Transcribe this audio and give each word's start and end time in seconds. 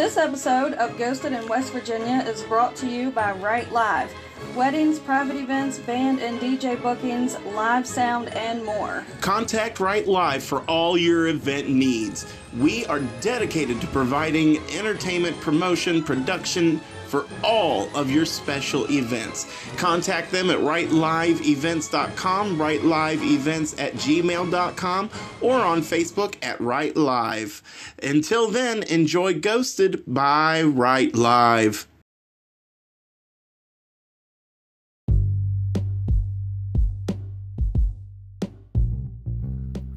This 0.00 0.16
episode 0.16 0.72
of 0.72 0.96
Ghosted 0.96 1.34
in 1.34 1.46
West 1.46 1.74
Virginia 1.74 2.24
is 2.26 2.42
brought 2.44 2.74
to 2.76 2.86
you 2.86 3.10
by 3.10 3.32
Right 3.32 3.70
Live. 3.70 4.10
Weddings, 4.56 4.98
private 4.98 5.36
events, 5.36 5.78
band 5.78 6.20
and 6.20 6.40
DJ 6.40 6.80
bookings, 6.80 7.38
live 7.40 7.86
sound, 7.86 8.28
and 8.28 8.64
more. 8.64 9.04
Contact 9.20 9.78
Right 9.78 10.08
Live 10.08 10.42
for 10.42 10.60
all 10.62 10.96
your 10.96 11.28
event 11.28 11.68
needs. 11.68 12.26
We 12.56 12.86
are 12.86 13.00
dedicated 13.20 13.78
to 13.82 13.86
providing 13.88 14.56
entertainment 14.70 15.38
promotion, 15.42 16.02
production 16.02 16.80
for 17.10 17.26
all 17.42 17.94
of 17.96 18.10
your 18.10 18.24
special 18.24 18.90
events. 18.90 19.46
Contact 19.76 20.30
them 20.30 20.48
at 20.50 20.58
rightliveevents.com, 20.58 22.56
rightliveevents 22.56 23.80
at 23.80 23.94
gmail.com, 23.94 25.10
or 25.40 25.60
on 25.60 25.80
Facebook 25.82 26.36
at 26.42 26.60
Right 26.60 26.96
Live. 26.96 27.62
Until 28.02 28.48
then, 28.50 28.82
enjoy 28.84 29.34
Ghosted 29.40 30.04
by 30.06 30.62
Right 30.62 31.14
Live. 31.14 31.86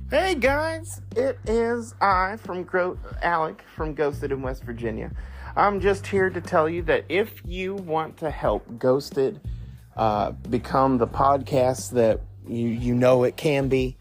Hey 0.10 0.36
guys, 0.36 1.02
it 1.16 1.40
is 1.48 1.96
I 2.00 2.38
from 2.38 2.64
Gro- 2.64 3.00
Alec 3.24 3.64
from 3.76 3.96
Ghosted 3.96 4.32
in 4.32 4.44
West 4.44 4.64
Virginia. 4.64 5.12
I'm 5.56 5.82
just 5.82 6.08
here 6.08 6.32
to 6.32 6.42
tell 6.42 6.68
you 6.68 6.82
that 6.84 7.06
if 7.10 7.42
you 7.46 7.76
want 7.76 8.18
to 8.18 8.32
help 8.32 8.66
Ghosted 8.80 9.40
uh, 9.96 10.32
become 10.32 10.98
the 10.98 11.06
podcast 11.06 11.92
that 11.92 12.22
you, 12.48 12.70
you 12.70 12.96
know 12.96 13.24
it 13.24 13.38
can 13.38 13.68
be, 13.68 13.96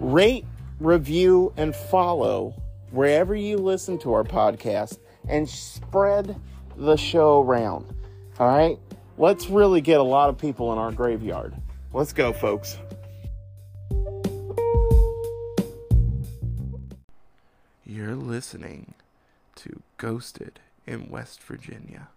rate, 0.00 0.44
review, 0.80 1.52
and 1.56 1.74
follow 1.74 2.52
wherever 2.90 3.36
you 3.36 3.58
listen 3.58 3.96
to 3.98 4.12
our 4.12 4.24
podcast 4.24 4.98
and 5.28 5.48
spread 5.48 6.34
the 6.76 6.96
show 6.96 7.42
around. 7.42 7.86
All 8.40 8.48
right? 8.48 8.76
Let's 9.18 9.48
really 9.48 9.80
get 9.80 10.00
a 10.00 10.04
lot 10.04 10.30
of 10.30 10.36
people 10.36 10.72
in 10.72 10.78
our 10.78 10.90
graveyard. 10.90 11.54
Let's 11.92 12.12
go, 12.12 12.32
folks. 12.32 12.76
You're 17.84 18.16
listening 18.16 18.95
Ghosted 19.98 20.60
in 20.86 21.08
West 21.08 21.42
Virginia. 21.42 22.08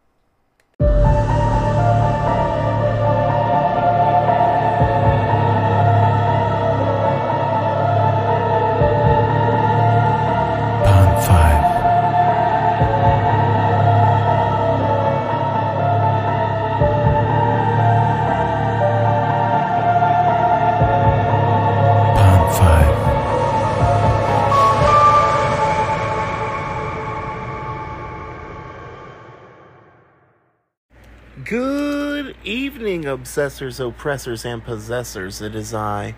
Obsessors, 33.19 33.85
oppressors, 33.85 34.45
and 34.45 34.63
possessors. 34.63 35.41
It 35.41 35.55
is 35.55 35.73
I, 35.73 36.15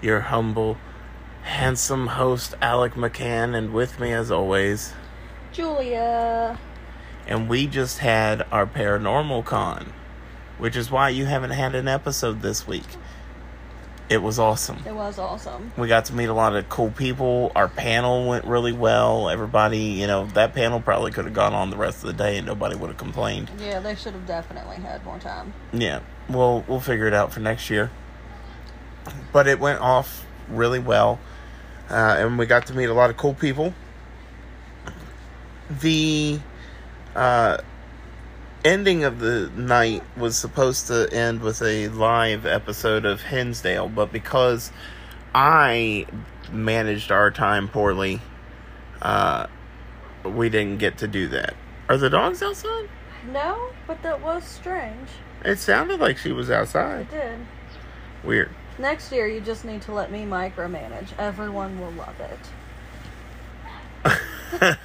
your 0.00 0.20
humble, 0.20 0.76
handsome 1.42 2.08
host, 2.08 2.54
Alec 2.60 2.94
McCann, 2.94 3.54
and 3.54 3.72
with 3.72 3.98
me, 3.98 4.12
as 4.12 4.30
always, 4.30 4.92
Julia. 5.52 6.58
and 7.26 7.48
we 7.48 7.66
just 7.66 7.98
had 7.98 8.46
our 8.52 8.66
paranormal 8.66 9.44
con, 9.44 9.92
which 10.58 10.76
is 10.76 10.90
why 10.90 11.08
you 11.08 11.24
haven't 11.26 11.50
had 11.50 11.74
an 11.74 11.88
episode 11.88 12.42
this 12.42 12.66
week. 12.66 12.86
It 14.08 14.20
was 14.20 14.38
awesome. 14.38 14.78
It 14.86 14.94
was 14.94 15.18
awesome. 15.18 15.72
We 15.78 15.88
got 15.88 16.04
to 16.06 16.12
meet 16.12 16.26
a 16.26 16.34
lot 16.34 16.54
of 16.54 16.68
cool 16.68 16.90
people. 16.90 17.50
Our 17.56 17.68
panel 17.68 18.28
went 18.28 18.44
really 18.44 18.72
well. 18.72 19.30
Everybody, 19.30 19.78
you 19.78 20.06
know, 20.06 20.26
that 20.34 20.52
panel 20.52 20.80
probably 20.80 21.12
could 21.12 21.24
have 21.24 21.32
gone 21.32 21.54
on 21.54 21.70
the 21.70 21.78
rest 21.78 22.02
of 22.02 22.08
the 22.08 22.12
day 22.12 22.36
and 22.36 22.46
nobody 22.46 22.76
would 22.76 22.88
have 22.88 22.98
complained. 22.98 23.50
Yeah, 23.58 23.80
they 23.80 23.94
should 23.94 24.12
have 24.12 24.26
definitely 24.26 24.76
had 24.76 25.02
more 25.04 25.18
time. 25.18 25.54
Yeah, 25.72 26.00
we'll 26.28 26.64
we'll 26.68 26.80
figure 26.80 27.06
it 27.06 27.14
out 27.14 27.32
for 27.32 27.40
next 27.40 27.70
year. 27.70 27.90
But 29.32 29.46
it 29.46 29.58
went 29.58 29.80
off 29.80 30.26
really 30.48 30.78
well, 30.78 31.18
uh, 31.90 32.16
and 32.18 32.38
we 32.38 32.46
got 32.46 32.66
to 32.66 32.74
meet 32.74 32.86
a 32.86 32.94
lot 32.94 33.10
of 33.10 33.16
cool 33.16 33.34
people. 33.34 33.74
The 35.80 36.38
uh, 37.16 37.58
ending 38.64 39.04
of 39.04 39.18
the 39.18 39.50
night 39.56 40.02
was 40.16 40.36
supposed 40.36 40.86
to 40.88 41.08
end 41.12 41.40
with 41.40 41.62
a 41.62 41.88
live 41.88 42.46
episode 42.46 43.04
of 43.04 43.22
Hinsdale, 43.22 43.88
but 43.88 44.12
because 44.12 44.70
I 45.34 46.06
managed 46.50 47.10
our 47.10 47.30
time 47.30 47.68
poorly, 47.68 48.20
uh, 49.00 49.46
we 50.24 50.48
didn't 50.48 50.78
get 50.78 50.98
to 50.98 51.08
do 51.08 51.28
that. 51.28 51.54
Are 51.88 51.96
the 51.96 52.10
dogs 52.10 52.42
outside? 52.42 52.88
No, 53.30 53.70
but 53.86 54.02
that 54.02 54.20
was 54.20 54.44
strange. 54.44 55.08
It 55.44 55.58
sounded 55.58 56.00
like 56.00 56.18
she 56.18 56.32
was 56.32 56.50
outside. 56.50 57.02
It 57.02 57.10
did. 57.10 57.38
Weird. 58.24 58.50
Next 58.78 59.12
year, 59.12 59.26
you 59.28 59.40
just 59.40 59.64
need 59.64 59.82
to 59.82 59.92
let 59.92 60.10
me 60.10 60.24
micromanage. 60.24 61.08
Everyone 61.18 61.80
will 61.80 61.92
love 61.92 62.16
it. 62.20 62.38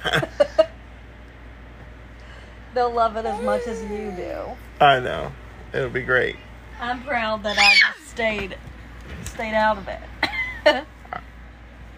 They'll 2.74 2.92
love 2.92 3.16
it 3.16 3.24
as 3.24 3.42
much 3.42 3.66
as 3.66 3.82
you 3.82 4.12
do. 4.12 4.42
I 4.80 5.00
know. 5.00 5.32
It'll 5.72 5.90
be 5.90 6.02
great. 6.02 6.36
I'm 6.80 7.02
proud 7.02 7.42
that 7.42 7.58
I 7.58 7.74
just 7.74 8.08
stayed 8.10 8.56
stayed 9.24 9.54
out 9.54 9.78
of 9.78 9.88
it. 9.88 10.84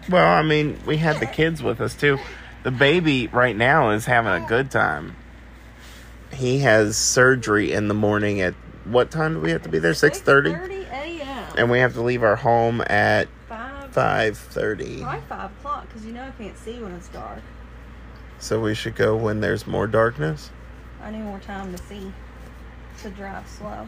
Well, 0.09 0.27
I 0.27 0.41
mean, 0.41 0.79
we 0.85 0.97
had 0.97 1.19
the 1.19 1.25
kids 1.27 1.61
with 1.61 1.79
us 1.79 1.93
too. 1.95 2.17
The 2.63 2.71
baby 2.71 3.27
right 3.27 3.55
now 3.55 3.91
is 3.91 4.05
having 4.05 4.43
a 4.43 4.47
good 4.47 4.71
time. 4.71 5.15
He 6.33 6.59
has 6.59 6.97
surgery 6.97 7.71
in 7.71 7.87
the 7.87 7.93
morning 7.93 8.41
at 8.41 8.53
what 8.85 9.11
time 9.11 9.35
do 9.35 9.39
we 9.39 9.51
have 9.51 9.61
to 9.63 9.69
be 9.69 9.79
there? 9.79 9.93
6:30. 9.93 10.53
6:30 10.53 10.91
a.m. 10.91 11.53
And 11.57 11.71
we 11.71 11.79
have 11.79 11.93
to 11.93 12.01
leave 12.01 12.23
our 12.23 12.37
home 12.37 12.81
at 12.87 13.27
Five. 13.47 13.91
5:30. 13.91 15.01
Probably 15.01 15.21
five 15.27 15.51
o'clock 15.51 15.87
because 15.87 16.05
you 16.05 16.13
know 16.13 16.23
I 16.23 16.31
can't 16.31 16.57
see 16.57 16.79
when 16.81 16.93
it's 16.93 17.09
dark. 17.09 17.41
So 18.39 18.59
we 18.59 18.73
should 18.73 18.95
go 18.95 19.15
when 19.15 19.41
there's 19.41 19.67
more 19.67 19.85
darkness. 19.85 20.49
I 21.03 21.11
need 21.11 21.19
more 21.19 21.39
time 21.39 21.75
to 21.75 21.83
see. 21.83 22.11
To 23.03 23.09
drive 23.09 23.47
slow. 23.47 23.87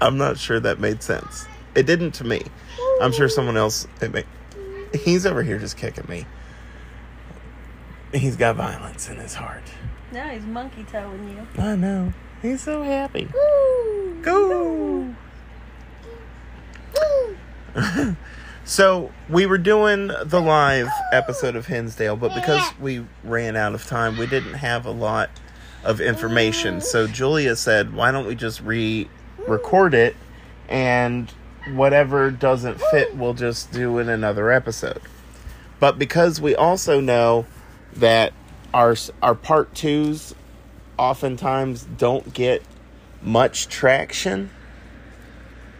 I'm 0.00 0.18
not 0.18 0.36
sure 0.38 0.58
that 0.58 0.80
made 0.80 1.02
sense. 1.02 1.46
It 1.74 1.86
didn't 1.86 2.12
to 2.12 2.24
me. 2.24 2.42
I'm 3.00 3.12
sure 3.12 3.28
someone 3.28 3.56
else 3.56 3.86
it 4.00 4.12
made. 4.12 4.26
He's 4.94 5.24
over 5.24 5.42
here 5.42 5.58
just 5.58 5.76
kicking 5.76 6.04
me. 6.08 6.26
He's 8.12 8.36
got 8.36 8.56
violence 8.56 9.08
in 9.08 9.16
his 9.16 9.34
heart. 9.34 9.62
Now 10.12 10.28
he's 10.28 10.44
monkey 10.44 10.84
toeing 10.84 11.30
you. 11.30 11.46
I 11.62 11.74
know. 11.74 12.12
He's 12.42 12.60
so 12.60 12.82
happy. 12.82 13.28
Woo! 13.32 14.20
Go. 14.22 15.14
so 18.64 19.10
we 19.30 19.46
were 19.46 19.56
doing 19.56 20.08
the 20.08 20.40
live 20.40 20.90
episode 21.12 21.56
of 21.56 21.66
Hinsdale, 21.66 22.16
but 22.16 22.34
because 22.34 22.62
we 22.78 23.06
ran 23.24 23.56
out 23.56 23.74
of 23.74 23.86
time, 23.86 24.18
we 24.18 24.26
didn't 24.26 24.54
have 24.54 24.84
a 24.84 24.90
lot 24.90 25.30
of 25.82 25.98
information. 26.00 26.82
So 26.82 27.06
Julia 27.06 27.56
said, 27.56 27.94
"Why 27.94 28.10
don't 28.10 28.26
we 28.26 28.34
just 28.34 28.60
re-record 28.60 29.94
it, 29.94 30.14
and 30.68 31.32
whatever 31.72 32.30
doesn't 32.30 32.82
fit, 32.90 33.16
we'll 33.16 33.34
just 33.34 33.72
do 33.72 33.98
in 33.98 34.10
another 34.10 34.50
episode." 34.50 35.00
But 35.80 35.98
because 35.98 36.38
we 36.38 36.54
also 36.54 37.00
know 37.00 37.46
that 37.94 38.34
our 38.74 38.96
our 39.22 39.34
part 39.34 39.74
twos 39.74 40.34
oftentimes 40.98 41.84
don't 41.96 42.32
get 42.32 42.62
much 43.22 43.68
traction. 43.68 44.50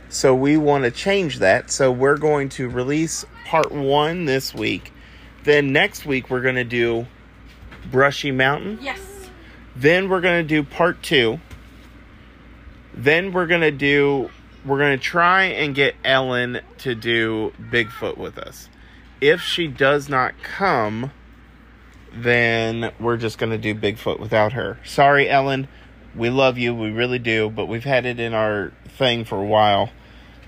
So 0.08 0.34
we 0.34 0.56
want 0.56 0.84
to 0.84 0.90
change 0.90 1.38
that. 1.38 1.70
So 1.70 1.90
we're 1.90 2.18
going 2.18 2.50
to 2.50 2.68
release 2.68 3.24
part 3.46 3.72
one 3.72 4.26
this 4.26 4.54
week. 4.54 4.92
Then 5.44 5.72
next 5.72 6.04
week 6.04 6.28
we're 6.28 6.42
going 6.42 6.56
to 6.56 6.64
do 6.64 7.06
Brushy 7.90 8.30
Mountain. 8.30 8.78
Yes. 8.82 9.00
Then 9.74 10.08
we're 10.08 10.20
going 10.20 10.46
to 10.46 10.48
do 10.48 10.62
part 10.62 11.02
two. 11.02 11.40
Then 12.94 13.32
we're 13.32 13.46
going 13.46 13.62
to 13.62 13.70
do, 13.70 14.30
we're 14.66 14.78
going 14.78 14.98
to 14.98 15.02
try 15.02 15.44
and 15.44 15.74
get 15.74 15.94
Ellen 16.04 16.60
to 16.78 16.94
do 16.94 17.52
Bigfoot 17.58 18.18
with 18.18 18.36
us. 18.38 18.68
If 19.20 19.40
she 19.40 19.66
does 19.66 20.08
not 20.10 20.34
come, 20.42 21.10
then 22.14 22.92
we're 23.00 23.16
just 23.16 23.38
going 23.38 23.52
to 23.52 23.58
do 23.58 23.74
Bigfoot 23.74 24.20
without 24.20 24.52
her. 24.52 24.78
Sorry, 24.84 25.28
Ellen. 25.28 25.68
We 26.14 26.30
love 26.30 26.58
you. 26.58 26.74
We 26.74 26.90
really 26.90 27.18
do. 27.18 27.50
But 27.50 27.66
we've 27.66 27.84
had 27.84 28.06
it 28.06 28.20
in 28.20 28.34
our 28.34 28.72
thing 28.88 29.24
for 29.24 29.40
a 29.40 29.46
while. 29.46 29.90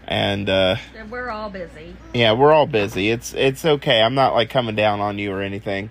And, 0.06 0.50
uh, 0.50 0.76
we're 1.10 1.30
all 1.30 1.48
busy. 1.48 1.96
yeah, 2.12 2.32
we're 2.32 2.52
all 2.52 2.66
busy. 2.66 3.10
It's 3.10 3.32
it's 3.32 3.64
okay. 3.64 4.02
I'm 4.02 4.14
not 4.14 4.34
like 4.34 4.50
coming 4.50 4.74
down 4.76 5.00
on 5.00 5.18
you 5.18 5.32
or 5.32 5.40
anything. 5.40 5.90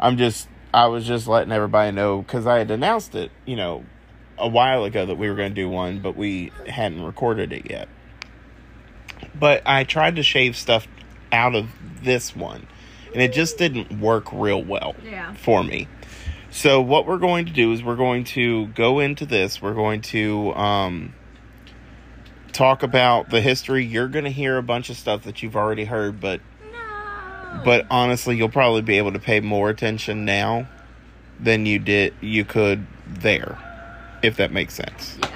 I'm 0.00 0.16
just 0.16 0.48
I 0.72 0.86
was 0.86 1.06
just 1.06 1.28
letting 1.28 1.52
everybody 1.52 1.92
know 1.92 2.20
because 2.20 2.48
I 2.48 2.58
had 2.58 2.72
announced 2.72 3.14
it, 3.14 3.30
you 3.46 3.54
know, 3.54 3.84
a 4.36 4.48
while 4.48 4.82
ago 4.82 5.06
that 5.06 5.16
we 5.16 5.28
were 5.30 5.36
going 5.36 5.50
to 5.50 5.54
do 5.54 5.68
one, 5.68 6.00
but 6.00 6.16
we 6.16 6.50
hadn't 6.66 7.02
recorded 7.02 7.52
it 7.52 7.70
yet. 7.70 7.88
But 9.38 9.62
I 9.66 9.84
tried 9.84 10.16
to 10.16 10.24
shave 10.24 10.56
stuff 10.56 10.88
out 11.30 11.54
of 11.54 11.68
this 12.02 12.34
one, 12.34 12.66
and 13.14 13.22
it 13.22 13.32
just 13.32 13.56
didn't 13.56 14.00
work 14.00 14.32
real 14.32 14.62
well 14.62 14.94
Yeah. 15.04 15.32
for 15.34 15.62
me. 15.64 15.88
So 16.50 16.80
what 16.82 17.06
we're 17.06 17.18
going 17.18 17.46
to 17.46 17.52
do 17.52 17.72
is 17.72 17.82
we're 17.82 17.96
going 17.96 18.24
to 18.24 18.66
go 18.68 19.00
into 19.00 19.24
this. 19.26 19.62
We're 19.62 19.74
going 19.74 20.02
to 20.02 20.52
um, 20.54 21.14
talk 22.52 22.82
about 22.82 23.30
the 23.30 23.40
history. 23.40 23.84
You're 23.84 24.08
going 24.08 24.24
to 24.24 24.30
hear 24.30 24.56
a 24.58 24.62
bunch 24.62 24.88
of 24.90 24.96
stuff 24.96 25.22
that 25.24 25.42
you've 25.42 25.56
already 25.56 25.84
heard, 25.84 26.20
but 26.20 26.40
No. 26.72 27.62
but 27.64 27.86
honestly, 27.90 28.36
you'll 28.36 28.48
probably 28.50 28.82
be 28.82 28.98
able 28.98 29.12
to 29.12 29.18
pay 29.18 29.40
more 29.40 29.68
attention 29.70 30.24
now 30.24 30.68
than 31.40 31.66
you 31.66 31.78
did 31.80 32.14
you 32.20 32.44
could 32.44 32.86
there, 33.08 33.58
if 34.22 34.36
that 34.36 34.52
makes 34.52 34.74
sense. 34.74 35.18
yeah. 35.20 35.30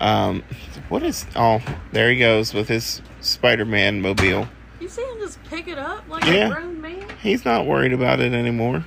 Um, 0.00 0.44
what 0.88 1.02
is? 1.02 1.26
Oh, 1.34 1.60
there 1.90 2.10
he 2.10 2.18
goes 2.18 2.54
with 2.54 2.68
his 2.68 3.02
Spider-Man 3.20 4.00
mobile. 4.00 4.46
You 4.86 4.90
see 4.90 5.02
him 5.02 5.18
just 5.18 5.42
pick 5.42 5.66
it 5.66 5.78
up 5.78 6.08
like 6.08 6.24
Yeah. 6.26 6.46
a 6.46 6.52
grown 6.54 6.80
man? 6.80 7.06
He's 7.20 7.44
not 7.44 7.66
worried 7.66 7.92
about 7.92 8.20
it 8.20 8.32
anymore. 8.32 8.84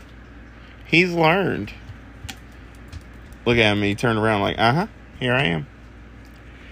He's 0.85 1.11
learned. 1.11 1.73
Look 3.45 3.57
at 3.57 3.73
him. 3.73 3.83
He 3.83 3.95
turned 3.95 4.17
around 4.17 4.39
like, 4.39 4.57
uh 4.57 4.71
huh. 4.73 4.87
Here 5.19 5.33
I 5.33 5.43
am. 5.43 5.67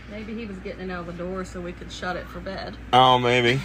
Maybe 0.10 0.34
he 0.34 0.46
was 0.46 0.56
getting 0.60 0.90
it 0.90 0.94
out 0.94 1.02
of 1.02 1.08
the 1.08 1.12
door 1.26 1.44
so 1.44 1.60
we 1.60 1.74
could 1.74 1.92
shut 1.92 2.16
it 2.16 2.26
for 2.30 2.40
bed. 2.40 2.78
Oh, 2.94 3.20
maybe. 3.20 3.60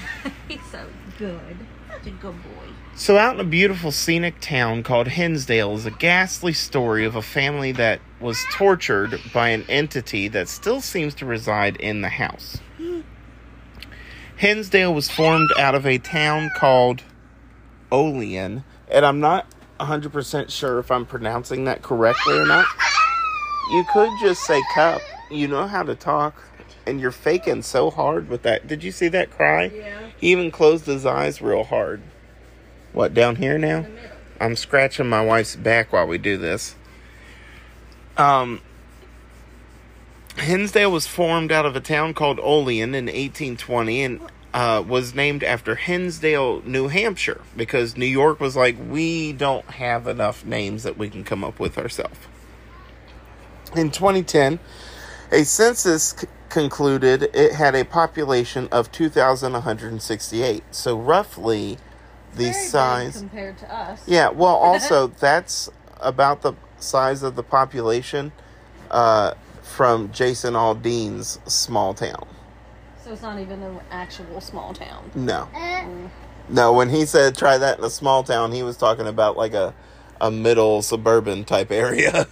He's 0.49 0.65
so 0.73 0.85
good. 1.17 1.57
Such 1.93 2.09
a 2.09 2.11
good 2.11 2.43
boy. 2.43 2.67
So, 2.97 3.17
out 3.17 3.35
in 3.35 3.41
a 3.41 3.45
beautiful 3.45 3.93
scenic 3.93 4.41
town 4.41 4.83
called 4.83 5.07
Hinsdale 5.07 5.77
is 5.77 5.87
a 5.87 5.93
ghastly 5.93 6.55
story 6.55 7.05
of 7.05 7.15
a 7.15 7.23
family 7.23 7.71
that 7.71 8.01
was 8.19 8.45
tortured 8.51 9.21
by 9.33 9.51
an 9.51 9.65
entity 9.69 10.27
that 10.27 10.49
still 10.49 10.81
seems 10.81 11.15
to 11.15 11.25
reside 11.25 11.77
in 11.77 12.01
the 12.01 12.09
house. 12.09 12.59
Hinsdale 14.43 14.93
was 14.93 15.09
formed 15.09 15.53
out 15.57 15.77
of 15.77 15.87
a 15.87 15.99
town 15.99 16.51
called 16.57 17.05
Olean, 17.93 18.65
and 18.91 19.07
I'm 19.07 19.21
not 19.21 19.47
100% 19.79 20.51
sure 20.51 20.81
if 20.81 20.91
I'm 20.91 21.07
pronouncing 21.07 21.67
that 21.67 21.83
correctly 21.83 22.37
or 22.37 22.45
not. 22.45 22.67
You 23.71 23.85
could 23.93 24.11
just 24.21 24.43
say 24.43 24.61
cup. 24.75 25.01
You 25.31 25.47
know 25.47 25.69
how 25.69 25.85
to 25.85 25.95
talk, 25.95 26.43
and 26.89 27.01
you're 27.01 27.13
faking 27.13 27.63
so 27.63 27.89
hard 27.89 28.29
with 28.29 28.43
that. 28.43 28.67
Did 28.67 28.83
you 28.83 28.91
see 28.91 29.07
that 29.11 29.31
cry? 29.31 29.67
Yeah. 29.67 30.11
He 30.19 30.33
even 30.33 30.51
closed 30.51 30.87
his 30.87 31.07
eyes 31.07 31.41
real 31.41 31.63
hard. 31.63 32.03
What, 32.93 33.15
down 33.15 33.37
here 33.37 33.59
now? 33.59 33.87
I'm 34.41 34.57
scratching 34.57 35.09
my 35.09 35.25
wife's 35.25 35.55
back 35.55 35.93
while 35.93 36.09
we 36.09 36.19
do 36.19 36.37
this. 36.37 36.75
Um, 38.17 38.61
Hinsdale 40.37 40.91
was 40.91 41.07
formed 41.07 41.53
out 41.53 41.67
of 41.67 41.77
a 41.77 41.81
town 41.81 42.15
called 42.15 42.41
Olean 42.41 42.95
in 42.95 43.07
1820 43.07 44.03
and 44.03 44.21
uh, 44.55 44.83
was 44.87 45.15
named 45.15 45.43
after 45.43 45.75
Hinsdale, 45.77 46.63
New 46.63 46.89
Hampshire, 46.89 47.41
because 47.57 47.97
New 47.97 48.07
York 48.07 48.41
was 48.41 48.57
like, 48.57 48.77
we 48.89 49.33
don't 49.33 49.65
have 49.67 50.07
enough 50.07 50.45
names 50.45 50.83
that 50.83 50.99
we 50.99 51.09
can 51.09 51.25
come 51.25 51.43
up 51.43 51.59
with 51.59 51.79
ourselves. 51.79 52.19
In 53.75 53.91
2010, 53.91 54.59
a 55.31 55.45
census 55.45 56.11
c- 56.11 56.27
concluded 56.51 57.23
it 57.35 57.53
had 57.53 57.75
a 57.75 57.85
population 57.85 58.69
of 58.71 58.93
2,168. 58.93 60.63
So 60.71 60.99
roughly 60.99 61.79
the 62.35 62.51
Very 62.51 62.53
size. 62.53 63.19
compared 63.19 63.57
to 63.59 63.75
us. 63.75 64.03
Yeah, 64.07 64.29
well, 64.29 64.55
also 64.57 65.07
that's 65.07 65.71
about 66.01 66.43
the 66.43 66.53
size 66.79 67.23
of 67.23 67.37
the 67.37 67.43
population 67.43 68.33
uh, 68.91 69.33
from 69.83 70.13
Jason 70.13 70.55
Aldean's 70.55 71.41
small 71.53 71.93
town. 71.93 72.29
So 73.03 73.13
it's 73.13 73.23
not 73.23 73.41
even 73.41 73.61
an 73.65 73.81
actual 73.91 74.41
small 74.41 74.73
town. 74.73 75.11
No, 75.17 75.49
eh. 75.53 75.85
no. 76.49 76.73
When 76.73 76.89
he 76.89 77.05
said 77.05 77.35
try 77.35 77.59
that 77.59 77.81
in 77.81 77.85
a 77.85 77.91
small 77.91 78.23
town, 78.23 78.53
he 78.53 78.63
was 78.63 78.77
talking 78.77 79.09
about 79.09 79.37
like 79.37 79.55
a 79.55 79.75
a 80.21 80.31
middle 80.31 80.83
suburban 80.83 81.45
type 81.45 81.73
area, 81.73 82.29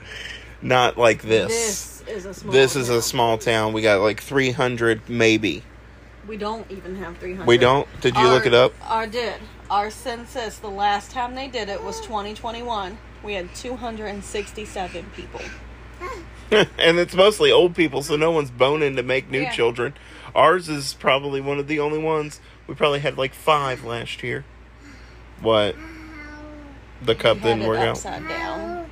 not 0.62 0.96
like 0.96 1.20
this. 1.20 2.00
This 2.06 2.16
is 2.16 2.24
a 2.24 2.32
small 2.32 2.52
This 2.54 2.76
is 2.76 2.88
town. 2.88 2.96
a 2.96 3.02
small 3.02 3.36
town. 3.36 3.72
We 3.74 3.82
got 3.82 4.00
like 4.00 4.22
three 4.22 4.52
hundred, 4.52 5.06
maybe. 5.06 5.64
We 6.26 6.38
don't 6.38 6.64
even 6.70 6.96
have 6.96 7.18
300. 7.18 7.46
We 7.46 7.58
don't. 7.58 7.86
Did 8.00 8.16
you 8.16 8.26
look 8.26 8.46
it 8.46 8.54
up? 8.54 8.72
I 8.82 9.04
did. 9.04 9.34
Our 9.68 9.90
census, 9.90 10.56
the 10.56 10.70
last 10.70 11.10
time 11.10 11.34
they 11.34 11.48
did 11.48 11.68
it 11.68 11.84
was 11.84 12.00
2021. 12.00 12.96
We 13.22 13.34
had 13.34 13.54
267 13.54 15.04
people. 15.14 15.42
and 16.78 16.98
it's 16.98 17.14
mostly 17.14 17.50
old 17.50 17.74
people, 17.74 18.02
so 18.02 18.16
no 18.16 18.30
one's 18.30 18.50
boning 18.50 18.96
to 18.96 19.02
make 19.02 19.30
new 19.30 19.40
Yeah. 19.42 19.52
children. 19.52 19.94
Ours 20.34 20.68
is 20.68 20.94
probably 20.94 21.40
one 21.40 21.58
of 21.58 21.66
the 21.66 21.80
only 21.80 21.98
ones. 21.98 22.40
We 22.66 22.74
probably 22.74 23.00
had 23.00 23.16
like 23.16 23.34
five 23.34 23.84
last 23.84 24.22
year. 24.22 24.44
What? 25.40 25.74
The 27.02 27.14
cup 27.14 27.40
didn't 27.42 27.66
work 27.66 27.78
out. 27.78 28.02
down. 28.02 28.90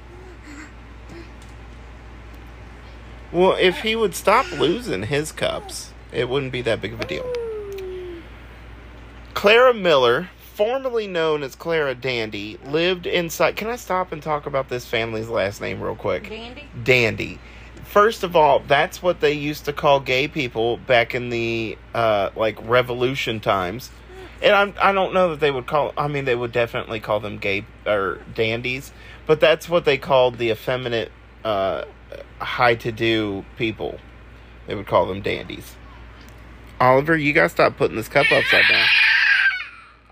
Well, 3.33 3.57
if 3.59 3.81
he 3.81 3.97
would 3.97 4.15
stop 4.15 4.51
losing 4.53 5.05
his 5.05 5.33
cups, 5.33 5.93
it 6.13 6.29
wouldn't 6.29 6.53
be 6.53 6.63
that 6.63 6.81
big 6.81 6.93
of 6.93 7.01
a 7.01 7.07
deal. 7.07 7.31
Clara 9.35 9.75
Miller, 9.75 10.29
formerly 10.55 11.09
known 11.09 11.43
as 11.43 11.57
Clara 11.57 11.95
Dandy, 11.95 12.59
lived 12.65 13.07
inside. 13.07 13.57
Can 13.57 13.69
I 13.69 13.77
stop 13.77 14.13
and 14.13 14.23
talk 14.23 14.47
about 14.47 14.69
this 14.69 14.87
family's 14.87 15.29
last 15.29 15.61
name 15.61 15.81
real 15.81 15.97
quick? 15.97 16.29
Dandy? 16.29 16.69
dandy. 16.83 17.39
First 17.85 18.23
of 18.23 18.35
all, 18.37 18.61
that's 18.61 19.03
what 19.03 19.21
they 19.21 19.33
used 19.33 19.65
to 19.67 19.73
call 19.73 20.01
gay 20.01 20.29
people 20.29 20.77
back 20.79 21.15
in 21.15 21.31
the 21.31 21.77
uh, 21.93 22.31
like 22.37 22.57
revolution 22.67 23.41
times. 23.41 23.91
And 24.43 24.55
I'm, 24.55 24.75
I 24.81 24.93
don't 24.93 25.13
know 25.13 25.31
that 25.31 25.41
they 25.41 25.51
would 25.51 25.67
call. 25.67 25.93
I 25.97 26.09
mean, 26.09 26.25
they 26.25 26.35
would 26.35 26.53
definitely 26.53 27.01
call 27.01 27.19
them 27.21 27.39
gay 27.39 27.67
or 27.87 28.21
dandies, 28.35 28.93
but 29.27 29.41
that's 29.41 29.69
what 29.69 29.85
they 29.85 29.99
called 29.99 30.39
the 30.39 30.51
effeminate, 30.51 31.11
uh, 31.45 31.85
high-to-do 32.39 33.45
people. 33.57 33.99
They 34.67 34.75
would 34.75 34.87
call 34.87 35.07
them 35.07 35.21
dandies. 35.21 35.75
Oliver, 36.81 37.17
you 37.17 37.33
gotta 37.33 37.49
stop 37.49 37.77
putting 37.77 37.97
this 37.97 38.09
cup 38.09 38.31
upside 38.31 38.65
down. 38.69 38.87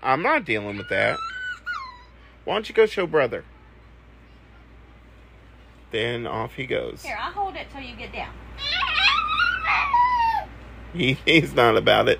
I'm 0.03 0.21
not 0.21 0.45
dealing 0.45 0.77
with 0.77 0.89
that. 0.89 1.17
Why 2.43 2.55
don't 2.55 2.67
you 2.67 2.75
go 2.75 2.85
show 2.85 3.07
brother? 3.07 3.45
Then 5.91 6.27
off 6.27 6.55
he 6.55 6.65
goes. 6.65 7.03
Here, 7.03 7.17
I'll 7.19 7.31
hold 7.31 7.55
it 7.55 7.67
till 7.71 7.81
you 7.81 7.95
get 7.95 8.13
down. 8.13 8.33
He, 10.93 11.17
he's 11.25 11.55
not 11.55 11.75
about 11.75 12.07
it. 12.07 12.19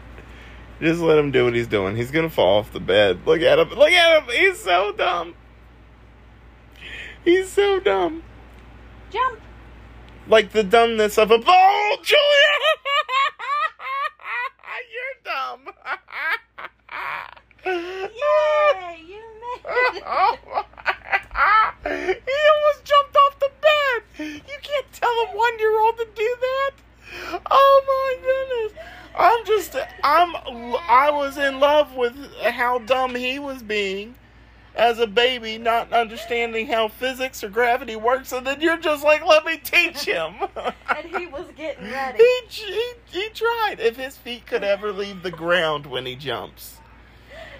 Just 0.81 0.99
let 0.99 1.19
him 1.19 1.29
do 1.29 1.45
what 1.45 1.53
he's 1.53 1.67
doing. 1.67 1.95
He's 1.95 2.09
gonna 2.09 2.27
fall 2.27 2.57
off 2.57 2.73
the 2.73 2.79
bed. 2.79 3.19
Look 3.23 3.41
at 3.41 3.59
him. 3.59 3.69
Look 3.69 3.91
at 3.91 4.23
him. 4.23 4.29
He's 4.35 4.59
so 4.59 4.91
dumb. 4.91 5.35
He's 7.23 7.51
so 7.51 7.79
dumb. 7.79 8.23
Jump. 9.11 9.39
Like 10.27 10.51
the 10.51 10.63
dumbness 10.63 11.19
of 11.19 11.29
a 11.29 11.39
oh, 11.45 11.97
Julia. 12.01 12.19
You're 14.91 15.21
dumb. 15.23 15.69
Yay, 17.65 18.99
you 19.07 19.21
made 19.41 19.97
it. 19.97 20.03
he 21.83 22.33
almost 22.53 22.83
jumped 22.83 23.15
off 23.15 23.39
the 23.39 23.51
bed. 23.61 24.27
You 24.47 24.57
can't 24.61 24.91
tell 24.91 25.09
a 25.09 25.27
one 25.35 25.59
year 25.59 25.79
old 25.81 25.97
to 25.97 26.07
do 26.15 26.35
that. 26.41 26.71
Oh 27.49 27.83
my 27.87 28.15
goodness. 28.21 28.73
I'm 29.15 29.45
just 29.45 29.75
I'm 30.03 30.35
I 30.89 31.11
was 31.11 31.37
in 31.37 31.59
love 31.59 31.95
with 31.95 32.15
how 32.41 32.79
dumb 32.79 33.15
he 33.15 33.39
was 33.39 33.61
being 33.61 34.15
as 34.75 34.99
a 34.99 35.07
baby, 35.07 35.57
not 35.57 35.93
understanding 35.93 36.67
how 36.67 36.87
physics 36.87 37.43
or 37.43 37.49
gravity 37.49 37.95
works, 37.95 38.31
and 38.31 38.45
then 38.45 38.59
you're 38.59 38.77
just 38.77 39.03
like, 39.03 39.23
let 39.25 39.45
me 39.45 39.57
teach 39.57 40.05
him. 40.05 40.35
And 40.95 41.15
he 41.15 41.25
was 41.25 41.47
getting 41.55 41.91
ready. 41.91 42.19
he, 42.49 42.63
he, 42.63 42.93
he 43.07 43.29
tried. 43.29 43.77
If 43.79 43.97
his 43.97 44.15
feet 44.15 44.45
could 44.45 44.63
ever 44.63 44.91
leave 44.91 45.23
the 45.23 45.31
ground 45.31 45.87
when 45.87 46.05
he 46.05 46.15
jumps. 46.15 46.77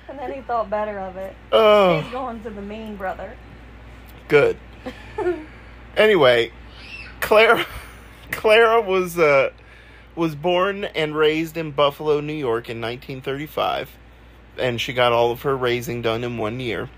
And 0.10 0.19
then 0.19 0.33
he 0.33 0.41
thought 0.41 0.69
better 0.69 1.00
of 1.00 1.15
it. 1.15 1.33
Oh. 1.51 2.01
He's 2.01 2.12
going 2.12 2.43
to 2.43 2.50
the 2.50 2.62
mean 2.62 2.98
brother. 2.98 3.36
Good. 4.27 4.57
anyway, 5.98 6.51
Clara 7.22 7.65
Clara 8.31 8.81
was 8.81 9.17
uh 9.17 9.51
was 10.15 10.36
born 10.36 10.83
and 10.83 11.15
raised 11.15 11.57
in 11.57 11.72
Buffalo, 11.72 12.19
New 12.19 12.33
York 12.33 12.69
in 12.69 12.81
1935, 12.81 13.89
and 14.57 14.79
she 14.79 14.93
got 14.93 15.12
all 15.12 15.31
of 15.31 15.41
her 15.43 15.55
raising 15.55 16.01
done 16.01 16.24
in 16.24 16.38
one 16.38 16.60
year 16.60 16.89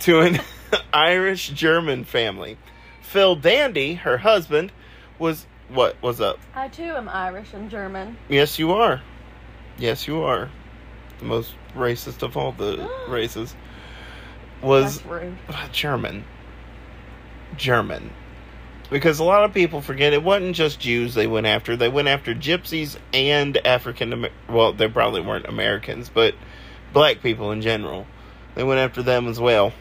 to 0.00 0.20
an 0.20 0.40
Irish 0.92 1.50
German 1.50 2.04
family. 2.04 2.56
Phil 3.02 3.36
Dandy, 3.36 3.94
her 3.94 4.18
husband, 4.18 4.72
was 5.18 5.46
what 5.68 6.00
was 6.02 6.20
up? 6.20 6.38
I 6.54 6.68
too 6.68 6.82
am 6.82 7.08
Irish 7.08 7.52
and 7.52 7.70
German. 7.70 8.16
Yes, 8.28 8.58
you 8.58 8.72
are. 8.72 9.02
Yes, 9.78 10.06
you 10.06 10.22
are. 10.22 10.50
The 11.18 11.24
most 11.24 11.54
racist 11.74 12.22
of 12.22 12.36
all 12.36 12.52
the 12.52 12.88
races. 13.08 13.54
was. 14.62 15.02
German. 15.72 16.24
German. 17.56 18.10
Because 18.90 19.18
a 19.18 19.24
lot 19.24 19.44
of 19.44 19.54
people 19.54 19.80
forget 19.80 20.12
it 20.12 20.22
wasn't 20.22 20.54
just 20.54 20.78
Jews 20.78 21.14
they 21.14 21.26
went 21.26 21.46
after. 21.46 21.76
They 21.76 21.88
went 21.88 22.08
after 22.08 22.34
gypsies 22.34 22.96
and 23.12 23.56
African 23.66 24.12
Amer- 24.12 24.30
well, 24.48 24.72
they 24.72 24.88
probably 24.88 25.20
weren't 25.22 25.46
Americans, 25.46 26.10
but 26.12 26.34
black 26.92 27.22
people 27.22 27.50
in 27.50 27.62
general. 27.62 28.06
They 28.54 28.62
went 28.62 28.80
after 28.80 29.02
them 29.02 29.26
as 29.26 29.40
well. 29.40 29.72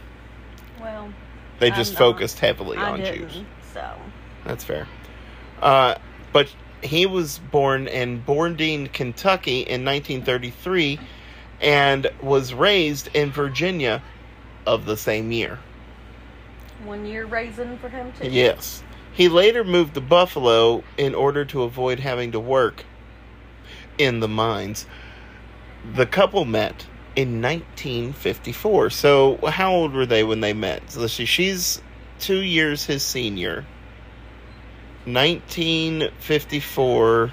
Well, 0.81 1.13
They 1.59 1.69
I'm 1.69 1.75
just 1.75 1.93
not- 1.93 1.99
focused 1.99 2.39
heavily 2.39 2.77
I 2.77 2.89
on. 2.91 3.03
Jews. 3.03 3.41
So 3.73 3.93
That's 4.45 4.63
fair. 4.63 4.87
Uh, 5.61 5.95
but 6.31 6.53
he 6.81 7.05
was 7.05 7.39
born 7.51 7.87
in 7.87 8.21
Bordine, 8.23 8.91
Kentucky 8.91 9.59
in 9.61 9.83
1933 9.85 10.99
and 11.63 12.11
was 12.21 12.53
raised 12.53 13.09
in 13.15 13.31
Virginia 13.31 14.03
of 14.65 14.85
the 14.85 14.97
same 14.97 15.31
year. 15.31 15.59
one 16.83 17.05
year 17.05 17.25
raising 17.25 17.77
for 17.77 17.89
him 17.89 18.11
too. 18.13 18.29
Yes. 18.29 18.83
He 19.13 19.29
later 19.29 19.63
moved 19.63 19.93
to 19.93 20.01
Buffalo 20.01 20.83
in 20.97 21.15
order 21.15 21.45
to 21.45 21.63
avoid 21.63 21.99
having 21.99 22.33
to 22.33 22.39
work 22.39 22.83
in 23.97 24.19
the 24.19 24.27
mines. 24.27 24.85
The 25.95 26.05
couple 26.05 26.45
met 26.45 26.85
in 27.15 27.41
1954. 27.41 28.89
So, 28.89 29.37
how 29.47 29.71
old 29.71 29.93
were 29.93 30.05
they 30.05 30.23
when 30.23 30.41
they 30.41 30.53
met? 30.53 30.91
So, 30.91 31.01
let's 31.01 31.13
see, 31.13 31.25
she's 31.25 31.81
two 32.19 32.41
years 32.41 32.85
his 32.85 33.03
senior. 33.03 33.65
1954. 35.05 37.31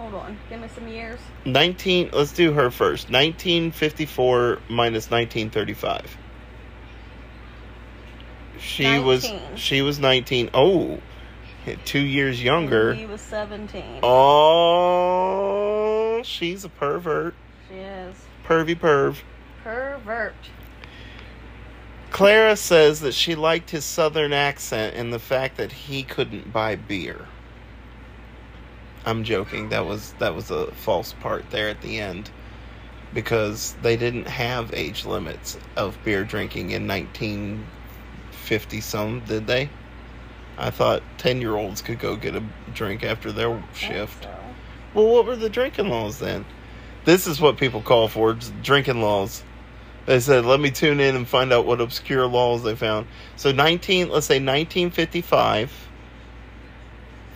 Hold 0.00 0.14
on, 0.14 0.38
give 0.48 0.58
me 0.58 0.68
some 0.74 0.88
years. 0.88 1.20
19. 1.44 2.08
Let's 2.14 2.32
do 2.32 2.52
her 2.52 2.70
first. 2.70 3.10
1954 3.10 4.60
minus 4.70 5.10
1935. 5.10 6.16
She 8.58 8.98
was 8.98 9.30
she 9.56 9.82
was 9.82 9.98
19. 9.98 10.48
Oh, 10.54 11.00
two 11.84 12.00
years 12.00 12.42
younger. 12.42 12.94
He 12.94 13.04
was 13.04 13.20
seventeen. 13.20 14.00
Oh, 14.02 14.62
she's 16.22 16.64
a 16.64 16.70
pervert. 16.70 17.34
She 17.68 17.74
is 17.74 18.16
Pervy 18.46 18.74
perv. 18.74 19.18
pervert. 19.62 20.32
Clara 22.10 22.56
says 22.56 23.00
that 23.00 23.12
she 23.12 23.34
liked 23.34 23.68
his 23.68 23.84
southern 23.84 24.32
accent 24.32 24.96
and 24.96 25.12
the 25.12 25.18
fact 25.18 25.58
that 25.58 25.72
he 25.72 26.02
couldn't 26.02 26.50
buy 26.52 26.76
beer. 26.76 27.26
I'm 29.04 29.24
joking. 29.24 29.70
That 29.70 29.86
was 29.86 30.12
that 30.18 30.34
was 30.34 30.50
a 30.50 30.70
false 30.72 31.14
part 31.20 31.50
there 31.50 31.68
at 31.68 31.80
the 31.80 32.00
end 32.00 32.30
because 33.14 33.74
they 33.82 33.96
didn't 33.96 34.26
have 34.26 34.72
age 34.74 35.04
limits 35.04 35.58
of 35.76 35.98
beer 36.04 36.24
drinking 36.24 36.70
in 36.70 36.86
1950 36.86 38.80
some, 38.80 39.20
did 39.20 39.46
they? 39.46 39.68
I 40.58 40.70
thought 40.70 41.02
10-year-olds 41.18 41.82
could 41.82 41.98
go 41.98 42.16
get 42.16 42.36
a 42.36 42.42
drink 42.74 43.02
after 43.02 43.32
their 43.32 43.62
shift. 43.74 44.24
So, 44.24 44.36
Well, 44.94 45.06
what 45.06 45.26
were 45.26 45.36
the 45.36 45.48
drinking 45.48 45.88
laws 45.88 46.18
then? 46.18 46.44
This 47.04 47.26
is 47.26 47.40
what 47.40 47.56
people 47.56 47.80
call 47.80 48.08
for 48.08 48.36
drinking 48.62 49.00
laws. 49.00 49.42
They 50.06 50.20
said, 50.20 50.44
let 50.44 50.60
me 50.60 50.70
tune 50.70 51.00
in 51.00 51.16
and 51.16 51.26
find 51.26 51.52
out 51.52 51.66
what 51.66 51.80
obscure 51.80 52.26
laws 52.26 52.62
they 52.62 52.74
found. 52.74 53.06
So 53.36 53.52
19, 53.52 54.10
let's 54.10 54.26
say 54.26 54.34
1955, 54.36 55.88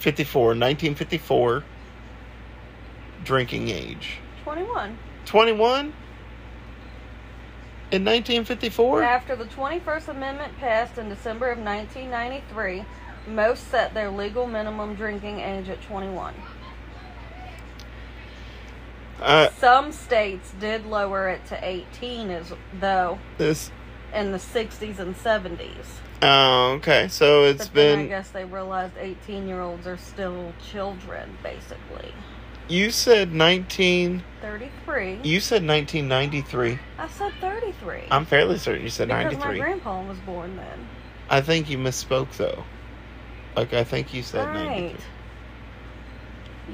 54, 0.05 0.49
1954, 0.49 1.65
drinking 3.25 3.71
age. 3.71 4.19
Twenty-one. 4.43 4.99
21? 5.25 5.95
In 7.91 8.05
1954? 8.05 9.03
After 9.03 9.35
the 9.35 9.47
21st 9.47 10.09
Amendment 10.09 10.59
passed 10.59 10.99
in 10.99 11.09
December 11.09 11.49
of 11.49 11.59
1993, 11.59 12.85
most 13.27 13.71
set 13.71 13.95
their 13.95 14.11
legal 14.11 14.47
minimum 14.47 14.95
drinking 14.95 15.41
age 15.41 15.71
at 15.71 15.81
21. 15.81 16.35
Uh, 19.23 19.49
Some 19.57 19.91
states 19.91 20.53
did 20.61 20.85
lower 20.85 21.31
it 21.31 21.47
to 21.47 21.59
18 21.67 22.29
as 22.31 22.53
though 22.79 23.19
this, 23.39 23.71
in 24.13 24.33
the 24.33 24.39
60s 24.39 24.99
and 24.99 25.17
70s. 25.17 25.87
Oh, 26.23 26.73
okay. 26.79 27.09
So 27.09 27.45
it's 27.45 27.67
but 27.69 27.75
then 27.75 27.99
I 28.01 28.07
guess 28.07 28.31
they 28.31 28.45
realized 28.45 28.95
18 28.99 29.47
year 29.49 29.61
olds 29.61 29.87
are 29.87 29.97
still 29.97 30.53
children, 30.71 31.37
basically. 31.43 32.13
you 32.69 32.91
said 32.91 33.33
19, 33.33 34.23
33. 34.41 35.21
you 35.23 35.41
said 35.41 35.67
1993. 35.67 36.79
I 36.99 37.09
said 37.09 37.33
33. 37.41 38.05
I'm 38.11 38.25
fairly 38.27 38.59
certain 38.59 38.83
you 38.83 38.91
said 38.91 39.09
because 39.09 39.33
93. 39.37 39.53
my 39.53 39.59
grandpa 39.59 40.03
was 40.07 40.19
born 40.21 40.57
then. 40.57 40.89
I 41.29 41.41
think 41.41 41.69
you 41.71 41.79
misspoke 41.79 42.37
though. 42.37 42.65
Like 43.57 43.73
I 43.73 43.85
think 43.85 44.13
you 44.15 44.23
said 44.23 44.47
right. 44.49 44.67
93. 44.67 45.05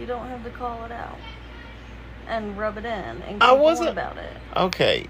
You 0.00 0.06
don't 0.06 0.28
have 0.28 0.44
to 0.44 0.50
call 0.50 0.84
it 0.84 0.92
out 0.92 1.18
and 2.28 2.56
rub 2.56 2.78
it 2.78 2.84
in 2.84 3.22
and 3.22 3.42
I 3.42 3.52
wasn't- 3.52 3.90
about 3.90 4.16
it. 4.16 4.36
Okay. 4.56 5.06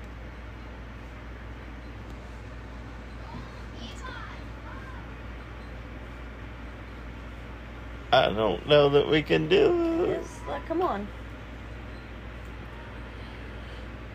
I 8.12 8.28
don't 8.30 8.66
know 8.68 8.88
that 8.90 9.08
we 9.08 9.22
can 9.22 9.48
do 9.48 10.18
like, 10.50 10.66
come 10.66 10.82
on. 10.82 11.06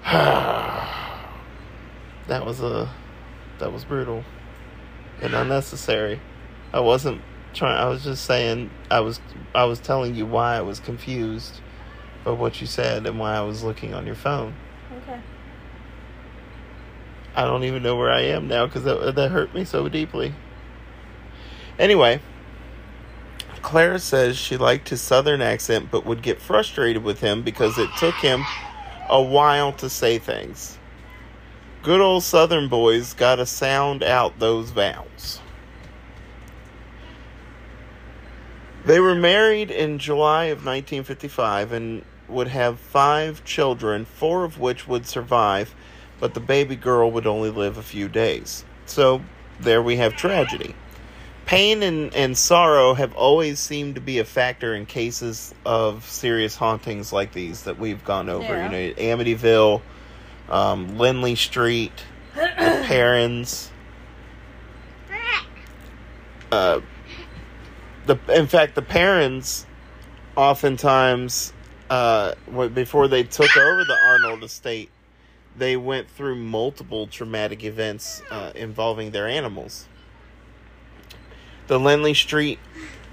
that 2.27 2.45
was 2.45 2.61
a 2.61 2.89
that 3.59 3.71
was 3.71 3.85
brutal 3.85 4.23
and 5.21 5.33
unnecessary. 5.33 6.19
I 6.73 6.81
wasn't 6.81 7.21
trying 7.53 7.77
I 7.77 7.87
was 7.87 8.03
just 8.03 8.25
saying 8.25 8.69
I 8.91 8.99
was 8.99 9.21
I 9.53 9.63
was 9.63 9.79
telling 9.79 10.13
you 10.15 10.25
why 10.25 10.57
I 10.57 10.61
was 10.61 10.79
confused 10.79 11.61
by 12.25 12.31
what 12.31 12.59
you 12.59 12.67
said 12.67 13.05
and 13.05 13.17
why 13.17 13.35
I 13.35 13.41
was 13.41 13.63
looking 13.63 13.93
on 13.93 14.05
your 14.05 14.15
phone. 14.15 14.55
Okay. 15.03 15.19
I 17.33 17.43
don't 17.45 17.63
even 17.63 17.81
know 17.81 17.95
where 17.95 18.11
I 18.11 18.21
am 18.21 18.47
now 18.47 18.65
because 18.65 18.83
that, 18.83 19.15
that 19.15 19.31
hurt 19.31 19.53
me 19.53 19.65
so 19.65 19.89
deeply. 19.89 20.33
Anyway, 21.77 22.21
Clara 23.65 23.97
says 23.97 24.37
she 24.37 24.57
liked 24.57 24.89
his 24.89 25.01
southern 25.01 25.41
accent 25.41 25.89
but 25.89 26.05
would 26.05 26.21
get 26.21 26.39
frustrated 26.39 27.03
with 27.03 27.19
him 27.19 27.41
because 27.41 27.79
it 27.79 27.89
took 27.97 28.13
him 28.13 28.45
a 29.09 29.19
while 29.19 29.73
to 29.73 29.89
say 29.89 30.19
things. 30.19 30.77
Good 31.81 31.99
old 31.99 32.21
southern 32.21 32.69
boys 32.69 33.15
gotta 33.15 33.47
sound 33.47 34.03
out 34.03 34.37
those 34.37 34.69
vowels. 34.69 35.41
They 38.85 38.99
were 38.99 39.15
married 39.15 39.71
in 39.71 39.97
July 39.97 40.45
of 40.45 40.59
1955 40.59 41.71
and 41.71 42.05
would 42.29 42.49
have 42.49 42.79
five 42.79 43.43
children, 43.45 44.05
four 44.05 44.43
of 44.43 44.59
which 44.59 44.87
would 44.87 45.07
survive, 45.07 45.73
but 46.19 46.35
the 46.35 46.39
baby 46.39 46.75
girl 46.75 47.09
would 47.09 47.25
only 47.25 47.49
live 47.49 47.79
a 47.79 47.83
few 47.83 48.09
days. 48.09 48.63
So 48.85 49.23
there 49.59 49.81
we 49.81 49.95
have 49.97 50.15
tragedy. 50.15 50.75
Pain 51.45 51.83
and, 51.83 52.13
and 52.15 52.37
sorrow 52.37 52.95
have 52.95 53.13
always 53.15 53.59
seemed 53.59 53.95
to 53.95 54.01
be 54.01 54.19
a 54.19 54.25
factor 54.25 54.73
in 54.73 54.85
cases 54.85 55.53
of 55.65 56.03
serious 56.05 56.55
hauntings 56.55 57.13
like 57.13 57.33
these 57.33 57.63
that 57.63 57.77
we've 57.77 58.03
gone 58.03 58.29
over. 58.29 58.43
Yeah. 58.43 58.71
You 58.71 58.89
know, 58.89 58.93
Amityville, 58.95 59.81
um, 60.49 60.97
Lindley 60.97 61.35
Street, 61.35 61.93
the 62.33 62.41
Perrons. 62.87 63.69
Uh, 66.51 66.81
the 68.05 68.17
in 68.29 68.47
fact 68.47 68.75
the 68.75 68.81
Perrons 68.81 69.65
oftentimes 70.35 71.53
uh 71.89 72.33
before 72.73 73.07
they 73.07 73.23
took 73.23 73.55
over 73.57 73.83
the 73.83 73.97
Arnold 74.07 74.43
estate 74.43 74.89
they 75.57 75.77
went 75.77 76.09
through 76.09 76.35
multiple 76.35 77.07
traumatic 77.07 77.63
events 77.63 78.21
uh, 78.29 78.51
involving 78.55 79.11
their 79.11 79.27
animals 79.27 79.87
the 81.67 81.79
Lindley 81.79 82.13
Street 82.13 82.59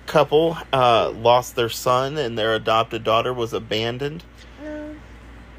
couple 0.06 0.56
uh, 0.72 1.10
lost 1.10 1.56
their 1.56 1.68
son 1.68 2.18
and 2.18 2.36
their 2.36 2.54
adopted 2.54 3.04
daughter 3.04 3.32
was 3.32 3.52
abandoned 3.52 4.24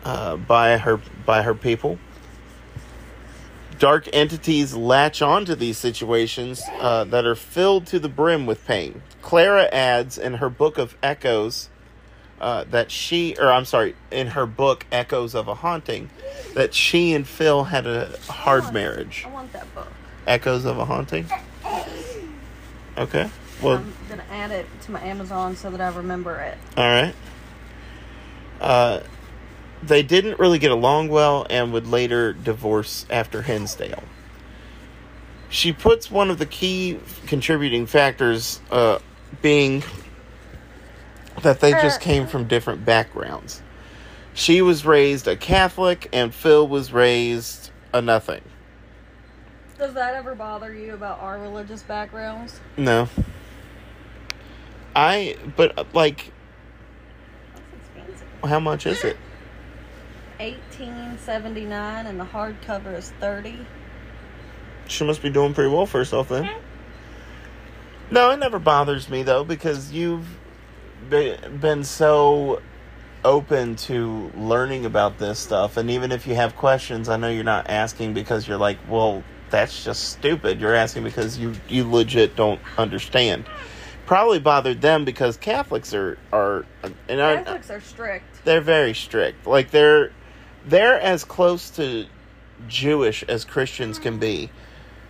uh, 0.04 0.36
by 0.36 0.78
her 0.78 1.00
by 1.26 1.42
her 1.42 1.54
people 1.56 1.98
dark 3.80 4.08
entities 4.14 4.74
latch 4.74 5.22
onto 5.22 5.56
these 5.56 5.78
situations 5.78 6.62
uh, 6.80 7.04
that 7.04 7.26
are 7.26 7.36
filled 7.36 7.86
to 7.88 8.00
the 8.00 8.10
brim 8.10 8.46
with 8.46 8.66
pain. 8.66 9.02
Clara 9.22 9.68
adds 9.74 10.18
in 10.18 10.36
her 10.36 10.50
book 10.50 10.78
of 10.78 10.96
echoes 11.04 11.70
uh, 12.40 12.64
that 12.66 12.92
she, 12.92 13.36
or 13.40 13.52
I'm 13.52 13.66
sorry, 13.66 13.96
in 14.12 14.28
her 14.28 14.46
book 14.46 14.86
Echoes 14.92 15.36
of 15.36 15.48
a 15.48 15.56
Haunting, 15.56 16.10
that 16.56 16.74
she 16.74 17.14
and 17.14 17.28
Phil 17.28 17.66
had 17.66 17.88
a 17.88 18.18
hard 18.28 18.74
marriage. 18.74 19.24
I 19.26 19.32
want 19.32 19.54
that 19.54 19.74
book. 19.74 19.92
Echoes 20.28 20.66
of 20.66 20.78
a 20.78 20.86
Haunting? 20.86 21.30
Okay. 22.98 23.30
Well, 23.62 23.78
I'm 23.78 23.94
gonna 24.10 24.26
add 24.30 24.52
it 24.52 24.68
to 24.82 24.92
my 24.92 25.02
Amazon 25.02 25.56
so 25.56 25.70
that 25.72 25.82
I 25.82 25.96
remember 25.96 26.40
it. 26.40 26.58
All 26.78 26.84
right. 26.84 27.16
Uh, 28.60 29.02
they 29.82 30.04
didn't 30.04 30.40
really 30.40 30.60
get 30.60 30.72
along 30.72 31.10
well 31.10 31.46
and 31.50 31.74
would 31.74 31.88
later 31.88 32.34
divorce 32.34 33.06
after 33.10 33.42
Hinsdale. 33.42 34.04
She 35.50 35.72
puts 35.74 36.10
one 36.10 36.32
of 36.32 36.40
the 36.40 36.46
key 36.46 37.00
contributing 37.28 37.86
factors 37.86 38.60
uh, 38.72 39.00
being 39.42 39.84
that 41.42 41.60
they 41.60 41.72
just 41.72 42.02
came 42.02 42.28
from 42.28 42.48
different 42.48 42.86
backgrounds. 42.86 43.62
She 44.34 44.62
was 44.62 44.86
raised 44.86 45.28
a 45.28 45.36
Catholic 45.36 46.10
and 46.14 46.34
Phil 46.34 46.68
was 46.68 46.92
raised 46.92 47.70
a 47.94 48.02
nothing. 48.02 48.42
Does 49.84 49.96
that 49.96 50.16
ever 50.16 50.34
bother 50.34 50.74
you 50.74 50.94
about 50.94 51.20
our 51.20 51.38
religious 51.38 51.84
backgrounds? 51.84 52.62
No. 52.78 53.10
I, 54.96 55.36
but 55.58 55.78
uh, 55.78 55.84
like, 55.92 56.32
That's 57.54 57.66
expensive. 57.98 58.28
how 58.46 58.62
much 58.62 58.86
is 58.86 59.04
it? 59.04 59.18
Eighteen 60.40 61.18
seventy 61.18 61.66
nine, 61.66 62.06
and 62.06 62.18
the 62.18 62.24
hardcover 62.24 62.98
is 62.98 63.12
thirty. 63.20 63.58
She 64.88 65.04
must 65.04 65.22
be 65.22 65.30
doing 65.30 65.54
pretty 65.54 65.70
well 65.70 65.86
for 65.86 65.98
herself 65.98 66.30
then. 66.30 66.50
No, 68.10 68.32
it 68.32 68.40
never 68.40 68.60
bothers 68.60 69.10
me 69.10 69.22
though 69.22 69.44
because 69.44 69.92
you've 69.92 70.38
been 71.10 71.84
so 71.84 72.62
open 73.26 73.76
to 73.76 74.32
learning 74.38 74.86
about 74.86 75.18
this 75.18 75.40
stuff 75.40 75.76
and 75.76 75.90
even 75.90 76.14
if 76.14 76.26
you 76.26 76.36
have 76.36 76.56
questions, 76.56 77.10
I 77.10 77.18
know 77.18 77.28
you're 77.30 77.44
not 77.44 77.70
asking 77.70 78.14
because 78.14 78.48
you're 78.48 78.58
like, 78.58 78.78
well, 78.88 79.24
that's 79.54 79.84
just 79.84 80.10
stupid. 80.10 80.60
You're 80.60 80.74
asking 80.74 81.04
because 81.04 81.38
you 81.38 81.54
you 81.70 81.88
legit 81.90 82.36
don't 82.36 82.60
understand. 82.76 83.46
Probably 84.08 84.40
bothered 84.40 84.82
them 84.82 85.06
because 85.06 85.38
Catholics 85.38 85.94
are 85.94 86.18
are 86.34 86.66
and 86.82 86.96
Catholics 87.08 87.70
are 87.70 87.80
strict. 87.80 88.44
they're 88.46 88.62
very 88.62 88.96
strict. 88.96 89.46
Like 89.46 89.70
they're 89.70 90.12
they're 90.66 91.00
as 91.00 91.24
close 91.24 91.70
to 91.72 92.08
Jewish 92.68 93.22
as 93.30 93.46
Christians 93.46 94.00
can 94.00 94.18
be. 94.18 94.50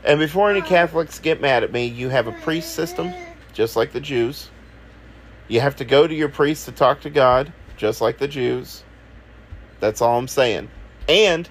And 0.03 0.19
before 0.19 0.51
any 0.51 0.61
Catholics 0.61 1.19
get 1.19 1.39
mad 1.39 1.63
at 1.63 1.71
me, 1.71 1.85
you 1.85 2.09
have 2.09 2.27
a 2.27 2.33
priest 2.33 2.75
system, 2.75 3.13
just 3.53 3.77
like 3.77 3.93
the 3.93 4.01
Jews. 4.01 4.49
You 5.47 5.61
have 5.61 5.77
to 5.77 5.85
go 5.85 6.05
to 6.05 6.13
your 6.13 6.27
priest 6.27 6.65
to 6.65 6.73
talk 6.73 6.99
to 7.01 7.09
God, 7.09 7.53
just 7.77 8.01
like 8.01 8.17
the 8.17 8.27
Jews. 8.27 8.83
That's 9.79 10.01
all 10.01 10.17
I'm 10.17 10.27
saying. 10.27 10.69
And 11.07 11.47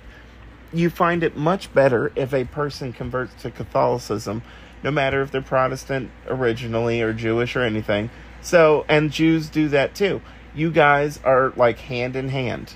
you 0.72 0.90
find 0.90 1.22
it 1.22 1.36
much 1.36 1.72
better 1.74 2.12
if 2.16 2.32
a 2.32 2.44
person 2.44 2.92
converts 2.92 3.40
to 3.42 3.50
Catholicism, 3.50 4.42
no 4.82 4.90
matter 4.90 5.22
if 5.22 5.30
they're 5.30 5.42
Protestant 5.42 6.10
originally 6.26 7.02
or 7.02 7.12
Jewish 7.12 7.54
or 7.56 7.62
anything. 7.62 8.10
So, 8.40 8.84
and 8.88 9.10
Jews 9.10 9.48
do 9.48 9.68
that 9.68 9.94
too. 9.94 10.22
You 10.54 10.70
guys 10.70 11.20
are 11.24 11.52
like 11.56 11.78
hand 11.78 12.16
in 12.16 12.28
hand. 12.28 12.74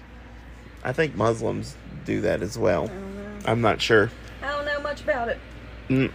I 0.85 0.93
think 0.93 1.15
Muslims 1.15 1.77
do 2.05 2.21
that 2.21 2.43
as 2.43 2.57
well. 2.57 2.91
I'm 3.45 3.61
not 3.61 3.81
sure. 3.81 4.11
I 4.43 4.53
don't 4.53 4.65
know 4.65 4.81
much 4.81 5.03
about 5.03 5.29
it. 5.29 5.39
Mm. 5.89 6.13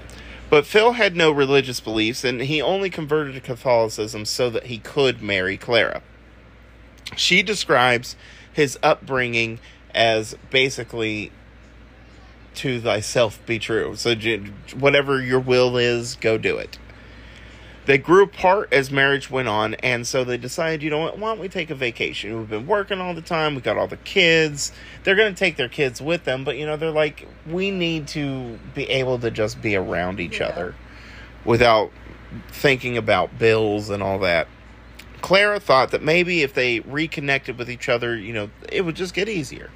But 0.50 0.66
Phil 0.66 0.94
had 0.94 1.16
no 1.16 1.32
religious 1.32 1.80
beliefs, 1.80 2.24
and 2.24 2.42
he 2.42 2.62
only 2.62 2.90
converted 2.90 3.36
to 3.36 3.42
Catholicism 3.42 4.26
so 4.26 4.50
that 4.50 4.66
he 4.66 4.78
could 4.80 5.22
marry 5.22 5.58
Clara. 5.58 6.02
She 7.16 7.42
describes 7.42 8.16
his 8.52 8.78
upbringing 8.84 9.60
as 9.94 10.36
basically 10.50 11.32
to 12.56 12.82
thyself 12.82 13.44
be 13.46 13.60
true. 13.60 13.96
So, 13.96 14.16
whatever 14.78 15.22
your 15.22 15.40
will 15.40 15.78
is, 15.78 16.16
go 16.16 16.38
do 16.38 16.58
it. 16.58 16.78
They 17.86 17.98
grew 17.98 18.24
apart 18.24 18.72
as 18.72 18.92
marriage 18.92 19.32
went 19.32 19.48
on, 19.48 19.74
and 19.76 20.06
so 20.06 20.24
they 20.24 20.38
decided, 20.38 20.84
you 20.84 20.92
know 20.92 21.00
what, 21.00 21.18
why 21.18 21.30
don't 21.30 21.40
we 21.40 21.50
take 21.50 21.72
a 21.72 21.76
vacation? 21.76 22.38
We've 22.38 22.50
been 22.50 22.68
working 22.68 23.02
all 23.02 23.16
the 23.16 23.24
time, 23.24 23.56
we 23.56 23.62
got 23.62 23.76
all 23.76 23.88
the 23.88 23.98
kids. 23.98 24.72
They're 25.04 25.16
going 25.16 25.34
to 25.34 25.40
take 25.40 25.58
their 25.58 25.68
kids 25.68 26.00
with 26.00 26.24
them, 26.24 26.44
but 26.44 26.58
you 26.58 26.66
know, 26.68 26.78
they're 26.78 26.92
like, 26.92 27.28
we 27.48 27.72
need 27.72 28.08
to 28.10 28.60
be 28.76 28.88
able 28.90 29.18
to 29.20 29.32
just 29.32 29.62
be 29.62 29.76
around 29.76 30.20
each 30.20 30.40
Yeah. 30.40 30.50
other 30.50 30.76
without 31.44 31.92
thinking 32.50 32.98
about 32.98 33.40
bills 33.40 33.90
and 33.90 34.04
all 34.04 34.20
that. 34.20 34.48
Clara 35.22 35.60
thought 35.60 35.92
that 35.92 36.04
maybe 36.04 36.44
if 36.44 36.54
they 36.54 36.82
reconnected 36.82 37.58
with 37.58 37.70
each 37.70 37.90
other, 37.90 38.16
you 38.16 38.34
know, 38.34 38.50
it 38.72 38.82
would 38.86 38.96
just 38.96 39.14
get 39.14 39.28
easier. 39.28 39.70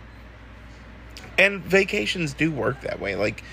And 1.38 1.62
vacations 1.62 2.34
do 2.34 2.52
work 2.52 2.82
that 2.82 3.00
way. 3.00 3.16
Like, 3.16 3.44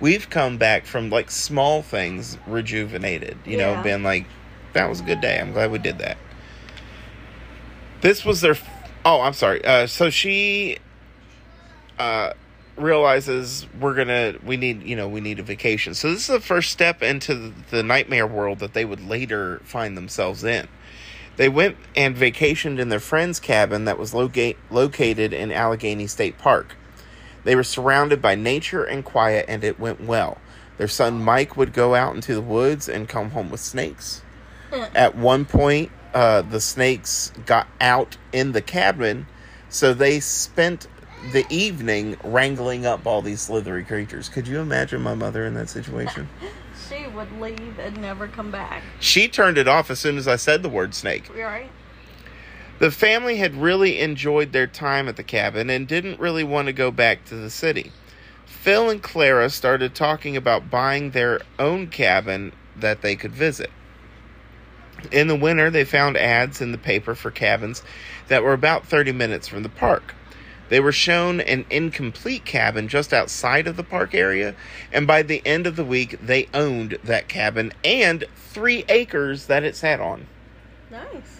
we've 0.00 0.28
come 0.30 0.58
back 0.58 0.86
from 0.86 1.10
like 1.10 1.30
small 1.30 1.82
things 1.82 2.38
rejuvenated, 2.46 3.38
you 3.44 3.56
know, 3.56 3.72
Yeah. 3.72 3.82
been 3.82 4.02
like, 4.02 4.26
that 4.74 4.88
was 4.88 5.00
a 5.00 5.04
good 5.04 5.20
day. 5.20 5.38
I'm 5.40 5.52
glad 5.52 5.70
we 5.70 5.78
did 5.78 5.98
that. 5.98 6.16
This 8.00 8.24
was 8.24 8.40
their. 8.40 8.56
Oh, 9.04 9.20
I'm 9.20 9.32
sorry. 9.32 9.64
Uh, 9.64 9.86
so 9.86 10.10
she 10.10 10.78
uh, 11.98 12.32
realizes 12.76 13.66
we're 13.80 13.94
gonna 13.94 14.34
we 14.44 14.56
need 14.56 14.82
you 14.82 14.96
know 14.96 15.08
we 15.08 15.20
need 15.20 15.38
a 15.38 15.42
vacation. 15.42 15.94
So 15.94 16.10
this 16.10 16.20
is 16.22 16.26
the 16.26 16.40
first 16.40 16.70
step 16.72 17.02
into 17.02 17.34
the, 17.34 17.52
the 17.70 17.82
nightmare 17.82 18.26
world 18.26 18.58
that 18.60 18.72
they 18.74 18.84
would 18.84 19.00
later 19.06 19.60
find 19.64 19.96
themselves 19.96 20.42
in. 20.42 20.68
They 21.36 21.48
went 21.48 21.76
and 21.96 22.14
vacationed 22.16 22.78
in 22.78 22.88
their 22.88 23.00
friend's 23.00 23.40
cabin 23.40 23.84
that 23.86 23.98
was 23.98 24.12
loca- 24.12 24.54
located 24.70 25.32
in 25.32 25.50
Allegheny 25.52 26.06
State 26.06 26.38
Park. 26.38 26.76
They 27.44 27.56
were 27.56 27.64
surrounded 27.64 28.22
by 28.22 28.34
nature 28.34 28.84
and 28.84 29.04
quiet, 29.04 29.46
and 29.48 29.64
it 29.64 29.80
went 29.80 30.00
well. 30.00 30.38
Their 30.78 30.88
son 30.88 31.22
Mike 31.22 31.56
would 31.56 31.72
go 31.72 31.94
out 31.94 32.14
into 32.14 32.34
the 32.34 32.40
woods 32.40 32.88
and 32.88 33.08
come 33.08 33.30
home 33.30 33.50
with 33.50 33.60
snakes. 33.60 34.22
At 34.94 35.14
one 35.14 35.44
point, 35.44 35.92
uh, 36.14 36.42
the 36.42 36.60
snakes 36.60 37.32
got 37.44 37.66
out 37.80 38.16
in 38.32 38.52
the 38.52 38.62
cabin, 38.62 39.26
so 39.68 39.92
they 39.92 40.18
spent 40.20 40.86
the 41.32 41.44
evening 41.50 42.16
wrangling 42.24 42.86
up 42.86 43.06
all 43.06 43.22
these 43.22 43.42
slithery 43.42 43.84
creatures. 43.84 44.28
Could 44.28 44.48
you 44.48 44.60
imagine 44.60 45.02
my 45.02 45.14
mother 45.14 45.46
in 45.46 45.54
that 45.54 45.68
situation? 45.68 46.28
She 46.88 47.06
would 47.06 47.30
leave 47.40 47.78
and 47.78 48.00
never 48.00 48.28
come 48.28 48.50
back. 48.50 48.82
She 48.98 49.28
turned 49.28 49.56
it 49.56 49.68
off 49.68 49.90
as 49.90 49.98
soon 49.98 50.18
as 50.18 50.26
I 50.26 50.36
said 50.36 50.62
the 50.62 50.68
word 50.68 50.94
snake. 50.94 51.30
Right? 51.34 51.70
The 52.78 52.90
family 52.90 53.36
had 53.36 53.54
really 53.54 54.00
enjoyed 54.00 54.52
their 54.52 54.66
time 54.66 55.08
at 55.08 55.16
the 55.16 55.22
cabin 55.22 55.70
and 55.70 55.86
didn't 55.86 56.18
really 56.18 56.44
want 56.44 56.66
to 56.66 56.72
go 56.72 56.90
back 56.90 57.24
to 57.26 57.36
the 57.36 57.50
city. 57.50 57.92
Phil 58.44 58.90
and 58.90 59.02
Clara 59.02 59.50
started 59.50 59.94
talking 59.94 60.36
about 60.36 60.70
buying 60.70 61.10
their 61.10 61.40
own 61.58 61.88
cabin 61.88 62.52
that 62.76 63.02
they 63.02 63.16
could 63.16 63.32
visit. 63.32 63.70
In 65.10 65.26
the 65.26 65.36
winter, 65.36 65.70
they 65.70 65.84
found 65.84 66.16
ads 66.16 66.60
in 66.60 66.72
the 66.72 66.78
paper 66.78 67.14
for 67.14 67.30
cabins 67.30 67.82
that 68.28 68.42
were 68.42 68.52
about 68.52 68.86
30 68.86 69.12
minutes 69.12 69.48
from 69.48 69.62
the 69.62 69.68
park. 69.68 70.14
They 70.68 70.80
were 70.80 70.92
shown 70.92 71.40
an 71.40 71.66
incomplete 71.70 72.44
cabin 72.44 72.88
just 72.88 73.12
outside 73.12 73.66
of 73.66 73.76
the 73.76 73.82
park 73.82 74.14
area, 74.14 74.54
and 74.92 75.06
by 75.06 75.22
the 75.22 75.42
end 75.44 75.66
of 75.66 75.76
the 75.76 75.84
week, 75.84 76.18
they 76.22 76.48
owned 76.54 76.98
that 77.04 77.28
cabin 77.28 77.72
and 77.84 78.24
three 78.36 78.84
acres 78.88 79.46
that 79.46 79.64
it 79.64 79.76
sat 79.76 80.00
on 80.00 80.26
Nice. 80.90 81.31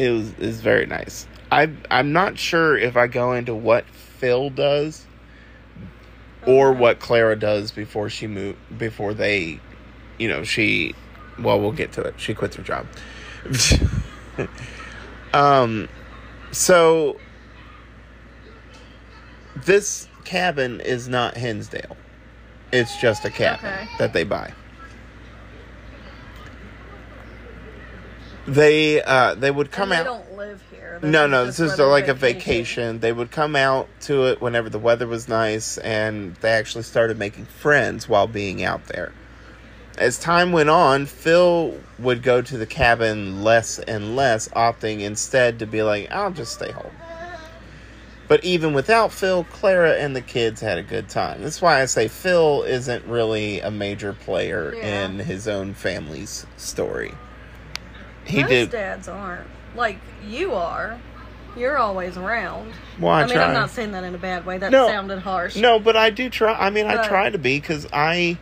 It 0.00 0.10
was 0.10 0.32
is 0.38 0.60
very 0.62 0.86
nice. 0.86 1.26
I 1.52 1.70
I'm 1.90 2.12
not 2.12 2.38
sure 2.38 2.76
if 2.76 2.96
I 2.96 3.06
go 3.06 3.34
into 3.34 3.54
what 3.54 3.84
Phil 3.90 4.48
does 4.48 5.04
or 6.46 6.72
what 6.72 7.00
Clara 7.00 7.36
does 7.36 7.70
before 7.70 8.08
she 8.08 8.26
move 8.26 8.56
before 8.78 9.12
they 9.12 9.60
you 10.18 10.28
know, 10.28 10.42
she 10.42 10.94
well 11.38 11.60
we'll 11.60 11.72
get 11.72 11.92
to 11.92 12.00
it. 12.02 12.14
She 12.16 12.32
quits 12.34 12.56
her 12.56 12.62
job. 12.62 12.86
um 15.34 15.86
so 16.50 17.18
this 19.66 20.08
cabin 20.24 20.80
is 20.80 21.08
not 21.08 21.36
Hinsdale. 21.36 21.96
It's 22.72 22.96
just 23.02 23.26
a 23.26 23.30
cabin 23.30 23.66
Okay. 23.66 23.88
that 23.98 24.14
they 24.14 24.24
buy. 24.24 24.54
They 28.50 29.00
uh 29.02 29.34
they 29.34 29.50
would 29.50 29.70
come 29.70 29.90
they 29.90 29.96
out 29.96 30.04
don't 30.04 30.36
live 30.36 30.62
here. 30.70 30.98
no, 31.02 31.26
no, 31.28 31.46
this 31.46 31.60
is 31.60 31.78
like 31.78 32.08
a 32.08 32.14
vacation. 32.14 32.98
They 32.98 33.12
would 33.12 33.30
come 33.30 33.54
out 33.54 33.88
to 34.02 34.26
it 34.26 34.40
whenever 34.40 34.68
the 34.68 34.78
weather 34.78 35.06
was 35.06 35.28
nice, 35.28 35.78
and 35.78 36.34
they 36.36 36.50
actually 36.50 36.82
started 36.82 37.16
making 37.18 37.44
friends 37.46 38.08
while 38.08 38.26
being 38.26 38.64
out 38.64 38.86
there. 38.86 39.12
As 39.98 40.18
time 40.18 40.50
went 40.50 40.68
on, 40.70 41.06
Phil 41.06 41.74
would 41.98 42.22
go 42.22 42.42
to 42.42 42.56
the 42.58 42.66
cabin 42.66 43.44
less 43.44 43.78
and 43.78 44.16
less, 44.16 44.48
opting 44.48 45.00
instead 45.00 45.58
to 45.60 45.66
be 45.66 45.82
like, 45.82 46.10
I'll 46.10 46.30
just 46.32 46.54
stay 46.54 46.72
home. 46.72 46.92
But 48.26 48.44
even 48.44 48.72
without 48.72 49.12
Phil, 49.12 49.44
Clara 49.44 49.94
and 49.94 50.14
the 50.16 50.20
kids 50.22 50.60
had 50.60 50.78
a 50.78 50.82
good 50.82 51.08
time. 51.08 51.42
That's 51.42 51.60
why 51.60 51.82
I 51.82 51.84
say 51.86 52.08
Phil 52.08 52.62
isn't 52.62 53.04
really 53.06 53.60
a 53.60 53.70
major 53.70 54.12
player 54.12 54.72
Yeah. 54.74 55.04
in 55.04 55.18
his 55.18 55.46
own 55.48 55.74
family's 55.74 56.46
story. 56.56 57.12
He 58.30 58.40
Most 58.40 58.48
did. 58.50 58.70
dads 58.70 59.08
aren't 59.08 59.46
like 59.74 59.98
you 60.26 60.54
are. 60.54 60.98
You're 61.56 61.78
always 61.78 62.16
around. 62.16 62.72
Well, 63.00 63.12
I, 63.12 63.22
I 63.22 63.26
mean, 63.26 63.34
try. 63.34 63.44
I'm 63.46 63.54
not 63.54 63.70
saying 63.70 63.90
that 63.92 64.04
in 64.04 64.14
a 64.14 64.18
bad 64.18 64.46
way. 64.46 64.58
That 64.58 64.70
No. 64.70 64.86
sounded 64.86 65.18
harsh. 65.18 65.56
No, 65.56 65.80
but 65.80 65.96
I 65.96 66.10
do 66.10 66.30
try. 66.30 66.52
I 66.54 66.70
mean, 66.70 66.86
I 66.86 66.96
But- 66.96 67.08
try 67.08 67.28
to 67.30 67.38
be 67.38 67.58
because 67.58 67.86
I, 67.92 68.38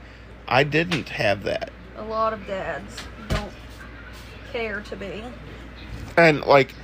I 0.46 0.62
didn't 0.64 1.08
have 1.10 1.44
that, 1.44 1.70
A 1.96 2.02
lot 2.02 2.32
of 2.34 2.46
dads 2.46 2.96
don't 3.28 3.50
care 4.52 4.80
to 4.82 4.96
be. 4.96 5.22
and 6.16 6.42
like, 6.42 6.74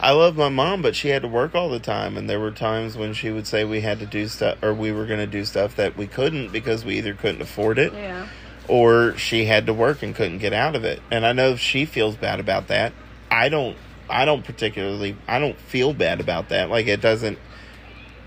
I 0.00 0.12
love 0.12 0.36
my 0.36 0.48
mom, 0.48 0.80
but 0.82 0.96
she 0.96 1.08
had 1.08 1.22
to 1.22 1.28
work 1.28 1.54
all 1.54 1.68
the 1.68 1.78
time, 1.80 2.16
and 2.16 2.28
there 2.28 2.40
were 2.40 2.50
times 2.50 2.96
when 2.96 3.12
she 3.14 3.30
would 3.30 3.46
say 3.46 3.64
we 3.64 3.80
had 3.82 3.98
to 4.00 4.06
do 4.06 4.28
stuff 4.28 4.56
or 4.62 4.72
we 4.74 4.92
were 4.92 5.04
going 5.06 5.20
to 5.20 5.26
do 5.26 5.44
stuff 5.44 5.76
that 5.76 5.96
we 5.96 6.06
couldn't 6.06 6.52
because 6.52 6.84
we 6.84 6.96
either 6.98 7.12
couldn't 7.14 7.42
afford 7.42 7.78
it 7.78 7.92
Yeah. 7.94 8.26
Or 8.70 9.16
she 9.16 9.46
had 9.46 9.66
to 9.66 9.74
work 9.74 10.00
and 10.00 10.14
couldn't 10.14 10.38
get 10.38 10.52
out 10.52 10.76
of 10.76 10.84
it. 10.84 11.02
And 11.10 11.26
I 11.26 11.32
know 11.32 11.56
she 11.56 11.84
feels 11.84 12.14
bad 12.14 12.38
about 12.38 12.68
that. 12.68 12.92
I 13.28 13.48
don't 13.48 13.76
I 14.08 14.24
don't 14.24 14.44
particularly 14.44 15.16
I 15.26 15.40
don't 15.40 15.58
feel 15.58 15.92
bad 15.92 16.20
about 16.20 16.50
that. 16.50 16.70
Like 16.70 16.86
it 16.86 17.00
doesn't 17.00 17.36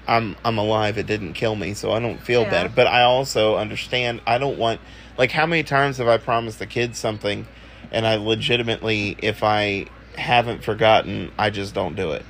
I'm 0.05 0.35
I'm 0.43 0.57
alive, 0.57 0.97
it 0.97 1.07
didn't 1.07 1.33
kill 1.33 1.55
me, 1.55 1.73
so 1.73 1.93
I 1.93 1.99
don't 2.01 2.19
feel 2.21 2.41
Yeah. 2.41 2.49
bad. 2.49 2.75
But 2.75 2.87
I 2.87 3.03
also 3.03 3.55
understand 3.55 4.19
I 4.27 4.37
don't 4.37 4.57
want 4.57 4.81
like 5.17 5.31
how 5.31 5.45
many 5.45 5.63
times 5.63 5.97
have 5.97 6.09
I 6.09 6.17
promised 6.17 6.59
the 6.59 6.67
kids 6.67 6.99
something 6.99 7.47
and 7.89 8.05
I 8.05 8.17
legitimately 8.17 9.15
if 9.19 9.43
I 9.45 9.85
haven't 10.17 10.61
forgotten, 10.65 11.31
I 11.39 11.51
just 11.51 11.73
don't 11.73 11.95
do 11.95 12.11
it. 12.11 12.25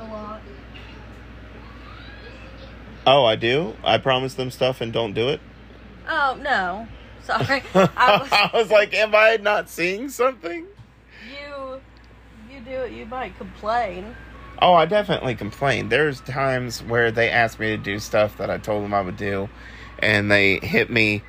A 0.00 0.04
lot. 0.04 0.40
Oh, 3.06 3.26
I 3.26 3.36
do? 3.36 3.74
I 3.84 3.98
promise 3.98 4.32
them 4.32 4.50
stuff 4.50 4.80
and 4.80 4.94
don't 4.94 5.12
do 5.12 5.28
it? 5.28 5.40
Oh 6.08 6.38
no. 6.40 6.88
Sorry. 7.24 7.62
I 7.74 8.18
was, 8.20 8.28
I 8.32 8.50
was 8.52 8.70
like, 8.70 8.94
am 8.94 9.14
I 9.14 9.38
not 9.40 9.68
seeing 9.68 10.08
something? 10.08 10.66
you 11.30 11.80
you 12.50 12.60
do 12.60 12.70
it, 12.70 12.92
you 12.92 13.06
might 13.06 13.36
complain. 13.38 14.14
Oh, 14.60 14.74
I 14.74 14.86
definitely 14.86 15.34
complain. 15.34 15.88
There's 15.88 16.20
times 16.20 16.82
where 16.82 17.10
they 17.10 17.28
ask 17.28 17.58
me 17.58 17.68
to 17.68 17.76
do 17.76 17.98
stuff 17.98 18.38
that 18.38 18.50
I 18.50 18.58
told 18.58 18.84
them 18.84 18.94
I 18.94 19.00
would 19.00 19.16
do, 19.16 19.48
and 19.98 20.30
they 20.30 20.58
hit 20.58 20.90
me. 20.90 21.22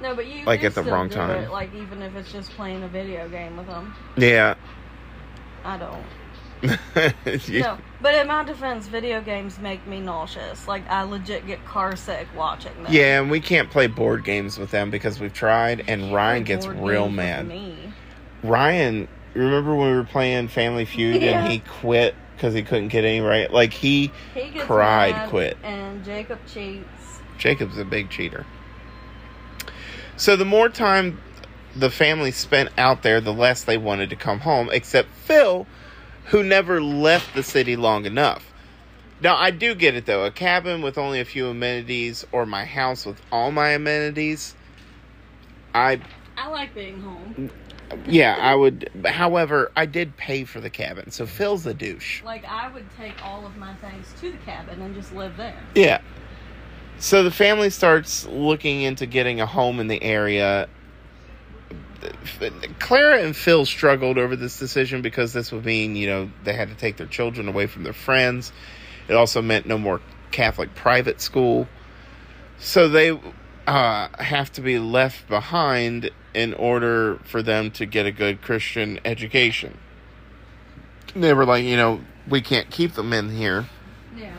No, 0.00 0.14
but 0.14 0.26
you 0.26 0.44
Like 0.44 0.64
at 0.64 0.74
the 0.74 0.82
wrong 0.82 1.10
time. 1.10 1.44
It, 1.44 1.50
like 1.50 1.74
even 1.74 2.00
if 2.02 2.14
it's 2.14 2.32
just 2.32 2.50
playing 2.52 2.82
a 2.82 2.88
video 2.88 3.28
game 3.28 3.56
with 3.56 3.66
them. 3.66 3.94
Yeah. 4.16 4.54
I 5.64 5.76
don't. 5.76 6.04
No, 7.48 7.78
but 8.02 8.14
in 8.14 8.26
my 8.26 8.44
defense, 8.44 8.86
video 8.86 9.20
games 9.20 9.58
make 9.58 9.86
me 9.86 10.00
nauseous. 10.00 10.68
Like 10.68 10.88
I 10.90 11.02
legit 11.02 11.46
get 11.46 11.64
car 11.64 11.96
sick 11.96 12.26
watching 12.36 12.74
them. 12.82 12.92
Yeah, 12.92 13.20
and 13.20 13.30
we 13.30 13.40
can't 13.40 13.70
play 13.70 13.86
board 13.86 14.24
games 14.24 14.58
with 14.58 14.70
them 14.70 14.90
because 14.90 15.18
we've 15.20 15.32
tried, 15.32 15.84
and 15.88 16.12
Ryan 16.12 16.44
gets 16.44 16.66
real 16.66 17.08
mad. 17.08 17.50
Ryan, 18.42 19.08
remember 19.34 19.74
when 19.74 19.90
we 19.90 19.96
were 19.96 20.04
playing 20.04 20.48
Family 20.48 20.84
Feud 20.84 21.22
Yeah. 21.22 21.42
and 21.44 21.52
he 21.52 21.60
quit 21.60 22.14
because 22.36 22.54
he 22.54 22.62
couldn't 22.62 22.88
get 22.88 23.04
any 23.04 23.20
right? 23.20 23.52
Like 23.52 23.72
he, 23.72 24.10
He 24.34 24.50
Cried, 24.58 25.28
quit. 25.28 25.56
and 25.62 26.04
Jacob 26.04 26.38
cheats. 26.46 26.86
Jacob's 27.38 27.78
a 27.78 27.84
big 27.84 28.10
cheater. 28.10 28.46
So 30.16 30.36
the 30.36 30.44
more 30.44 30.68
time 30.68 31.20
the 31.76 31.90
family 31.90 32.30
spent 32.30 32.70
out 32.76 33.02
there, 33.02 33.20
the 33.20 33.32
less 33.32 33.64
they 33.64 33.78
wanted 33.78 34.10
to 34.10 34.16
come 34.16 34.40
home, 34.40 34.68
except 34.72 35.08
Phil, 35.10 35.66
who 36.30 36.44
never 36.44 36.80
left 36.80 37.34
the 37.34 37.42
city 37.42 37.76
long 37.76 38.06
enough. 38.06 38.52
Now, 39.20 39.36
I 39.36 39.50
do 39.50 39.74
get 39.74 39.94
it 39.94 40.06
though. 40.06 40.24
A 40.24 40.30
cabin 40.30 40.80
with 40.80 40.96
only 40.96 41.20
a 41.20 41.24
few 41.24 41.48
amenities 41.48 42.24
or 42.32 42.46
my 42.46 42.64
house 42.64 43.04
with 43.04 43.20
all 43.30 43.50
my 43.52 43.70
amenities, 43.70 44.54
I, 45.74 46.00
I 46.36 46.48
like 46.48 46.74
being 46.74 47.00
home. 47.00 47.50
yeah, 48.06 48.36
I 48.40 48.54
would. 48.54 48.90
However, 49.04 49.72
I 49.76 49.86
did 49.86 50.16
pay 50.16 50.44
for 50.44 50.60
the 50.60 50.70
cabin, 50.70 51.10
so 51.10 51.26
Phil's 51.26 51.66
a 51.66 51.74
douche. 51.74 52.22
Like 52.22 52.44
I 52.44 52.72
would 52.72 52.86
take 52.96 53.22
all 53.24 53.44
of 53.44 53.56
my 53.56 53.74
things 53.74 54.06
to 54.20 54.30
the 54.30 54.38
cabin 54.38 54.80
and 54.80 54.94
just 54.94 55.12
live 55.14 55.36
there. 55.36 55.60
Yeah. 55.74 56.00
So 56.98 57.22
the 57.22 57.30
family 57.30 57.70
starts 57.70 58.26
looking 58.26 58.82
into 58.82 59.06
getting 59.06 59.40
a 59.40 59.46
home 59.46 59.80
in 59.80 59.88
the 59.88 60.02
area. 60.02 60.68
Clara 62.78 63.22
and 63.22 63.36
Phil 63.36 63.64
struggled 63.66 64.18
over 64.18 64.36
this 64.36 64.58
decision 64.58 65.02
because 65.02 65.32
this 65.32 65.52
would 65.52 65.64
mean, 65.64 65.96
you 65.96 66.06
know, 66.08 66.30
they 66.44 66.52
had 66.54 66.68
to 66.68 66.74
take 66.74 66.96
their 66.96 67.06
children 67.06 67.48
away 67.48 67.66
from 67.66 67.82
their 67.82 67.92
friends. 67.92 68.52
It 69.08 69.14
also 69.14 69.42
meant 69.42 69.66
no 69.66 69.78
more 69.78 70.00
Catholic 70.30 70.74
private 70.74 71.20
school. 71.20 71.68
So 72.58 72.88
they 72.88 73.18
uh, 73.66 74.08
have 74.18 74.52
to 74.52 74.60
be 74.60 74.78
left 74.78 75.28
behind 75.28 76.10
in 76.34 76.54
order 76.54 77.18
for 77.24 77.42
them 77.42 77.70
to 77.72 77.86
get 77.86 78.06
a 78.06 78.12
good 78.12 78.40
Christian 78.42 79.00
education. 79.04 79.76
They 81.14 81.34
were 81.34 81.44
like, 81.44 81.64
you 81.64 81.76
know, 81.76 82.00
we 82.28 82.40
can't 82.40 82.70
keep 82.70 82.92
them 82.94 83.12
in 83.12 83.30
here 83.30 83.66
Yeah. 84.16 84.32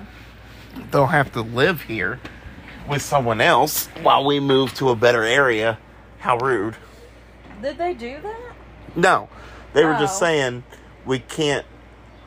they'll 0.91 1.07
have 1.07 1.33
to 1.33 1.41
live 1.41 1.81
here 1.81 2.19
with 2.87 3.01
someone 3.01 3.41
else 3.41 3.87
while 4.01 4.23
we 4.25 4.39
move 4.39 4.73
to 4.75 4.89
a 4.89 4.95
better 4.95 5.23
area. 5.23 5.77
How 6.19 6.37
rude. 6.37 6.75
Did 7.61 7.77
they 7.77 7.93
do 7.93 8.19
that? 8.21 8.53
No, 8.95 9.29
they 9.73 9.85
were 9.85 9.93
just 9.93 10.21
Oh. 10.21 10.25
saying 10.25 10.63
we 11.05 11.19
can't 11.19 11.65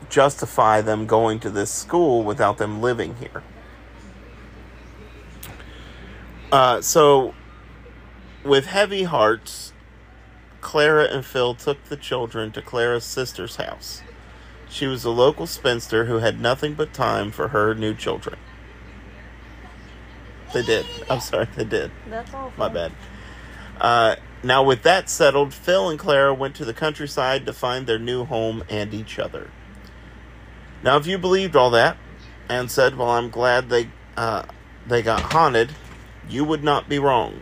justify 0.09 0.81
them 0.81 1.05
going 1.05 1.39
to 1.41 1.49
this 1.49 1.71
school 1.71 2.23
without 2.23 2.57
them 2.57 2.81
living 2.81 3.15
here. 3.19 3.43
Uh, 6.51 6.81
so, 6.81 7.33
with 8.43 8.67
heavy 8.67 9.03
hearts, 9.03 9.73
Clara 10.61 11.05
and 11.05 11.25
Phil 11.25 11.53
took 11.55 11.83
the 11.85 11.97
children 11.97 12.51
to 12.51 12.61
Clara's 12.61 13.03
sister's 13.03 13.57
house. 13.57 14.01
She 14.69 14.87
was 14.87 15.03
a 15.03 15.09
local 15.09 15.47
spinster 15.47 16.05
who 16.05 16.15
had 16.19 16.39
nothing 16.39 16.73
but 16.73 16.93
time 16.93 17.31
for 17.31 17.49
her 17.49 17.73
new 17.73 17.93
children. 17.93 18.37
They 20.53 20.63
did. 20.63 20.85
I'm 21.09 21.19
sorry, 21.19 21.47
they 21.55 21.65
did. 21.65 21.91
That's 22.09 22.33
awful. 22.33 22.53
My 22.57 22.69
bad. 22.69 22.91
Uh, 23.79 24.15
now, 24.45 24.63
with 24.63 24.83
that 24.83 25.09
settled, 25.09 25.53
Phil 25.53 25.89
and 25.89 25.97
Clara 25.97 26.33
went 26.33 26.55
to 26.55 26.65
the 26.65 26.73
countryside 26.73 27.45
to 27.45 27.53
find 27.53 27.87
their 27.87 27.97
new 27.97 28.25
home 28.25 28.63
and 28.69 28.93
each 28.93 29.17
other. 29.17 29.49
Now, 30.83 30.97
if 30.97 31.07
you 31.07 31.17
believed 31.17 31.55
all 31.55 31.71
that 31.71 31.97
and 32.47 32.69
said, 32.69 32.95
"Well, 32.95 33.09
I'm 33.09 33.29
glad 33.29 33.69
they 33.69 33.89
uh, 34.15 34.43
they 34.85 35.01
got 35.01 35.21
haunted," 35.21 35.71
you 36.29 36.43
would 36.43 36.63
not 36.63 36.87
be 36.87 36.99
wrong. 36.99 37.41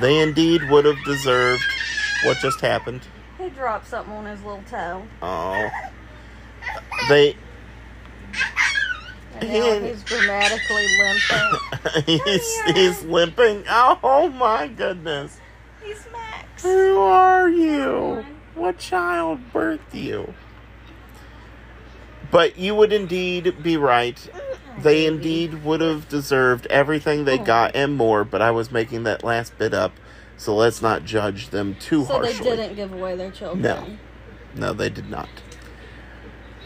They 0.00 0.18
indeed 0.18 0.68
would 0.70 0.84
have 0.84 1.02
deserved 1.04 1.62
what 2.24 2.38
just 2.38 2.60
happened. 2.60 3.02
He 3.38 3.48
dropped 3.48 3.86
something 3.88 4.12
on 4.12 4.26
his 4.26 4.42
little 4.42 4.62
toe. 4.68 5.02
Oh, 5.22 5.70
they 7.08 7.36
And 9.40 9.50
now 9.50 9.80
he's 9.80 10.02
dramatically 10.04 10.86
limping. 11.00 12.04
he's 12.26 12.60
he's 12.74 13.02
limping. 13.04 13.64
Oh 13.68 14.28
my 14.28 14.68
goodness. 14.68 15.38
Who 16.62 16.98
are 16.98 17.48
you? 17.48 18.24
What 18.54 18.78
child 18.78 19.40
birthed 19.52 19.94
you? 19.94 20.34
But 22.30 22.56
you 22.56 22.74
would 22.74 22.92
indeed 22.92 23.62
be 23.62 23.76
right. 23.76 24.18
They 24.78 25.06
indeed 25.06 25.64
would 25.64 25.80
have 25.80 26.08
deserved 26.08 26.66
everything 26.66 27.24
they 27.24 27.38
oh. 27.38 27.44
got 27.44 27.76
and 27.76 27.96
more, 27.96 28.24
but 28.24 28.40
I 28.40 28.50
was 28.50 28.70
making 28.70 29.02
that 29.04 29.22
last 29.22 29.58
bit 29.58 29.74
up, 29.74 29.92
so 30.36 30.54
let's 30.54 30.80
not 30.80 31.04
judge 31.04 31.50
them 31.50 31.74
too 31.74 32.04
harshly. 32.04 32.32
So 32.32 32.44
they 32.44 32.56
didn't 32.56 32.76
give 32.76 32.92
away 32.92 33.16
their 33.16 33.30
children. 33.30 33.62
No. 33.62 33.86
No, 34.54 34.72
they 34.72 34.88
did 34.88 35.10
not. 35.10 35.28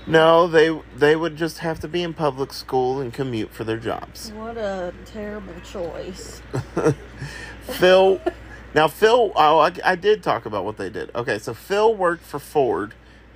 No, 0.06 0.46
they 0.46 0.78
they 0.96 1.16
would 1.16 1.37
just 1.37 1.59
have 1.59 1.80
to 1.80 1.88
be 1.88 2.02
in 2.02 2.14
public 2.14 2.52
school 2.52 3.00
and 3.00 3.12
commute 3.12 3.52
for 3.52 3.64
their 3.64 3.76
jobs. 3.76 4.30
What 4.32 4.56
a 4.56 4.94
terrible 5.04 5.54
choice. 5.64 6.42
Phil. 7.62 8.20
Now, 8.76 8.88
Phil, 8.88 9.32
oh, 9.34 9.58
I, 9.58 9.72
I 9.82 9.96
did 9.96 10.22
talk 10.22 10.44
about 10.44 10.66
what 10.66 10.76
they 10.76 10.90
did. 10.90 11.10
Okay, 11.14 11.38
so 11.38 11.54
Phil 11.54 11.94
worked 11.94 12.22
for 12.22 12.38
Ford. 12.38 12.92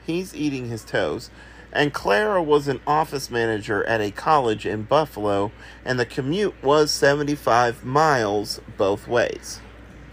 He's 0.07 0.37
eating 0.37 0.69
his 0.69 0.85
toes. 0.85 1.31
And 1.73 1.95
Clara 1.95 2.43
was 2.43 2.69
an 2.69 2.79
office 2.87 3.31
manager 3.31 3.83
at 3.85 4.03
a 4.03 4.11
college 4.11 4.67
in 4.67 4.83
Buffalo, 4.83 5.51
and 5.83 5.99
the 5.99 6.05
commute 6.05 6.63
was 6.63 6.91
75 6.91 7.87
miles 7.87 8.61
both 8.77 9.09
ways. 9.09 9.61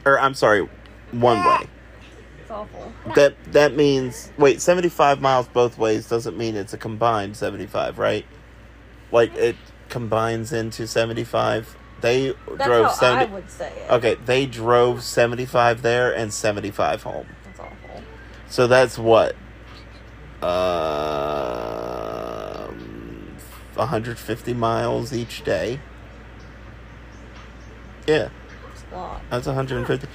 Or, 0.05 0.17
I'm 0.17 0.33
sorry, 0.33 0.69
one 1.11 1.45
way. 1.45 1.67
It's 2.41 2.49
awful. 2.49 2.93
That 3.13 3.35
that 3.51 3.75
means 3.75 4.31
wait, 4.37 4.61
75 4.61 5.19
miles 5.19 5.49
both 5.49 5.77
ways 5.77 6.07
doesn't 6.07 6.37
mean 6.37 6.55
it's 6.55 6.73
a 6.73 6.77
combined 6.77 7.35
75, 7.35 7.99
right? 7.99 8.25
Like 9.11 9.35
it 9.35 9.57
combines 9.89 10.53
into 10.53 10.87
75. 10.87 11.75
They 12.01 12.33
That's 12.47 12.65
drove 12.65 12.85
how 12.87 12.91
70 12.93 13.31
I 13.31 13.33
would 13.33 13.49
say 13.49 13.73
it. 13.75 13.91
Okay, 13.91 14.15
they 14.25 14.45
drove 14.45 15.03
75 15.03 15.81
there 15.81 16.15
and 16.15 16.31
75 16.33 17.03
home. 17.03 17.27
That's 17.45 17.59
awful. 17.59 18.03
So 18.47 18.67
that's 18.67 18.97
what? 18.97 19.35
Um, 21.57 23.37
150 23.75 24.53
miles 24.53 25.13
each 25.13 25.43
day. 25.43 25.79
Yeah, 28.07 28.29
It's 28.71 28.83
a 28.91 28.95
lot. 28.95 29.21
that's 29.29 29.47
150. 29.47 30.07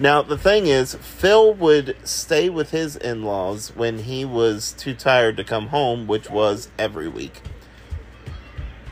Now, 0.00 0.22
the 0.22 0.36
thing 0.38 0.66
is, 0.66 0.94
Phil 0.94 1.54
would 1.54 1.96
stay 2.04 2.48
with 2.48 2.70
his 2.70 2.94
in 2.96 3.22
laws 3.24 3.72
when 3.74 4.00
he 4.00 4.24
was 4.24 4.72
too 4.72 4.94
tired 4.94 5.36
to 5.38 5.44
come 5.44 5.68
home, 5.68 6.06
which 6.06 6.30
was 6.30 6.68
every 6.78 7.08
week. 7.08 7.40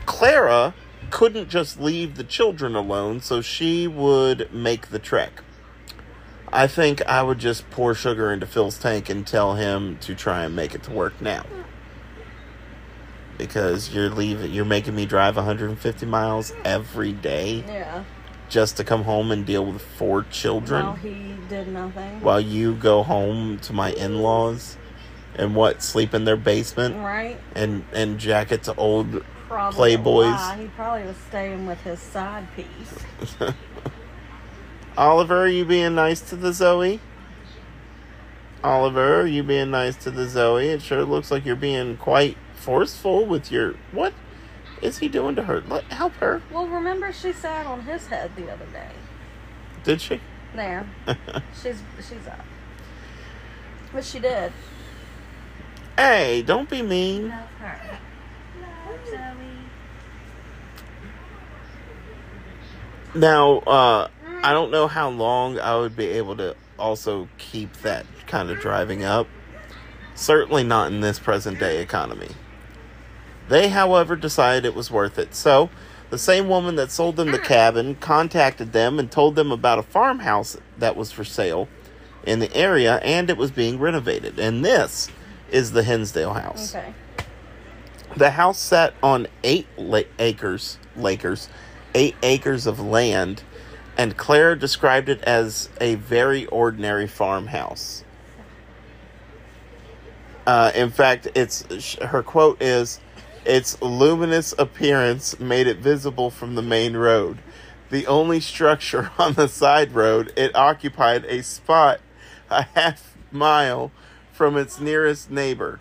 Clara 0.05 0.73
couldn't 1.09 1.49
just 1.49 1.79
leave 1.79 2.15
the 2.15 2.23
children 2.23 2.75
alone, 2.75 3.21
so 3.21 3.41
she 3.41 3.87
would 3.87 4.51
make 4.53 4.87
the 4.89 4.99
trek. 4.99 5.41
I 6.51 6.67
think 6.67 7.05
I 7.07 7.23
would 7.23 7.39
just 7.39 7.69
pour 7.71 7.93
sugar 7.93 8.31
into 8.31 8.45
Phil's 8.45 8.77
tank 8.77 9.09
and 9.09 9.25
tell 9.27 9.55
him 9.55 9.97
to 10.01 10.15
try 10.15 10.43
and 10.45 10.55
make 10.55 10.73
it 10.73 10.83
to 10.83 10.91
work 10.91 11.21
now. 11.21 11.45
Because 13.37 13.93
you're 13.93 14.09
leaving, 14.09 14.51
you're 14.51 14.65
making 14.65 14.95
me 14.95 15.05
drive 15.05 15.35
150 15.35 16.05
miles 16.07 16.53
every 16.65 17.11
day 17.11 17.63
Yeah. 17.67 18.03
just 18.49 18.77
to 18.77 18.83
come 18.83 19.03
home 19.03 19.31
and 19.31 19.45
deal 19.45 19.65
with 19.65 19.81
four 19.81 20.23
children 20.23 20.85
Well, 20.85 20.95
he 20.95 21.35
did 21.47 21.67
nothing. 21.67 22.21
while 22.21 22.39
you 22.41 22.73
go 22.73 23.03
home 23.03 23.59
to 23.59 23.73
my 23.73 23.91
in-laws 23.91 24.77
and 25.35 25.53
what 25.53 25.83
sleep 25.83 26.15
in 26.15 26.25
their 26.25 26.35
basement 26.37 26.95
Right? 26.95 27.39
and 27.55 27.83
and 27.93 28.17
jacket 28.17 28.63
to 28.63 28.73
old 28.75 29.23
Probably 29.47 29.95
Playboys. 29.95 30.31
lie. 30.31 30.57
He 30.57 30.67
probably 30.67 31.07
was 31.07 31.17
staying 31.29 31.65
with 31.65 31.79
his 31.81 31.99
side 31.99 32.47
piece. 32.55 33.39
Oliver, 34.97 35.43
are 35.43 35.47
you 35.47 35.63
being 35.63 35.95
nice 35.95 36.21
to 36.21 36.35
the 36.35 36.51
Zoe? 36.51 36.99
Oliver, 38.63 39.21
are 39.21 39.27
you 39.27 39.43
being 39.43 39.71
nice 39.71 39.95
to 39.97 40.11
the 40.11 40.27
Zoe? 40.27 40.67
It 40.67 40.81
sure 40.81 41.05
looks 41.05 41.31
like 41.31 41.45
you're 41.45 41.55
being 41.55 41.95
quite 41.97 42.35
forceful 42.55 43.25
with 43.25 43.51
your. 43.51 43.75
What 43.91 44.13
is 44.81 44.97
he 44.97 45.07
doing 45.07 45.35
to 45.35 45.43
her? 45.43 45.61
Let 45.61 45.83
help 45.85 46.13
her. 46.15 46.41
Well, 46.51 46.67
remember 46.67 47.13
she 47.13 47.31
sat 47.31 47.65
on 47.65 47.81
his 47.81 48.07
head 48.07 48.31
the 48.35 48.51
other 48.51 48.65
day. 48.65 48.89
Did 49.83 50.01
she? 50.01 50.19
There. 50.55 50.89
she's 51.61 51.81
she's 51.97 52.27
up. 52.27 52.45
But 53.93 54.03
she 54.03 54.19
did. 54.19 54.51
Hey, 55.95 56.41
don't 56.41 56.69
be 56.69 56.81
mean. 56.81 57.29
Love 57.29 57.49
her. 57.59 57.99
Love 58.61 59.07
Zoe. 59.07 59.47
Now, 63.15 63.57
uh, 63.59 64.09
I 64.43 64.53
don't 64.53 64.71
know 64.71 64.87
how 64.87 65.09
long 65.09 65.59
I 65.59 65.75
would 65.77 65.95
be 65.95 66.05
able 66.05 66.37
to 66.37 66.55
also 66.77 67.27
keep 67.37 67.73
that 67.81 68.05
kind 68.27 68.49
of 68.49 68.59
driving 68.59 69.03
up. 69.03 69.27
Certainly 70.15 70.63
not 70.63 70.91
in 70.91 71.01
this 71.01 71.19
present 71.19 71.59
day 71.59 71.81
economy. 71.81 72.29
They, 73.49 73.69
however, 73.69 74.15
decided 74.15 74.65
it 74.65 74.75
was 74.75 74.91
worth 74.91 75.17
it. 75.17 75.33
So, 75.33 75.69
the 76.09 76.17
same 76.17 76.47
woman 76.47 76.75
that 76.75 76.91
sold 76.91 77.17
them 77.17 77.31
the 77.31 77.39
cabin 77.39 77.95
contacted 77.95 78.71
them 78.71 78.99
and 78.99 79.11
told 79.11 79.35
them 79.35 79.51
about 79.51 79.79
a 79.79 79.83
farmhouse 79.83 80.57
that 80.77 80.95
was 80.95 81.11
for 81.11 81.23
sale 81.23 81.67
in 82.25 82.39
the 82.39 82.53
area 82.55 82.97
and 82.97 83.29
it 83.29 83.37
was 83.37 83.51
being 83.51 83.79
renovated. 83.79 84.39
And 84.39 84.63
this 84.63 85.09
is 85.51 85.71
the 85.71 85.83
Hinsdale 85.83 86.33
house. 86.33 86.75
Okay. 86.75 86.93
The 88.15 88.31
house 88.31 88.59
sat 88.59 88.93
on 89.03 89.27
eight 89.43 89.67
la- 89.77 90.01
acres, 90.17 90.77
Lakers, 90.95 91.49
eight 91.93 92.15
acres 92.23 92.67
of 92.67 92.79
land, 92.79 93.43
and 93.97 94.15
Claire 94.17 94.55
described 94.55 95.09
it 95.09 95.21
as 95.23 95.69
a 95.81 95.95
very 95.95 96.45
ordinary 96.47 97.07
farmhouse. 97.07 98.03
Uh, 100.45 100.71
in 100.75 100.89
fact, 100.89 101.27
it's 101.35 101.95
her 102.01 102.23
quote 102.23 102.61
is, 102.61 102.99
"Its 103.43 103.81
luminous 103.81 104.53
appearance 104.57 105.39
made 105.39 105.67
it 105.67 105.79
visible 105.79 106.29
from 106.29 106.55
the 106.55 106.61
main 106.61 106.95
road. 106.95 107.39
The 107.89 108.07
only 108.07 108.39
structure 108.39 109.11
on 109.19 109.33
the 109.33 109.47
side 109.47 109.93
road, 109.93 110.31
it 110.37 110.55
occupied 110.55 111.25
a 111.25 111.43
spot 111.43 111.99
a 112.49 112.63
half 112.75 113.17
mile 113.31 113.91
from 114.31 114.57
its 114.57 114.79
nearest 114.79 115.29
neighbor." 115.29 115.79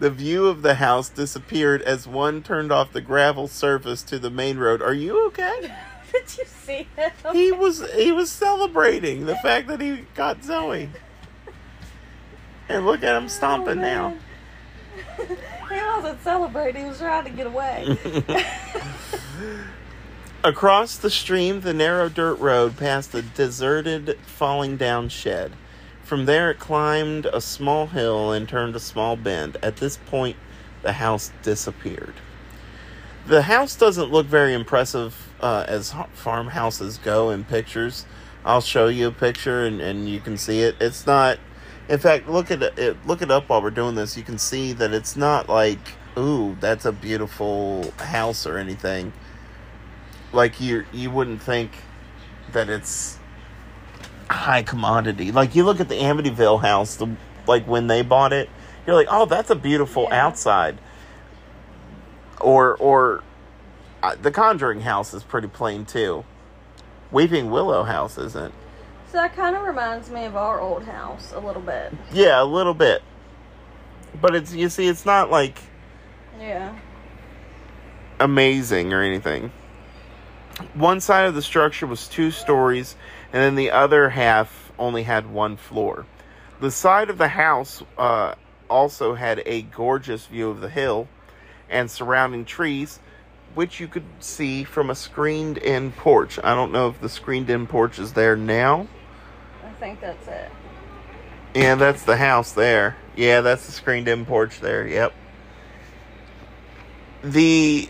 The 0.00 0.10
view 0.10 0.46
of 0.46 0.62
the 0.62 0.76
house 0.76 1.10
disappeared 1.10 1.82
as 1.82 2.08
one 2.08 2.42
turned 2.42 2.72
off 2.72 2.92
the 2.92 3.02
gravel 3.02 3.46
surface 3.48 4.02
to 4.04 4.18
the 4.18 4.30
main 4.30 4.56
road. 4.56 4.80
Are 4.80 4.94
you 4.94 5.26
okay? 5.26 5.74
Did 6.12 6.38
you 6.38 6.44
see 6.46 6.88
him? 6.96 7.12
He 7.32 7.52
was 7.52 7.88
he 7.92 8.10
was 8.10 8.32
celebrating 8.32 9.26
the 9.26 9.36
fact 9.36 9.68
that 9.68 9.80
he 9.80 10.06
got 10.14 10.42
Zoe. 10.42 10.88
And 12.68 12.86
look 12.86 13.02
at 13.02 13.14
him 13.14 13.24
oh, 13.24 13.28
stomping 13.28 13.78
Oh, 13.78 13.82
now. 13.82 14.14
he 15.68 15.76
wasn't 15.76 16.22
celebrating. 16.22 16.84
He 16.84 16.88
was 16.88 16.98
trying 16.98 17.24
to 17.24 17.30
get 17.30 17.46
away. 17.46 17.98
Across 20.44 20.98
the 20.98 21.10
stream, 21.10 21.60
the 21.60 21.74
narrow 21.74 22.08
dirt 22.08 22.38
road 22.38 22.78
passed 22.78 23.14
a 23.14 23.20
deserted, 23.20 24.18
falling 24.24 24.78
down 24.78 25.10
shed. 25.10 25.52
From 26.10 26.24
there, 26.24 26.50
it 26.50 26.58
climbed 26.58 27.26
a 27.26 27.40
small 27.40 27.86
hill 27.86 28.32
and 28.32 28.48
turned 28.48 28.74
a 28.74 28.80
small 28.80 29.14
bend. 29.14 29.56
At 29.62 29.76
this 29.76 29.96
point, 29.96 30.36
the 30.82 30.94
house 30.94 31.30
disappeared. 31.44 32.14
The 33.28 33.42
house 33.42 33.76
doesn't 33.76 34.10
look 34.10 34.26
very 34.26 34.52
impressive 34.52 35.32
uh, 35.40 35.66
as 35.68 35.94
farmhouses 36.14 36.98
go 36.98 37.30
in 37.30 37.44
pictures. 37.44 38.06
I'll 38.44 38.60
show 38.60 38.88
you 38.88 39.06
a 39.06 39.12
picture 39.12 39.64
and, 39.64 39.80
and 39.80 40.08
you 40.08 40.18
can 40.18 40.36
see 40.36 40.62
it. 40.62 40.74
It's 40.80 41.06
not. 41.06 41.38
In 41.88 42.00
fact, 42.00 42.28
look 42.28 42.50
at 42.50 42.60
it. 42.60 43.06
Look 43.06 43.22
it 43.22 43.30
up 43.30 43.48
while 43.48 43.62
we're 43.62 43.70
doing 43.70 43.94
this. 43.94 44.16
You 44.16 44.24
can 44.24 44.38
see 44.38 44.72
that 44.72 44.92
it's 44.92 45.16
not 45.16 45.48
like, 45.48 45.92
ooh, 46.18 46.56
that's 46.58 46.86
a 46.86 46.92
beautiful 46.92 47.94
house 47.98 48.48
or 48.48 48.58
anything 48.58 49.12
like 50.32 50.60
you 50.60 50.84
you 50.92 51.12
wouldn't 51.12 51.40
think 51.40 51.70
that 52.50 52.68
it's 52.68 53.19
high 54.30 54.62
commodity. 54.62 55.32
Like 55.32 55.54
you 55.54 55.64
look 55.64 55.80
at 55.80 55.88
the 55.88 55.96
Amityville 55.96 56.60
house, 56.60 56.96
the 56.96 57.08
like 57.46 57.66
when 57.66 57.86
they 57.86 58.02
bought 58.02 58.32
it, 58.32 58.48
you're 58.86 58.96
like, 58.96 59.08
oh, 59.10 59.26
that's 59.26 59.50
a 59.50 59.54
beautiful 59.56 60.06
Yeah. 60.10 60.26
outside. 60.26 60.78
Or 62.40 62.76
or 62.76 63.22
uh, 64.02 64.16
the 64.20 64.30
Conjuring 64.30 64.80
house 64.80 65.12
is 65.12 65.22
pretty 65.22 65.48
plain 65.48 65.84
too. 65.84 66.24
Weeping 67.10 67.50
Willow 67.50 67.82
house 67.82 68.16
isn't. 68.18 68.54
so 69.10 69.16
that 69.18 69.34
kind 69.34 69.56
of 69.56 69.62
reminds 69.62 70.08
me 70.10 70.24
of 70.24 70.36
our 70.36 70.60
old 70.60 70.84
house 70.84 71.32
a 71.34 71.40
little 71.40 71.60
bit. 71.62 71.92
Yeah, 72.12 72.40
a 72.40 72.44
little 72.44 72.74
bit. 72.74 73.02
But 74.20 74.34
it's 74.34 74.54
you 74.54 74.68
see, 74.68 74.86
it's 74.86 75.04
not 75.04 75.30
like 75.30 75.58
Yeah. 76.40 76.72
amazing 78.18 78.92
or 78.92 79.02
anything. 79.02 79.50
One 80.74 81.00
side 81.00 81.26
of 81.26 81.34
the 81.34 81.42
structure 81.42 81.86
was 81.86 82.06
two 82.06 82.30
stories, 82.30 82.94
and 83.32 83.42
then 83.42 83.54
the 83.54 83.70
other 83.70 84.10
half 84.10 84.72
only 84.78 85.04
had 85.04 85.30
one 85.30 85.56
floor. 85.56 86.06
The 86.60 86.70
side 86.70 87.10
of 87.10 87.18
the 87.18 87.28
house 87.28 87.82
uh, 87.96 88.34
also 88.68 89.14
had 89.14 89.42
a 89.46 89.62
gorgeous 89.62 90.26
view 90.26 90.50
of 90.50 90.60
the 90.60 90.68
hill 90.68 91.08
and 91.68 91.90
surrounding 91.90 92.44
trees, 92.44 92.98
which 93.54 93.80
you 93.80 93.88
could 93.88 94.04
see 94.18 94.64
from 94.64 94.90
a 94.90 94.94
screened 94.94 95.58
in 95.58 95.92
porch. 95.92 96.38
I 96.42 96.54
don't 96.54 96.72
know 96.72 96.88
if 96.88 97.00
the 97.00 97.08
screened 97.08 97.50
in 97.50 97.66
porch 97.66 97.98
is 97.98 98.12
there 98.12 98.36
now. 98.36 98.88
I 99.64 99.72
think 99.74 100.00
that's 100.00 100.28
it. 100.28 100.50
Yeah, 101.54 101.74
that's 101.74 102.02
the 102.04 102.16
house 102.16 102.52
there. 102.52 102.96
Yeah, 103.16 103.40
that's 103.40 103.66
the 103.66 103.72
screened 103.72 104.08
in 104.08 104.24
porch 104.24 104.60
there. 104.60 104.86
Yep. 104.86 105.12
The 107.22 107.88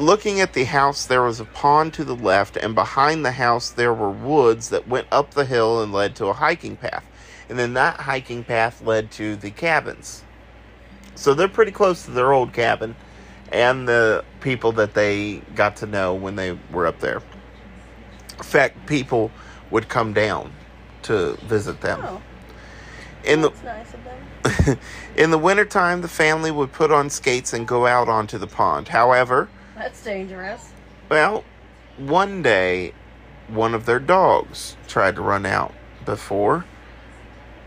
looking 0.00 0.40
at 0.40 0.54
the 0.54 0.64
house 0.64 1.06
there 1.06 1.22
was 1.22 1.40
a 1.40 1.44
pond 1.44 1.94
to 1.94 2.04
the 2.04 2.16
left 2.16 2.56
and 2.56 2.74
behind 2.74 3.24
the 3.24 3.32
house 3.32 3.70
there 3.70 3.94
were 3.94 4.10
woods 4.10 4.70
that 4.70 4.88
went 4.88 5.06
up 5.12 5.32
the 5.32 5.44
hill 5.44 5.82
and 5.82 5.92
led 5.92 6.16
to 6.16 6.26
a 6.26 6.32
hiking 6.32 6.76
path. 6.76 7.04
And 7.48 7.58
then 7.58 7.74
that 7.74 8.00
hiking 8.00 8.44
path 8.44 8.82
led 8.82 9.10
to 9.12 9.36
the 9.36 9.50
cabins. 9.50 10.22
So 11.14 11.34
they're 11.34 11.48
pretty 11.48 11.72
close 11.72 12.04
to 12.04 12.12
their 12.12 12.32
old 12.32 12.52
cabin 12.52 12.96
and 13.52 13.88
the 13.88 14.24
people 14.40 14.72
that 14.72 14.94
they 14.94 15.42
got 15.54 15.76
to 15.76 15.86
know 15.86 16.14
when 16.14 16.36
they 16.36 16.56
were 16.70 16.86
up 16.86 17.00
there. 17.00 17.22
In 18.38 18.44
fact, 18.44 18.86
people 18.86 19.30
would 19.70 19.88
come 19.88 20.12
down 20.12 20.52
to 21.02 21.36
visit 21.46 21.80
them. 21.80 22.00
Oh, 22.02 22.22
In 23.24 23.40
the 23.42 23.50
that's 23.50 23.62
nice 23.62 23.94
of 23.94 24.04
them. 24.04 24.78
in 25.16 25.30
the 25.30 25.38
wintertime, 25.38 26.00
the 26.00 26.08
family 26.08 26.50
would 26.50 26.72
put 26.72 26.90
on 26.90 27.10
skates 27.10 27.52
and 27.52 27.66
go 27.66 27.86
out 27.86 28.08
onto 28.08 28.38
the 28.38 28.46
pond. 28.46 28.88
However, 28.88 29.48
That's 29.80 30.04
dangerous. 30.04 30.72
well, 31.08 31.42
one 31.96 32.42
day, 32.42 32.92
one 33.48 33.72
of 33.72 33.86
their 33.86 33.98
dogs 33.98 34.76
tried 34.86 35.14
to 35.14 35.22
run 35.22 35.46
out 35.46 35.72
before 36.04 36.66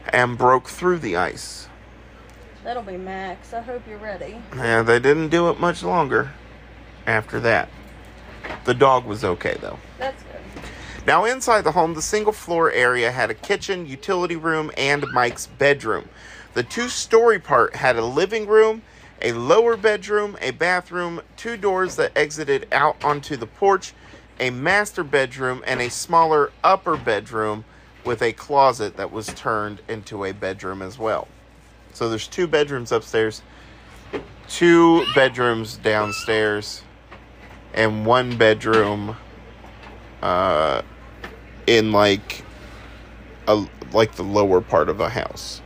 and 0.10 0.38
broke 0.38 0.68
through 0.68 1.00
the 1.00 1.16
ice. 1.16 1.68
That'll 2.64 2.84
be 2.84 2.98
Max. 2.98 3.52
I 3.52 3.62
hope 3.62 3.82
you're 3.90 3.98
ready. 3.98 4.40
Yeah, 4.56 4.84
they 4.84 5.00
didn't 5.00 5.30
do 5.30 5.50
it 5.50 5.60
much 5.60 5.82
longer 5.82 6.30
after 7.08 7.40
that. 7.40 7.70
The 8.66 8.76
dog 8.76 9.06
was 9.06 9.24
okay, 9.24 9.58
though. 9.60 9.80
That's 9.98 10.22
good. 10.22 10.64
Now, 11.08 11.26
inside 11.26 11.64
the 11.64 11.72
home, 11.72 11.96
the 11.96 12.02
single 12.04 12.32
floor 12.32 12.72
area 12.72 13.12
had 13.12 13.32
a 13.32 13.34
kitchen, 13.34 13.88
utility 13.88 14.36
room, 14.36 14.70
and 14.78 15.04
Mike's 15.14 15.48
bedroom. 15.48 16.10
The 16.54 16.62
two 16.62 16.90
story 16.90 17.40
part 17.40 17.76
had 17.76 17.96
a 17.96 18.06
living 18.06 18.46
room, 18.46 18.84
a 19.24 19.32
lower 19.32 19.78
bedroom, 19.78 20.38
a 20.42 20.52
bathroom, 20.52 21.22
two 21.38 21.56
doors 21.56 21.96
that 21.96 22.12
exited 22.16 22.68
out 22.72 23.02
onto 23.04 23.38
the 23.38 23.48
porch, 23.48 23.94
a 24.40 24.50
master 24.50 25.04
bedroom, 25.04 25.64
and 25.66 25.82
a 25.82 25.90
smaller 25.90 26.52
upper 26.64 26.98
bedroom 26.98 27.64
with 28.04 28.22
a 28.22 28.34
closet 28.34 28.98
that 28.98 29.12
was 29.12 29.28
turned 29.28 29.82
into 29.88 30.26
a 30.26 30.34
bedroom 30.34 30.82
as 30.82 31.00
well. 31.00 31.30
So 31.94 32.10
there's 32.10 32.28
two 32.28 32.48
bedrooms 32.48 32.92
upstairs, 32.92 33.42
two 34.50 35.06
bedrooms 35.16 35.78
downstairs, 35.78 36.84
and 37.74 38.06
one 38.06 38.38
bedroom 38.38 39.16
uh, 40.22 40.82
in 41.66 41.94
like 41.94 42.44
a 43.48 43.66
like 43.94 44.16
the 44.16 44.24
lower 44.24 44.60
part 44.60 44.90
of 44.90 45.00
a 45.00 45.10
house. 45.10 45.62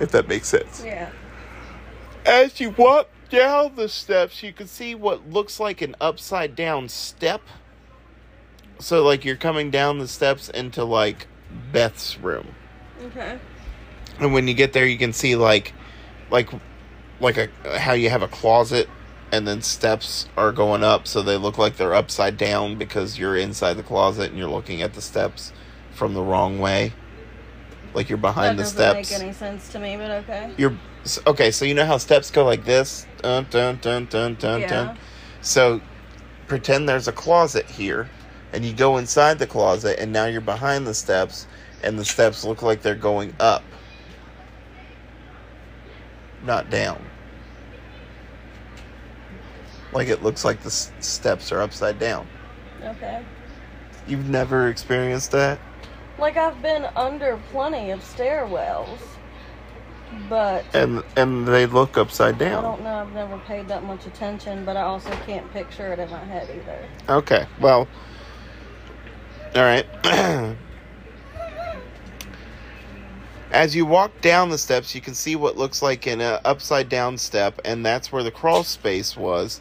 If 0.00 0.10
that 0.10 0.28
makes 0.28 0.48
sense. 0.48 0.82
Yeah. 0.84 1.08
As 2.24 2.60
you 2.60 2.70
walk 2.70 3.08
down 3.28 3.76
the 3.76 3.88
steps, 3.88 4.42
you 4.42 4.52
can 4.52 4.66
see 4.66 4.94
what 4.94 5.30
looks 5.30 5.60
like 5.60 5.82
an 5.82 5.94
upside 6.00 6.56
down 6.56 6.88
step. 6.88 7.42
So 8.78 9.04
like 9.04 9.24
you're 9.24 9.36
coming 9.36 9.70
down 9.70 9.98
the 9.98 10.08
steps 10.08 10.48
into 10.48 10.84
like 10.84 11.26
Beth's 11.72 12.18
room. 12.18 12.54
Okay. 13.02 13.38
And 14.18 14.32
when 14.32 14.48
you 14.48 14.54
get 14.54 14.72
there 14.72 14.86
you 14.86 14.98
can 14.98 15.12
see 15.12 15.36
like 15.36 15.72
like 16.30 16.50
like 17.20 17.36
a 17.36 17.78
how 17.78 17.92
you 17.92 18.10
have 18.10 18.22
a 18.22 18.28
closet 18.28 18.88
and 19.32 19.46
then 19.46 19.62
steps 19.62 20.28
are 20.36 20.52
going 20.52 20.84
up 20.84 21.06
so 21.06 21.22
they 21.22 21.36
look 21.36 21.58
like 21.58 21.76
they're 21.76 21.94
upside 21.94 22.36
down 22.36 22.76
because 22.76 23.18
you're 23.18 23.36
inside 23.36 23.74
the 23.74 23.82
closet 23.82 24.30
and 24.30 24.38
you're 24.38 24.48
looking 24.48 24.82
at 24.82 24.94
the 24.94 25.02
steps 25.02 25.52
from 25.92 26.14
the 26.14 26.22
wrong 26.22 26.58
way. 26.58 26.92
Like 27.94 28.08
you're 28.08 28.18
behind 28.18 28.58
that 28.58 28.66
the 28.66 28.78
doesn't 28.78 29.04
steps. 29.04 29.10
make 29.10 29.20
any 29.20 29.32
sense 29.32 29.68
to 29.70 29.78
me, 29.78 29.96
but 29.96 30.10
okay. 30.10 30.52
You're 30.56 30.76
s- 31.04 31.18
okay, 31.26 31.50
so 31.50 31.64
you 31.64 31.74
know 31.74 31.86
how 31.86 31.98
steps 31.98 32.30
go 32.30 32.44
like 32.44 32.64
this? 32.64 33.06
Dun 33.22 33.46
dun 33.50 33.78
dun 33.80 34.06
dun 34.06 34.34
dun 34.34 34.60
Yeah. 34.60 34.68
dun. 34.68 34.98
So 35.40 35.80
pretend 36.46 36.88
there's 36.88 37.08
a 37.08 37.12
closet 37.12 37.66
here 37.66 38.08
and 38.52 38.64
you 38.64 38.72
go 38.72 38.96
inside 38.98 39.38
the 39.38 39.46
closet 39.46 39.98
and 39.98 40.12
now 40.12 40.26
you're 40.26 40.40
behind 40.40 40.86
the 40.86 40.94
steps 40.94 41.46
and 41.82 41.98
the 41.98 42.04
steps 42.04 42.44
look 42.44 42.62
like 42.62 42.82
they're 42.82 42.94
going 42.94 43.34
up. 43.40 43.62
Not 46.44 46.68
down. 46.70 47.02
Like 49.92 50.08
it 50.08 50.22
looks 50.22 50.44
like 50.44 50.60
the 50.60 50.68
s- 50.68 50.92
steps 51.00 51.52
are 51.52 51.60
upside 51.62 51.98
down. 51.98 52.26
Okay. 52.82 53.22
You've 54.06 54.28
never 54.28 54.68
experienced 54.68 55.30
that? 55.32 55.58
Like 56.18 56.36
I've 56.36 56.60
been 56.60 56.84
under 56.96 57.38
plenty 57.50 57.90
of 57.90 58.00
stairwells, 58.00 58.98
but 60.28 60.64
And 60.74 61.02
and 61.16 61.46
they 61.46 61.66
look 61.66 61.96
upside 61.96 62.38
down. 62.38 62.64
I 62.64 62.68
don't 62.68 62.82
know. 62.82 62.94
I've 62.94 63.12
never 63.12 63.38
paid 63.40 63.68
that 63.68 63.84
much 63.84 64.06
attention, 64.06 64.64
but 64.64 64.76
I 64.76 64.82
also 64.82 65.10
can't 65.26 65.50
picture 65.52 65.92
it 65.92 65.98
in 65.98 66.10
my 66.10 66.24
head 66.24 66.48
either. 66.50 66.88
Okay, 67.08 67.46
well, 67.60 67.88
all 69.54 69.62
right. 69.62 69.86
As 73.52 73.76
you 73.76 73.86
walk 73.86 74.20
down 74.20 74.48
the 74.48 74.58
steps, 74.58 74.96
you 74.96 75.00
can 75.00 75.14
see 75.14 75.36
what 75.36 75.56
looks 75.56 75.80
like 75.80 76.06
an 76.06 76.20
uh, 76.20 76.40
upside 76.44 76.88
down 76.88 77.16
step, 77.18 77.60
and 77.64 77.86
that's 77.86 78.10
where 78.10 78.24
the 78.24 78.32
crawl 78.32 78.64
space 78.64 79.16
was 79.16 79.60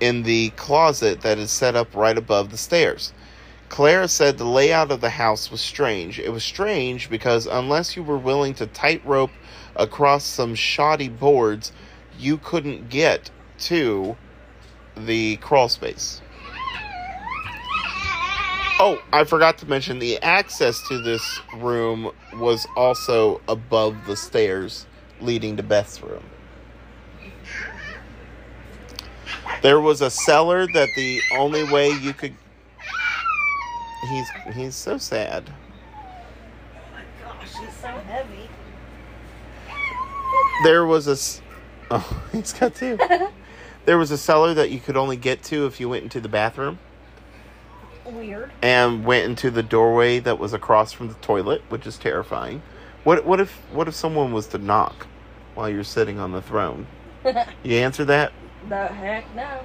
in 0.00 0.22
the 0.22 0.50
closet 0.50 1.20
that 1.20 1.38
is 1.38 1.50
set 1.50 1.76
up 1.76 1.94
right 1.94 2.16
above 2.16 2.50
the 2.50 2.56
stairs. 2.56 3.12
Clara 3.68 4.08
said 4.08 4.38
the 4.38 4.44
layout 4.44 4.90
of 4.90 5.00
the 5.00 5.10
house 5.10 5.50
was 5.50 5.60
strange. 5.60 6.18
It 6.18 6.30
was 6.30 6.44
strange 6.44 7.10
because 7.10 7.46
unless 7.46 7.96
you 7.96 8.02
were 8.02 8.18
willing 8.18 8.54
to 8.54 8.66
tightrope 8.66 9.32
across 9.74 10.24
some 10.24 10.54
shoddy 10.54 11.08
boards, 11.08 11.72
you 12.18 12.38
couldn't 12.38 12.88
get 12.88 13.30
to 13.58 14.16
the 14.96 15.36
crawl 15.36 15.68
space. 15.68 16.20
Oh, 18.80 19.00
I 19.12 19.24
forgot 19.24 19.58
to 19.58 19.66
mention 19.66 19.98
the 19.98 20.18
access 20.18 20.80
to 20.88 21.00
this 21.00 21.40
room 21.56 22.10
was 22.34 22.66
also 22.76 23.40
above 23.48 23.96
the 24.06 24.16
stairs 24.16 24.86
leading 25.20 25.56
to 25.56 25.62
Beth's 25.62 26.02
room. 26.02 26.24
There 29.62 29.80
was 29.80 30.00
a 30.00 30.10
cellar 30.10 30.66
that 30.74 30.88
the 30.96 31.22
only 31.38 31.64
way 31.64 31.88
you 31.90 32.12
could 32.12 32.34
He's 34.10 34.28
he's 34.54 34.74
so 34.74 34.98
sad. 34.98 35.44
Oh 35.50 36.80
my 36.92 37.02
gosh, 37.22 37.48
she's 37.48 37.74
so 37.80 37.88
heavy. 37.88 38.48
There 40.62 40.84
was 40.86 41.08
a 41.08 41.42
Oh, 41.90 42.22
he's 42.32 42.52
got 42.52 42.74
two. 42.74 42.98
there 43.84 43.98
was 43.98 44.10
a 44.10 44.18
cellar 44.18 44.54
that 44.54 44.70
you 44.70 44.80
could 44.80 44.96
only 44.96 45.16
get 45.16 45.42
to 45.44 45.66
if 45.66 45.80
you 45.80 45.88
went 45.88 46.02
into 46.04 46.20
the 46.20 46.28
bathroom. 46.28 46.78
Weird. 48.06 48.50
and 48.60 49.02
went 49.06 49.24
into 49.24 49.50
the 49.50 49.62
doorway 49.62 50.18
that 50.20 50.38
was 50.38 50.52
across 50.52 50.92
from 50.92 51.08
the 51.08 51.14
toilet, 51.14 51.62
which 51.70 51.86
is 51.86 51.96
terrifying. 51.96 52.62
What 53.02 53.24
what 53.24 53.40
if 53.40 53.52
what 53.72 53.88
if 53.88 53.94
someone 53.94 54.32
was 54.32 54.46
to 54.48 54.58
knock 54.58 55.06
while 55.54 55.70
you're 55.70 55.84
sitting 55.84 56.18
on 56.18 56.32
the 56.32 56.42
throne? 56.42 56.86
You 57.62 57.76
answer 57.76 58.04
that? 58.04 58.32
The 58.68 58.86
heck 58.88 59.34
no. 59.34 59.60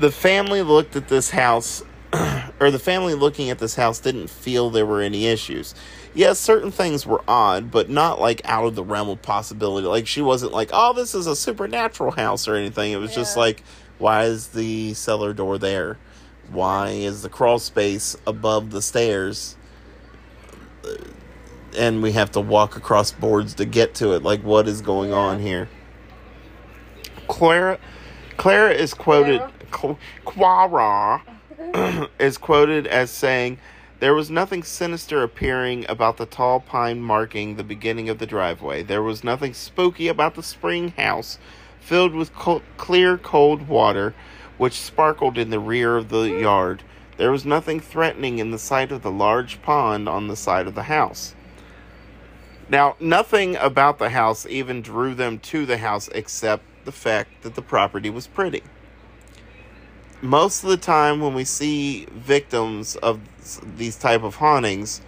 The 0.00 0.10
family 0.10 0.62
looked 0.62 0.96
at 0.96 1.06
this 1.06 1.30
house 1.30 1.84
or 2.60 2.70
the 2.70 2.78
family 2.78 3.14
looking 3.14 3.50
at 3.50 3.58
this 3.58 3.76
house 3.76 4.00
didn't 4.00 4.28
feel 4.28 4.70
there 4.70 4.86
were 4.86 5.00
any 5.00 5.26
issues. 5.26 5.74
Yes, 6.14 6.38
certain 6.38 6.70
things 6.72 7.06
were 7.06 7.22
odd, 7.28 7.70
but 7.70 7.88
not 7.88 8.20
like 8.20 8.40
out 8.44 8.64
of 8.66 8.74
the 8.74 8.82
realm 8.82 9.08
of 9.08 9.22
possibility. 9.22 9.86
Like 9.86 10.06
she 10.06 10.20
wasn't 10.22 10.52
like, 10.52 10.70
"Oh, 10.72 10.92
this 10.92 11.14
is 11.14 11.26
a 11.26 11.36
supernatural 11.36 12.10
house" 12.12 12.48
or 12.48 12.56
anything. 12.56 12.92
It 12.92 12.96
was 12.96 13.14
just 13.14 13.36
like, 13.36 13.62
"Why 13.98 14.24
is 14.24 14.48
the 14.48 14.94
cellar 14.94 15.32
door 15.32 15.56
there? 15.58 15.98
Why 16.50 16.88
is 16.88 17.22
the 17.22 17.28
crawl 17.28 17.60
space 17.60 18.16
above 18.26 18.70
the 18.70 18.82
stairs?" 18.82 19.56
And 21.78 22.02
we 22.02 22.12
have 22.12 22.32
to 22.32 22.40
walk 22.40 22.76
across 22.76 23.12
boards 23.12 23.54
to 23.54 23.64
get 23.64 23.94
to 23.96 24.14
it. 24.14 24.24
Like, 24.24 24.42
what 24.42 24.66
is 24.66 24.80
going 24.80 25.10
Yeah. 25.10 25.16
on 25.16 25.38
here? 25.38 25.68
Clara, 27.28 27.78
Clara 28.36 28.72
is 28.72 28.92
quoted. 28.94 29.40
Cl- 29.72 29.98
Clara 30.24 31.22
is 32.18 32.38
quoted 32.38 32.86
as 32.86 33.10
saying, 33.10 33.58
There 33.98 34.14
was 34.14 34.30
nothing 34.30 34.62
sinister 34.62 35.22
appearing 35.22 35.84
about 35.88 36.16
the 36.16 36.26
tall 36.26 36.60
pine 36.60 37.02
marking 37.02 37.56
the 37.56 37.64
beginning 37.64 38.08
of 38.08 38.18
the 38.18 38.26
driveway. 38.26 38.82
There 38.82 39.02
was 39.02 39.22
nothing 39.22 39.52
spooky 39.52 40.08
about 40.08 40.34
the 40.34 40.42
spring 40.42 40.92
house, 40.92 41.38
filled 41.78 42.14
with 42.14 42.34
co- 42.34 42.62
clear, 42.76 43.18
cold 43.18 43.68
water, 43.68 44.14
which 44.56 44.80
sparkled 44.80 45.36
in 45.36 45.50
the 45.50 45.60
rear 45.60 45.96
of 45.96 46.08
the 46.08 46.22
yard. 46.22 46.82
There 47.18 47.30
was 47.30 47.44
nothing 47.44 47.80
threatening 47.80 48.38
in 48.38 48.50
the 48.50 48.58
sight 48.58 48.90
of 48.90 49.02
the 49.02 49.10
large 49.10 49.60
pond 49.60 50.08
on 50.08 50.28
the 50.28 50.36
side 50.36 50.66
of 50.66 50.74
the 50.74 50.84
house. 50.84 51.34
Now, 52.70 52.96
nothing 53.00 53.56
about 53.56 53.98
the 53.98 54.10
house 54.10 54.46
even 54.46 54.80
drew 54.80 55.14
them 55.14 55.38
to 55.40 55.66
the 55.66 55.78
house 55.78 56.08
except 56.14 56.64
the 56.86 56.92
fact 56.92 57.42
that 57.42 57.54
the 57.54 57.62
property 57.62 58.08
was 58.08 58.26
pretty 58.26 58.62
most 60.22 60.62
of 60.62 60.70
the 60.70 60.76
time 60.76 61.20
when 61.20 61.34
we 61.34 61.44
see 61.44 62.06
victims 62.12 62.96
of 62.96 63.20
these 63.76 63.96
type 63.96 64.22
of 64.22 64.36
hauntings 64.36 65.00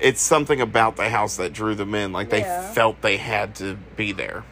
it's 0.00 0.20
something 0.20 0.60
about 0.60 0.96
the 0.96 1.08
house 1.08 1.36
that 1.36 1.52
drew 1.52 1.74
them 1.74 1.94
in. 1.94 2.12
Like 2.12 2.30
they 2.30 2.40
Yeah. 2.40 2.72
felt 2.72 3.00
they 3.00 3.16
had 3.16 3.54
to 3.56 3.76
be 3.96 4.12
there. 4.12 4.44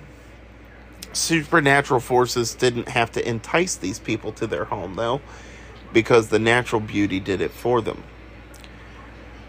Supernatural 1.13 2.01
forces 2.01 2.55
didn't 2.55 2.89
have 2.89 3.13
to 3.13 3.29
entice 3.29 3.77
these 3.77 3.99
people 3.99 4.33
to 4.33 4.47
their 4.47 4.65
home 4.65 4.95
though 4.97 5.21
because 5.93 6.29
the 6.29 6.39
natural 6.39 6.81
beauty 6.81 7.21
did 7.21 7.41
it 7.43 7.51
for 7.51 7.83
them. 7.83 8.03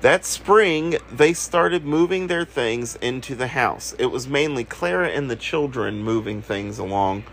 That 0.01 0.25
spring 0.25 0.97
they 1.09 1.31
started 1.31 1.85
moving 1.85 2.27
their 2.27 2.43
things 2.43 2.97
into 2.97 3.33
the 3.33 3.47
house. 3.47 3.95
It 3.97 4.07
was 4.07 4.27
mainly 4.27 4.65
clara 4.65 5.07
and 5.07 5.31
the 5.31 5.37
children 5.37 6.03
moving 6.03 6.41
things 6.41 6.79
along. 6.79 7.23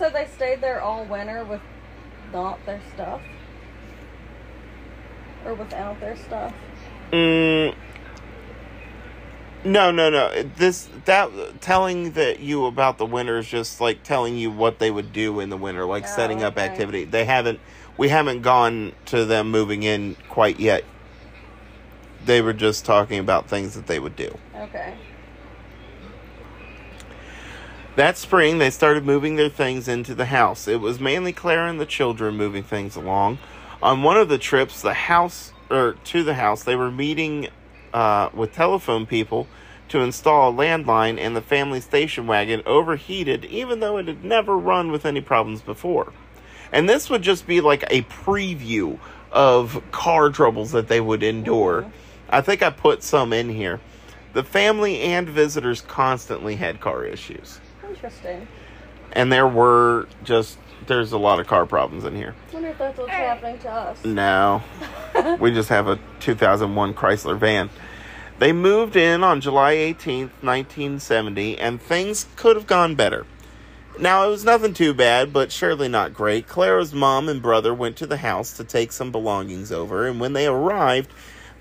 So 0.00 0.10
they 0.10 0.26
stayed 0.26 0.60
there 0.60 0.80
all 0.80 1.04
winter 1.04 1.44
with 1.44 1.60
not 2.32 2.64
their 2.66 2.80
stuff? 2.94 3.20
Or 5.44 5.54
without 5.54 6.00
their 6.00 6.16
stuff? 6.16 6.54
Mm, 7.12 7.74
no, 9.64 9.90
no, 9.90 10.08
no. 10.10 10.42
This 10.56 10.88
that 11.04 11.60
telling 11.60 12.12
that 12.12 12.40
you 12.40 12.64
about 12.66 12.98
the 12.98 13.06
winter 13.06 13.38
is 13.38 13.48
just 13.48 13.80
like 13.80 14.02
telling 14.02 14.36
you 14.38 14.50
what 14.50 14.78
they 14.78 14.90
would 14.90 15.12
do 15.12 15.40
in 15.40 15.50
the 15.50 15.56
winter, 15.56 15.84
like 15.84 16.04
Oh, 16.04 16.06
setting 16.06 16.42
up 16.42 16.54
okay. 16.54 16.64
activity. 16.64 17.04
They 17.04 17.24
haven't. 17.24 17.60
We 17.96 18.08
haven't 18.08 18.40
gone 18.40 18.92
to 19.06 19.26
them 19.26 19.50
moving 19.50 19.82
in 19.82 20.16
quite 20.30 20.58
yet. 20.58 20.84
They 22.24 22.40
were 22.40 22.54
just 22.54 22.84
talking 22.86 23.18
about 23.18 23.48
things 23.48 23.74
that 23.74 23.86
they 23.86 23.98
would 23.98 24.16
do. 24.16 24.38
Okay. 24.56 24.94
That 27.96 28.16
spring, 28.16 28.58
they 28.58 28.70
started 28.70 29.04
moving 29.04 29.34
their 29.34 29.48
things 29.48 29.88
into 29.88 30.14
the 30.14 30.26
house. 30.26 30.68
It 30.68 30.80
was 30.80 31.00
mainly 31.00 31.32
Clara 31.32 31.68
and 31.68 31.80
the 31.80 31.86
children 31.86 32.36
moving 32.36 32.62
things 32.62 32.94
along. 32.94 33.38
On 33.82 34.04
one 34.04 34.16
of 34.16 34.28
the 34.28 34.38
trips, 34.38 34.80
the 34.80 34.94
house 34.94 35.52
or 35.68 35.94
to 36.04 36.22
the 36.22 36.34
house, 36.34 36.62
they 36.62 36.76
were 36.76 36.90
meeting 36.90 37.48
uh, 37.92 38.30
with 38.32 38.52
telephone 38.52 39.06
people 39.06 39.48
to 39.88 40.00
install 40.00 40.50
a 40.50 40.54
landline, 40.54 41.18
and 41.18 41.34
the 41.34 41.42
family 41.42 41.80
station 41.80 42.28
wagon 42.28 42.62
overheated, 42.64 43.44
even 43.46 43.80
though 43.80 43.96
it 43.96 44.06
had 44.06 44.24
never 44.24 44.56
run 44.56 44.92
with 44.92 45.04
any 45.04 45.20
problems 45.20 45.60
before. 45.60 46.12
And 46.70 46.88
this 46.88 47.10
would 47.10 47.22
just 47.22 47.44
be 47.44 47.60
like 47.60 47.82
a 47.90 48.02
preview 48.02 49.00
of 49.32 49.82
car 49.90 50.30
troubles 50.30 50.70
that 50.70 50.86
they 50.86 51.00
would 51.00 51.24
endure. 51.24 51.90
I 52.28 52.40
think 52.40 52.62
I 52.62 52.70
put 52.70 53.02
some 53.02 53.32
in 53.32 53.48
here. 53.48 53.80
The 54.32 54.44
family 54.44 55.00
and 55.00 55.28
visitors 55.28 55.80
constantly 55.80 56.54
had 56.54 56.80
car 56.80 57.04
issues 57.04 57.58
Interesting. 58.02 58.48
and 59.12 59.30
there 59.32 59.46
were 59.46 60.08
just 60.24 60.58
there's 60.86 61.12
a 61.12 61.18
lot 61.18 61.38
of 61.38 61.46
car 61.46 61.66
problems 61.66 62.04
in 62.04 62.16
here. 62.16 62.34
wonder 62.52 62.68
if 62.68 62.78
that's 62.78 62.98
what's 62.98 63.10
happening 63.10 63.58
to 63.58 63.70
us. 63.70 64.04
No, 64.04 64.62
we 65.38 65.52
just 65.52 65.68
have 65.68 65.86
a 65.86 65.98
2001 66.20 66.94
Chrysler 66.94 67.38
van. 67.38 67.68
They 68.38 68.52
moved 68.52 68.96
in 68.96 69.22
on 69.22 69.42
July 69.42 69.74
18th, 69.74 70.30
1970, 70.42 71.58
and 71.58 71.80
things 71.80 72.26
could 72.36 72.56
have 72.56 72.66
gone 72.66 72.94
better. 72.94 73.26
Now, 73.98 74.26
it 74.26 74.30
was 74.30 74.46
nothing 74.46 74.72
too 74.72 74.94
bad, 74.94 75.30
but 75.30 75.52
surely 75.52 75.86
not 75.86 76.14
great. 76.14 76.48
Clara's 76.48 76.94
mom 76.94 77.28
and 77.28 77.42
brother 77.42 77.74
went 77.74 77.96
to 77.98 78.06
the 78.06 78.16
house 78.16 78.56
to 78.56 78.64
take 78.64 78.92
some 78.92 79.12
belongings 79.12 79.70
over, 79.70 80.06
and 80.06 80.18
when 80.18 80.32
they 80.32 80.46
arrived, 80.46 81.10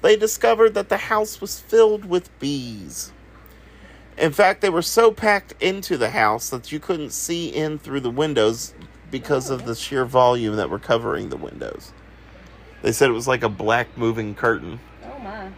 they 0.02 0.16
discovered 0.16 0.74
that 0.76 0.88
the 0.88 0.98
house 0.98 1.42
was 1.42 1.60
filled 1.60 2.06
with 2.06 2.38
bees. 2.40 3.12
In 4.20 4.34
fact, 4.34 4.60
they 4.60 4.70
were 4.70 4.82
so 4.82 5.12
packed 5.12 5.54
into 5.62 5.98
the 5.98 6.10
house 6.10 6.50
that 6.50 6.72
you 6.74 6.80
couldn't 6.80 7.12
see 7.12 7.48
in 7.48 7.80
through 7.80 8.02
the 8.02 8.10
windows 8.10 8.74
because 9.10 9.50
of 9.50 9.66
the 9.66 9.76
sheer 9.76 10.04
volume 10.04 10.58
that 10.58 10.70
were 10.70 10.80
covering 10.80 11.30
the 11.30 11.38
windows. 11.38 11.94
They 12.82 12.92
said 12.92 13.10
it 13.10 13.14
was 13.14 13.28
like 13.28 13.44
a 13.44 13.50
black 13.50 13.98
moving 13.98 14.36
curtain. 14.36 14.82
Oh 15.06 15.20
my. 15.20 15.52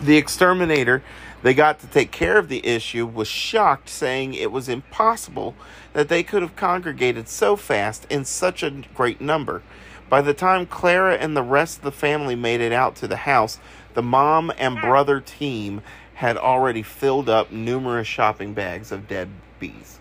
The 0.00 0.16
exterminator 0.16 1.02
they 1.42 1.54
got 1.54 1.78
to 1.80 1.86
take 1.86 2.10
care 2.10 2.36
of 2.36 2.48
the 2.48 2.66
issue 2.66 3.06
was 3.06 3.28
shocked, 3.28 3.88
saying 3.88 4.34
it 4.34 4.50
was 4.50 4.68
impossible 4.68 5.54
that 5.92 6.08
they 6.08 6.22
could 6.22 6.42
have 6.42 6.56
congregated 6.56 7.28
so 7.28 7.54
fast 7.54 8.06
in 8.10 8.24
such 8.24 8.62
a 8.62 8.82
great 8.94 9.20
number. 9.20 9.62
By 10.08 10.20
the 10.20 10.34
time 10.34 10.66
Clara 10.66 11.14
and 11.14 11.36
the 11.36 11.42
rest 11.42 11.78
of 11.78 11.84
the 11.84 11.92
family 11.92 12.34
made 12.34 12.60
it 12.60 12.72
out 12.72 12.96
to 12.96 13.06
the 13.06 13.18
house, 13.18 13.60
the 13.94 14.02
mom 14.02 14.50
and 14.58 14.80
brother 14.80 15.20
team 15.20 15.82
had 16.18 16.36
already 16.36 16.82
filled 16.82 17.28
up 17.28 17.52
numerous 17.52 18.08
shopping 18.08 18.52
bags 18.52 18.90
of 18.90 19.06
dead 19.06 19.28
bees. 19.60 20.00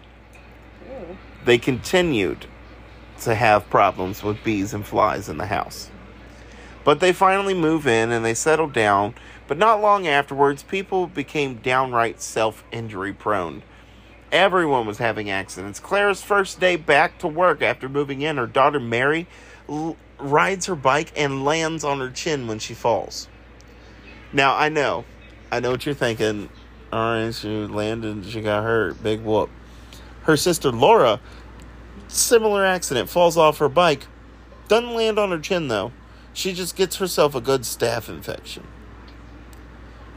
They 1.45 1.59
continued 1.59 2.47
to 3.21 3.35
have 3.35 3.69
problems 3.69 4.23
with 4.23 4.43
bees 4.43 4.73
and 4.73 4.83
flies 4.83 5.29
in 5.29 5.37
the 5.37 5.45
house. 5.45 5.91
But 6.83 7.01
they 7.01 7.13
finally 7.13 7.53
move 7.53 7.85
in 7.85 8.11
and 8.11 8.25
they 8.25 8.33
settle 8.33 8.67
down, 8.67 9.13
but 9.47 9.59
not 9.59 9.79
long 9.79 10.07
afterwards, 10.07 10.63
people 10.63 11.05
became 11.05 11.57
downright 11.57 12.19
self 12.19 12.63
injury 12.71 13.13
prone. 13.13 13.61
Everyone 14.31 14.87
was 14.87 14.97
having 14.97 15.29
accidents. 15.29 15.79
Clara's 15.79 16.23
first 16.23 16.59
day 16.59 16.77
back 16.77 17.19
to 17.19 17.27
work 17.27 17.61
after 17.61 17.87
moving 17.87 18.23
in, 18.23 18.37
her 18.37 18.47
daughter 18.47 18.79
Mary 18.79 19.27
l- 19.69 19.95
rides 20.17 20.65
her 20.65 20.75
bike 20.75 21.11
and 21.15 21.45
lands 21.45 21.83
on 21.83 21.99
her 21.99 22.09
chin 22.09 22.47
when 22.47 22.57
she 22.57 22.73
falls. 22.73 23.27
Now, 24.33 24.55
I 24.55 24.69
know, 24.69 25.05
I 25.51 25.59
know 25.59 25.71
what 25.71 25.85
you're 25.85 25.95
thinking. 25.95 26.49
All 26.91 27.13
right, 27.13 27.33
she 27.33 27.49
landed, 27.49 28.25
she 28.25 28.41
got 28.41 28.63
hurt, 28.63 29.01
big 29.03 29.21
whoop. 29.21 29.49
Her 30.23 30.37
sister 30.37 30.71
Laura, 30.71 31.19
similar 32.07 32.65
accident, 32.65 33.09
falls 33.09 33.37
off 33.37 33.57
her 33.57 33.69
bike, 33.69 34.07
doesn't 34.67 34.93
land 34.93 35.19
on 35.19 35.31
her 35.31 35.39
chin 35.39 35.67
though. 35.67 35.91
She 36.33 36.53
just 36.53 36.75
gets 36.75 36.97
herself 36.97 37.33
a 37.33 37.41
good 37.41 37.61
staph 37.61 38.09
infection. 38.09 38.63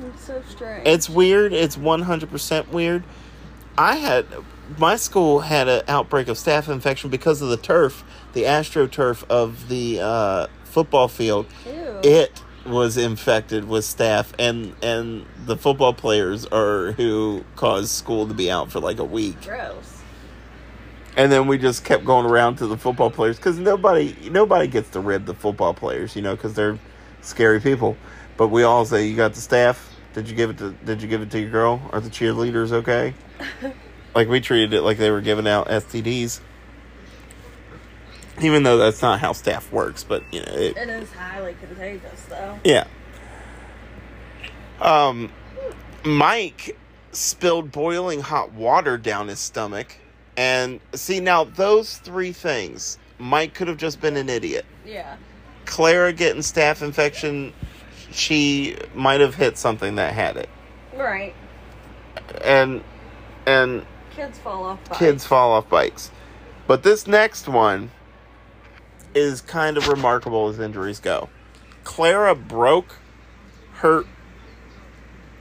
It's 0.02 0.24
so 0.24 0.42
strange. 0.48 0.86
It's 0.86 1.08
weird. 1.08 1.52
It's 1.52 1.76
100% 1.76 2.68
weird. 2.68 3.04
I 3.76 3.96
had 3.96 4.26
my 4.78 4.96
school 4.96 5.40
had 5.40 5.68
an 5.68 5.82
outbreak 5.88 6.28
of 6.28 6.36
staph 6.36 6.68
infection 6.68 7.10
because 7.10 7.42
of 7.42 7.48
the 7.48 7.56
turf, 7.56 8.04
the 8.32 8.44
astroturf 8.44 9.24
of 9.28 9.68
the 9.68 10.00
uh, 10.00 10.46
football 10.64 11.08
field. 11.08 11.46
Ew. 11.66 12.00
It 12.02 12.42
was 12.70 12.96
infected 12.96 13.68
with 13.68 13.84
staph 13.84 14.32
and 14.38 14.74
and 14.82 15.26
the 15.46 15.56
football 15.56 15.92
players 15.92 16.46
are 16.46 16.92
who 16.92 17.44
caused 17.56 17.90
school 17.90 18.26
to 18.26 18.34
be 18.34 18.50
out 18.50 18.70
for 18.70 18.80
like 18.80 18.98
a 18.98 19.04
week. 19.04 19.40
Gross. 19.42 19.98
And 21.16 21.30
then 21.30 21.46
we 21.48 21.58
just 21.58 21.84
kept 21.84 22.04
going 22.04 22.26
around 22.26 22.56
to 22.56 22.66
the 22.66 22.76
football 22.76 23.10
players 23.10 23.36
because 23.36 23.58
nobody 23.58 24.16
nobody 24.30 24.66
gets 24.68 24.90
to 24.90 25.00
rib 25.00 25.26
the 25.26 25.34
football 25.34 25.74
players, 25.74 26.14
you 26.14 26.22
know, 26.22 26.34
because 26.36 26.54
they're 26.54 26.78
scary 27.20 27.60
people. 27.60 27.96
But 28.36 28.48
we 28.48 28.62
all 28.62 28.84
say, 28.84 29.06
"You 29.06 29.16
got 29.16 29.34
the 29.34 29.40
staph? 29.40 29.78
Did 30.14 30.28
you 30.28 30.36
give 30.36 30.50
it 30.50 30.58
to 30.58 30.72
Did 30.84 31.02
you 31.02 31.08
give 31.08 31.22
it 31.22 31.30
to 31.32 31.40
your 31.40 31.50
girl? 31.50 31.82
Are 31.92 32.00
the 32.00 32.10
cheerleaders 32.10 32.72
okay?" 32.72 33.14
like 34.14 34.28
we 34.28 34.40
treated 34.40 34.72
it 34.72 34.82
like 34.82 34.98
they 34.98 35.10
were 35.10 35.20
giving 35.20 35.46
out 35.46 35.68
STDs, 35.68 36.40
even 38.40 38.62
though 38.62 38.76
that's 38.78 39.02
not 39.02 39.20
how 39.20 39.32
staph 39.32 39.70
works. 39.72 40.04
But 40.04 40.22
you 40.32 40.40
know, 40.40 40.52
it, 40.52 40.76
It 40.76 40.88
is 40.88 41.10
highly 41.12 41.54
contagious, 41.60 42.22
though. 42.28 42.58
yeah. 42.64 42.86
Um, 44.80 45.30
Mike 46.04 46.76
spilled 47.12 47.70
boiling 47.72 48.20
hot 48.20 48.52
water 48.52 48.96
down 48.96 49.28
his 49.28 49.38
stomach. 49.38 49.96
And 50.36 50.80
see, 50.94 51.20
now 51.20 51.44
those 51.44 51.98
three 51.98 52.32
things, 52.32 52.98
Mike 53.18 53.52
could 53.54 53.68
have 53.68 53.76
just 53.76 54.00
been 54.00 54.16
an 54.16 54.28
idiot. 54.28 54.64
Yeah. 54.86 55.16
Clara 55.66 56.12
getting 56.12 56.40
staph 56.40 56.82
infection, 56.82 57.52
she 58.10 58.76
might 58.94 59.20
have 59.20 59.34
hit 59.34 59.58
something 59.58 59.96
that 59.96 60.14
had 60.14 60.36
it. 60.36 60.48
Right. 60.96 61.34
And, 62.42 62.82
and 63.46 63.84
Kids 64.14 64.38
fall 64.38 64.64
off 64.64 64.78
bikes. 64.88 64.98
kids 64.98 65.26
fall 65.26 65.52
off 65.52 65.68
bikes. 65.68 66.10
But 66.66 66.82
this 66.82 67.06
next 67.06 67.46
one 67.48 67.90
is 69.14 69.40
kind 69.40 69.76
of 69.76 69.88
remarkable 69.88 70.48
as 70.48 70.58
injuries 70.58 71.00
go. 71.00 71.28
Clara 71.84 72.34
broke 72.34 72.96
her. 73.74 74.04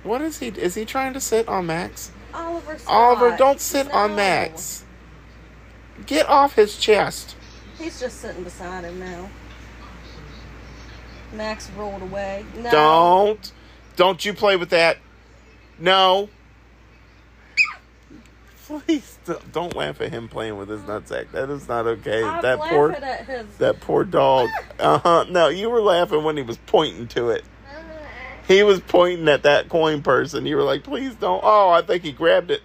What 0.04 0.22
is 0.22 0.40
he? 0.40 0.48
Is 0.48 0.76
he 0.76 0.86
trying 0.86 1.14
to 1.14 1.20
sit 1.20 1.48
on 1.48 1.66
Max? 1.68 2.12
Oliver 2.34 2.78
Scott. 2.78 2.94
Oliver, 2.94 3.38
don't 3.38 3.60
sit 3.60 3.88
No. 3.88 3.94
on 3.94 4.16
Max. 4.16 4.84
Get 6.06 6.28
off 6.30 6.56
his 6.56 6.78
chest. 6.78 7.36
He's 7.78 8.00
just 8.00 8.22
sitting 8.22 8.44
beside 8.44 8.84
him 8.86 9.00
now. 9.00 9.30
Max 11.34 11.70
rolled 11.72 12.02
away. 12.02 12.46
No. 12.56 12.72
Don't. 12.72 13.52
Don't 13.96 14.26
you 14.26 14.34
play 14.34 14.56
with 14.56 14.70
that. 14.70 14.98
No. 15.78 16.30
Please 18.70 19.18
don't- 19.52 19.76
laugh 19.76 20.00
at 20.00 20.12
him 20.12 20.28
playing 20.30 20.58
with 20.58 20.70
his 20.70 20.82
nutsack. 20.82 21.32
That 21.32 21.50
is 21.50 21.68
not 21.68 21.88
okay. 21.88 22.24
I'm 22.24 22.42
that 22.44 22.60
poor 22.60 22.92
at 22.92 23.26
his. 23.26 23.46
that 23.58 23.80
poor 23.82 24.04
dog. 24.04 24.48
Uh 24.80 24.98
huh. 25.00 25.26
No, 25.30 25.48
you 25.50 25.70
were 25.70 25.82
laughing 25.82 26.24
when 26.24 26.38
he 26.38 26.44
was 26.44 26.58
pointing 26.68 27.08
to 27.10 27.30
it. 27.32 27.44
He 28.48 28.64
was 28.64 28.80
pointing 28.80 29.28
at 29.28 29.44
that 29.44 29.68
coin 29.70 30.02
purse, 30.02 30.34
and 30.34 30.48
you 30.48 30.56
were 30.56 30.64
like, 30.64 30.84
"Please 30.84 31.16
don't." 31.16 31.42
Oh, 31.44 31.70
I 31.70 31.82
think 31.82 32.04
he 32.04 32.12
grabbed 32.14 32.50
it. 32.50 32.62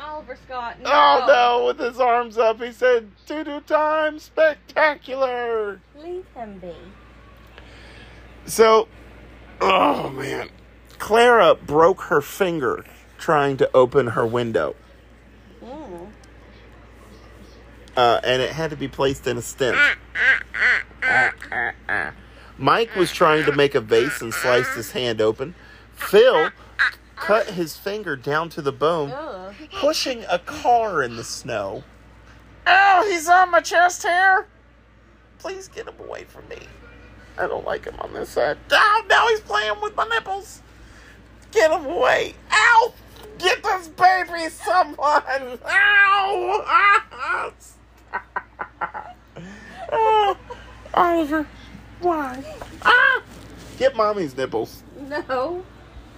Oliver 0.00 0.38
Scott. 0.46 0.80
No. 0.80 0.88
Oh 0.92 1.24
no! 1.26 1.66
With 1.66 1.78
his 1.80 1.98
arms 1.98 2.38
up, 2.38 2.60
he 2.62 2.70
said, 2.72 3.10
"Doo 3.26 3.42
doo 3.44 3.60
time 3.60 4.18
spectacular." 4.20 5.80
Leave 5.98 6.24
him 6.36 6.58
be. 6.60 6.72
So, 8.46 8.86
oh 9.60 10.10
man, 10.10 10.48
Clara 10.98 11.54
broke 11.56 12.02
her 12.02 12.20
finger 12.20 12.84
trying 13.18 13.56
to 13.58 13.70
open 13.74 14.08
her 14.08 14.26
window, 14.26 14.74
Mm. 15.62 16.08
Uh, 17.96 18.20
and 18.24 18.42
it 18.42 18.50
had 18.50 18.70
to 18.70 18.76
be 18.76 18.88
placed 18.88 19.26
in 19.26 19.36
a 19.38 19.42
stent. 19.42 19.76
Mike 22.58 22.94
was 22.94 23.12
trying 23.12 23.44
to 23.44 23.52
make 23.52 23.74
a 23.74 23.80
vase 23.80 24.20
and 24.22 24.32
sliced 24.32 24.74
his 24.74 24.92
hand 24.92 25.20
open. 25.20 25.54
Phil 25.94 26.50
cut 27.16 27.50
his 27.50 27.76
finger 27.76 28.16
down 28.16 28.48
to 28.50 28.62
the 28.62 28.72
bone, 28.72 29.12
pushing 29.72 30.24
a 30.30 30.38
car 30.38 31.02
in 31.02 31.16
the 31.16 31.24
snow. 31.24 31.82
Ow, 32.66 33.06
he's 33.08 33.28
on 33.28 33.50
my 33.50 33.60
chest 33.60 34.02
hair. 34.04 34.46
Please 35.38 35.68
get 35.68 35.88
him 35.88 35.94
away 35.98 36.24
from 36.24 36.46
me. 36.48 36.58
I 37.36 37.46
don't 37.46 37.64
like 37.64 37.84
him 37.84 37.96
on 38.00 38.12
this 38.12 38.30
side. 38.30 38.58
Ow, 38.70 39.04
now 39.08 39.26
he's 39.28 39.40
playing 39.40 39.80
with 39.80 39.96
my 39.96 40.06
nipples. 40.06 40.62
Get 41.50 41.70
him 41.70 41.86
away. 41.86 42.34
Ow! 42.50 42.92
Get 43.38 43.62
this 43.62 43.88
baby, 43.88 44.48
someone! 44.50 45.22
Ow! 45.66 47.50
Ah, 49.92 50.36
Oliver, 50.94 51.46
why? 52.00 52.42
Ah! 52.82 53.22
Get 53.78 53.94
mommy's 53.96 54.36
nipples. 54.36 54.82
No. 55.08 55.64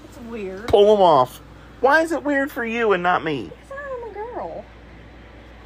It's 0.04 0.18
weird. 0.28 0.68
Pull 0.68 0.94
them 0.94 1.02
off. 1.02 1.40
Why 1.80 2.02
is 2.02 2.12
it 2.12 2.22
weird 2.22 2.50
for 2.50 2.64
you 2.64 2.92
and 2.92 3.02
not 3.02 3.24
me? 3.24 3.50
Because 3.50 3.78
I'm 4.04 4.10
a 4.10 4.14
girl. 4.14 4.64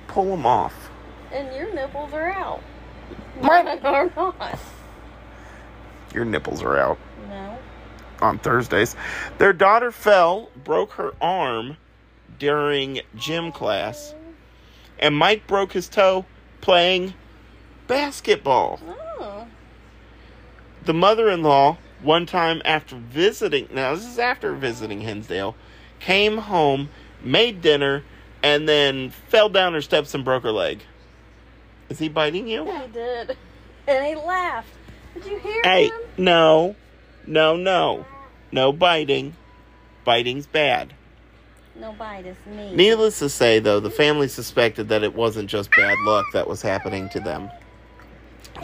Pull 0.08 0.24
them 0.26 0.46
off. 0.46 0.90
And 1.32 1.54
your 1.54 1.72
nipples 1.74 2.12
are 2.12 2.28
out. 2.32 2.62
My- 3.40 3.62
Mine 3.62 3.78
are 3.84 4.10
not. 4.16 4.58
Your 6.14 6.24
nipples 6.24 6.62
are 6.62 6.76
out. 6.78 6.98
No. 7.28 7.58
on 8.22 8.38
Thursdays. 8.38 8.96
Their 9.38 9.52
daughter 9.52 9.92
fell, 9.92 10.50
broke 10.64 10.92
her 10.92 11.12
arm 11.20 11.76
during 12.38 13.00
gym 13.16 13.52
class, 13.52 14.14
and 14.98 15.16
Mike 15.16 15.46
broke 15.46 15.72
his 15.72 15.88
toe 15.88 16.24
playing 16.60 17.14
basketball. 17.88 18.78
Oh. 18.86 19.46
The 20.84 20.94
mother 20.94 21.28
in 21.28 21.42
law, 21.42 21.78
one 22.02 22.26
time 22.26 22.62
after 22.64 22.96
visiting, 22.96 23.68
now 23.72 23.94
this 23.94 24.06
is 24.06 24.18
after 24.18 24.54
visiting 24.54 25.00
Hinsdale, 25.00 25.56
came 25.98 26.38
home, 26.38 26.88
made 27.22 27.60
dinner, 27.60 28.04
and 28.42 28.68
then 28.68 29.10
fell 29.10 29.48
down 29.48 29.72
her 29.74 29.82
steps 29.82 30.14
and 30.14 30.24
broke 30.24 30.44
her 30.44 30.52
leg. 30.52 30.82
Is 31.88 31.98
he 31.98 32.08
biting 32.08 32.46
you? 32.46 32.64
He 32.64 32.86
did. 32.92 33.36
And 33.88 34.06
he 34.06 34.14
laughed. 34.14 34.68
Did 35.14 35.24
you 35.26 35.38
hear 35.38 35.62
Hey, 35.64 35.86
him? 35.86 35.92
no, 36.16 36.76
no, 37.26 37.56
no, 37.56 38.06
no 38.52 38.72
biting. 38.72 39.34
Biting's 40.04 40.46
bad. 40.46 40.94
No 41.78 41.92
bite 41.92 42.26
is 42.26 42.36
me. 42.46 42.74
Needless 42.74 43.18
to 43.20 43.28
say, 43.28 43.58
though, 43.58 43.78
the 43.80 43.90
family 43.90 44.28
suspected 44.28 44.88
that 44.88 45.02
it 45.02 45.14
wasn't 45.14 45.48
just 45.48 45.70
bad 45.70 45.96
luck 46.04 46.26
that 46.32 46.48
was 46.48 46.60
happening 46.62 47.08
to 47.10 47.20
them. 47.20 47.50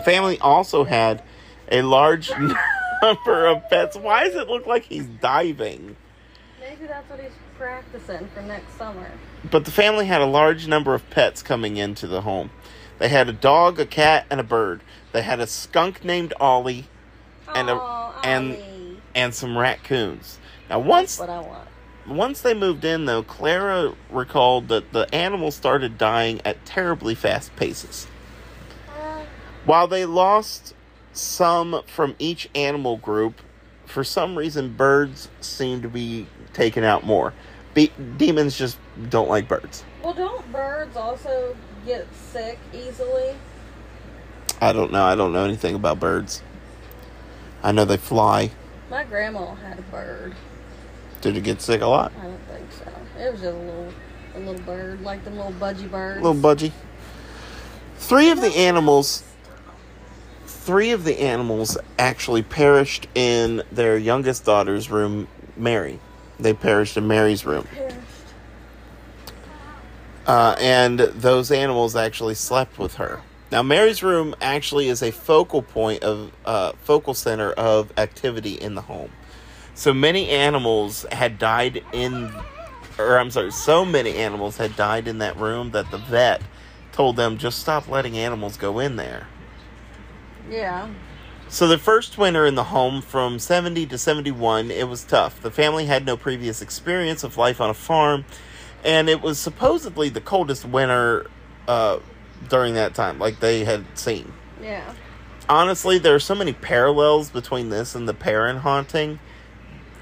Family 0.04 0.38
also 0.40 0.84
had 0.84 1.22
a 1.70 1.82
large 1.82 2.30
number 3.02 3.46
of 3.46 3.68
pets. 3.70 3.96
Why 3.96 4.24
does 4.24 4.34
it 4.34 4.48
look 4.48 4.66
like 4.66 4.84
he's 4.84 5.06
diving? 5.06 5.96
Maybe 6.60 6.86
that's 6.86 7.08
what 7.10 7.20
he's 7.20 7.32
practicing 7.58 8.28
for 8.34 8.42
next 8.42 8.76
summer. 8.76 9.10
But 9.50 9.64
the 9.64 9.70
family 9.70 10.06
had 10.06 10.20
a 10.20 10.26
large 10.26 10.66
number 10.66 10.94
of 10.94 11.08
pets 11.10 11.42
coming 11.42 11.76
into 11.76 12.06
the 12.06 12.22
home. 12.22 12.50
They 12.98 13.08
had 13.08 13.28
a 13.28 13.32
dog, 13.32 13.78
a 13.80 13.86
cat, 13.86 14.26
and 14.30 14.40
a 14.40 14.44
bird. 14.44 14.80
They 15.12 15.22
had 15.22 15.40
a 15.40 15.46
skunk 15.46 16.04
named 16.04 16.32
Ollie 16.40 16.86
And 17.54 17.68
a- 17.68 17.74
Aw, 17.74 18.20
and- 18.24 18.54
Ollie. 18.56 19.00
and 19.14 19.34
some 19.34 19.56
raccoons. 19.58 20.38
Now, 20.70 20.78
once 20.78 21.18
what 21.18 21.28
I 21.30 21.40
want. 21.40 21.68
once 22.08 22.40
they 22.40 22.54
moved 22.54 22.84
in, 22.84 23.04
though, 23.04 23.22
Clara 23.22 23.92
recalled 24.10 24.68
that 24.68 24.92
the 24.92 25.12
animals 25.14 25.54
started 25.54 25.98
dying 25.98 26.40
at 26.44 26.64
terribly 26.64 27.14
fast 27.14 27.54
paces. 27.56 28.06
While 29.64 29.86
they 29.88 30.04
lost 30.04 30.74
some 31.12 31.82
from 31.86 32.14
each 32.18 32.48
animal 32.54 32.96
group, 32.98 33.40
for 33.86 34.04
some 34.04 34.36
reason, 34.36 34.74
birds 34.74 35.28
seem 35.40 35.82
to 35.82 35.88
be 35.88 36.26
taken 36.52 36.84
out 36.84 37.04
more. 37.04 37.32
Be- 37.72 37.92
demons 38.16 38.56
just 38.58 38.78
don't 39.08 39.28
like 39.28 39.48
birds. 39.48 39.84
Well, 40.02 40.14
don't 40.14 40.52
birds 40.52 40.96
also 40.96 41.56
get 41.86 42.06
sick 42.14 42.58
easily? 42.72 43.34
I 44.60 44.72
don't 44.72 44.92
know. 44.92 45.04
I 45.04 45.14
don't 45.14 45.32
know 45.32 45.44
anything 45.44 45.74
about 45.74 45.98
birds. 45.98 46.42
I 47.62 47.72
know 47.72 47.84
they 47.84 47.96
fly. 47.96 48.50
My 48.90 49.04
grandma 49.04 49.54
had 49.54 49.78
a 49.78 49.82
bird. 49.82 50.34
Did 51.20 51.36
it 51.36 51.42
get 51.42 51.62
sick 51.62 51.80
a 51.80 51.86
lot? 51.86 52.12
I 52.20 52.24
don't 52.24 52.40
think 52.48 52.70
so. 52.72 52.92
It 53.18 53.32
was 53.32 53.40
just 53.40 53.54
a 53.54 53.58
little, 53.58 53.92
a 54.34 54.38
little 54.38 54.62
bird, 54.64 55.00
like 55.00 55.24
the 55.24 55.30
little 55.30 55.52
budgie 55.52 55.90
birds. 55.90 56.22
little 56.22 56.40
budgie. 56.40 56.72
Three 57.96 58.30
of 58.30 58.40
the 58.40 58.54
animals, 58.54 59.24
three 60.64 60.92
of 60.92 61.04
the 61.04 61.20
animals 61.20 61.76
actually 61.98 62.42
perished 62.42 63.06
in 63.14 63.62
their 63.70 63.98
youngest 63.98 64.46
daughter's 64.46 64.90
room, 64.90 65.28
Mary. 65.58 66.00
They 66.40 66.54
perished 66.54 66.96
in 66.96 67.06
Mary's 67.06 67.44
room, 67.44 67.68
uh, 70.26 70.56
and 70.58 70.98
those 70.98 71.52
animals 71.52 71.94
actually 71.94 72.34
slept 72.34 72.78
with 72.78 72.94
her. 72.94 73.20
Now, 73.52 73.62
Mary's 73.62 74.02
room 74.02 74.34
actually 74.40 74.88
is 74.88 75.02
a 75.02 75.12
focal 75.12 75.60
point 75.60 76.02
of 76.02 76.32
uh, 76.46 76.72
focal 76.82 77.12
center 77.12 77.52
of 77.52 77.92
activity 77.98 78.54
in 78.54 78.74
the 78.74 78.80
home. 78.80 79.10
So 79.74 79.92
many 79.92 80.30
animals 80.30 81.04
had 81.12 81.38
died 81.38 81.84
in, 81.92 82.32
or 82.98 83.18
I'm 83.18 83.30
sorry, 83.30 83.52
so 83.52 83.84
many 83.84 84.16
animals 84.16 84.56
had 84.56 84.74
died 84.76 85.08
in 85.08 85.18
that 85.18 85.36
room 85.36 85.72
that 85.72 85.90
the 85.90 85.98
vet 85.98 86.40
told 86.90 87.16
them 87.16 87.36
just 87.36 87.58
stop 87.58 87.86
letting 87.86 88.16
animals 88.16 88.56
go 88.56 88.78
in 88.78 88.96
there. 88.96 89.28
Yeah. 90.50 90.88
So 91.48 91.68
the 91.68 91.78
first 91.78 92.18
winter 92.18 92.46
in 92.46 92.54
the 92.54 92.64
home 92.64 93.00
from 93.00 93.38
70 93.38 93.86
to 93.86 93.98
71, 93.98 94.70
it 94.70 94.88
was 94.88 95.04
tough. 95.04 95.40
The 95.40 95.50
family 95.50 95.86
had 95.86 96.04
no 96.04 96.16
previous 96.16 96.62
experience 96.62 97.22
of 97.22 97.36
life 97.36 97.60
on 97.60 97.70
a 97.70 97.74
farm, 97.74 98.24
and 98.82 99.08
it 99.08 99.20
was 99.22 99.38
supposedly 99.38 100.08
the 100.08 100.20
coldest 100.20 100.64
winter 100.64 101.30
uh, 101.68 102.00
during 102.48 102.74
that 102.74 102.94
time, 102.94 103.18
like 103.18 103.40
they 103.40 103.64
had 103.64 103.84
seen. 103.96 104.32
Yeah. 104.60 104.94
Honestly, 105.48 105.98
there 105.98 106.14
are 106.14 106.20
so 106.20 106.34
many 106.34 106.52
parallels 106.54 107.30
between 107.30 107.68
this 107.68 107.94
and 107.94 108.08
the 108.08 108.14
Perron 108.14 108.58
haunting. 108.58 109.20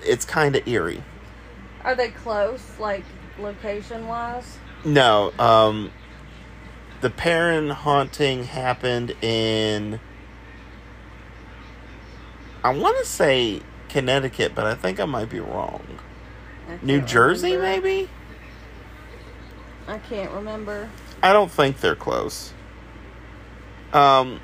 It's 0.04 0.24
kind 0.24 0.54
of 0.56 0.66
eerie. 0.66 1.02
Are 1.84 1.94
they 1.96 2.10
close, 2.10 2.62
like 2.78 3.04
location 3.38 4.06
wise? 4.06 4.58
No, 4.84 5.32
um, 5.38 5.90
the 7.00 7.10
Perron 7.10 7.70
haunting 7.70 8.44
happened 8.44 9.10
in. 9.20 10.00
I 12.64 12.70
want 12.70 12.98
to 12.98 13.04
say 13.04 13.60
Connecticut, 13.88 14.54
but 14.54 14.66
I 14.66 14.74
think 14.74 15.00
I 15.00 15.04
might 15.04 15.28
be 15.28 15.40
wrong. 15.40 15.82
New 16.80 17.00
Jersey, 17.00 17.56
maybe? 17.56 18.08
I 19.86 19.98
can't 19.98 20.30
remember. 20.30 20.88
I 21.22 21.32
don't 21.32 21.50
think 21.50 21.80
they're 21.80 21.96
close. 21.96 22.52
Um, 23.92 24.40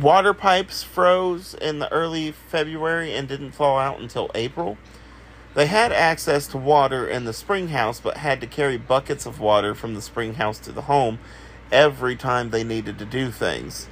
water 0.00 0.32
pipes 0.32 0.82
froze 0.82 1.54
in 1.54 1.78
the 1.80 1.92
early 1.92 2.32
February 2.32 3.12
and 3.14 3.28
didn't 3.28 3.52
thaw 3.52 3.78
out 3.78 4.00
until 4.00 4.30
April. 4.34 4.78
They 5.54 5.66
had 5.66 5.92
access 5.92 6.46
to 6.48 6.58
water 6.58 7.08
in 7.08 7.24
the 7.24 7.32
spring 7.32 7.68
house, 7.68 7.98
but 7.98 8.18
had 8.18 8.40
to 8.40 8.46
carry 8.46 8.76
buckets 8.76 9.26
of 9.26 9.40
water 9.40 9.74
from 9.74 9.94
the 9.94 10.02
spring 10.02 10.34
house 10.34 10.58
to 10.60 10.72
the 10.72 10.82
home 10.82 11.18
every 11.72 12.14
time 12.14 12.50
they 12.50 12.62
needed 12.62 12.98
to 12.98 13.04
do 13.04 13.30
things. 13.30 13.88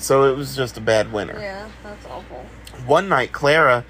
So 0.00 0.24
it 0.24 0.36
was 0.36 0.56
just 0.56 0.78
a 0.78 0.80
bad 0.80 1.12
winter. 1.12 1.38
Yeah, 1.38 1.68
that's 1.82 2.06
awful. 2.06 2.46
One 2.86 3.08
night, 3.08 3.32
Clara 3.32 3.84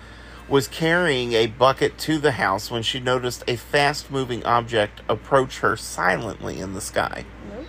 was 0.49 0.67
carrying 0.67 1.33
a 1.35 1.47
bucket 1.47 1.97
to 1.99 2.19
the 2.19 2.33
house 2.33 2.71
when 2.71 2.83
she 2.83 2.99
noticed 2.99 3.45
a 3.47 3.57
fast 3.57 4.11
moving 4.11 4.45
object 4.45 5.01
approach 5.09 5.61
her 5.61 5.77
silently 5.77 6.59
in 6.59 6.75
the 6.75 6.81
sky. 6.81 7.25
Nope. 7.55 7.67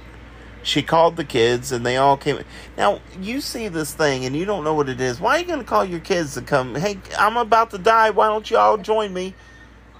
She 0.63 0.81
called 0.81 1.15
the 1.15 1.23
kids 1.23 1.71
and 1.71 1.85
they 1.85 1.97
all 1.97 2.17
came. 2.17 2.39
Now, 2.75 3.01
you 3.19 3.41
see 3.41 3.67
this 3.67 3.93
thing 3.93 4.25
and 4.25 4.35
you 4.35 4.45
don't 4.45 4.63
know 4.63 4.73
what 4.73 4.89
it 4.89 4.99
is. 4.99 5.19
Why 5.19 5.35
are 5.35 5.39
you 5.39 5.45
going 5.45 5.59
to 5.59 5.65
call 5.65 5.85
your 5.85 5.99
kids 5.99 6.33
to 6.33 6.41
come? 6.41 6.73
Hey, 6.73 6.97
I'm 7.19 7.37
about 7.37 7.69
to 7.71 7.77
die. 7.77 8.09
Why 8.09 8.27
don't 8.27 8.49
you 8.49 8.57
all 8.57 8.77
join 8.77 9.13
me? 9.13 9.35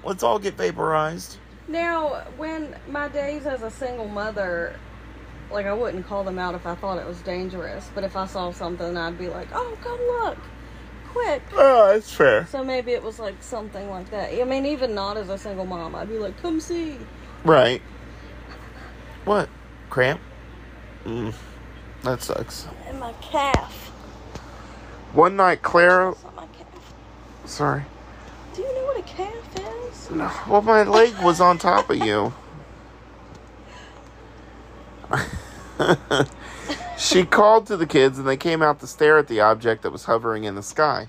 Let's 0.03 0.23
all 0.23 0.39
get 0.39 0.55
vaporized. 0.55 1.37
Now, 1.67 2.25
when 2.37 2.75
my 2.87 3.07
days 3.07 3.45
as 3.45 3.61
a 3.61 3.69
single 3.69 4.07
mother, 4.07 4.75
like 5.53 5.65
I 5.65 5.73
wouldn't 5.73 6.07
call 6.07 6.23
them 6.23 6.39
out 6.39 6.55
if 6.55 6.65
I 6.65 6.75
thought 6.75 6.97
it 6.97 7.07
was 7.07 7.19
dangerous, 7.21 7.89
but 7.93 8.03
if 8.03 8.15
I 8.15 8.25
saw 8.25 8.51
something, 8.51 8.97
I'd 8.97 9.17
be 9.17 9.27
like, 9.27 9.47
"Oh, 9.53 9.77
come 9.81 9.99
look, 9.99 10.37
quick!" 11.09 11.41
Oh, 11.53 11.93
that's 11.93 12.11
fair. 12.11 12.45
So 12.47 12.63
maybe 12.63 12.91
it 12.91 13.03
was 13.03 13.19
like 13.19 13.41
something 13.41 13.89
like 13.89 14.09
that. 14.11 14.33
I 14.33 14.43
mean, 14.43 14.65
even 14.65 14.95
not 14.95 15.17
as 15.17 15.29
a 15.29 15.37
single 15.37 15.65
mom, 15.65 15.95
I'd 15.95 16.09
be 16.09 16.17
like, 16.17 16.41
"Come 16.41 16.59
see." 16.59 16.97
Right. 17.43 17.81
What? 19.25 19.49
Cramp? 19.89 20.19
Mm, 21.05 21.33
that 22.03 22.21
sucks. 22.21 22.67
And 22.87 22.99
my 22.99 23.13
calf. 23.21 23.89
One 25.13 25.35
night, 25.35 25.61
Clara. 25.61 26.11
It's 26.11 26.23
not 26.23 26.35
my 26.35 26.47
calf. 26.47 26.93
Sorry. 27.45 27.83
Do 28.55 28.61
you 28.61 28.73
know 28.73 28.85
what 28.85 28.97
a 28.97 29.03
calf 29.03 29.91
is? 29.91 30.11
No, 30.11 30.31
well, 30.47 30.61
my 30.61 30.83
leg 30.83 31.13
was 31.21 31.41
on 31.41 31.57
top 31.57 31.89
of 31.89 31.97
you. 31.97 32.33
she 36.97 37.25
called 37.25 37.67
to 37.67 37.77
the 37.77 37.87
kids 37.87 38.17
and 38.19 38.27
they 38.27 38.37
came 38.37 38.61
out 38.61 38.79
to 38.79 38.87
stare 38.87 39.17
at 39.17 39.27
the 39.27 39.39
object 39.39 39.83
that 39.83 39.91
was 39.91 40.05
hovering 40.05 40.43
in 40.43 40.55
the 40.55 40.63
sky. 40.63 41.07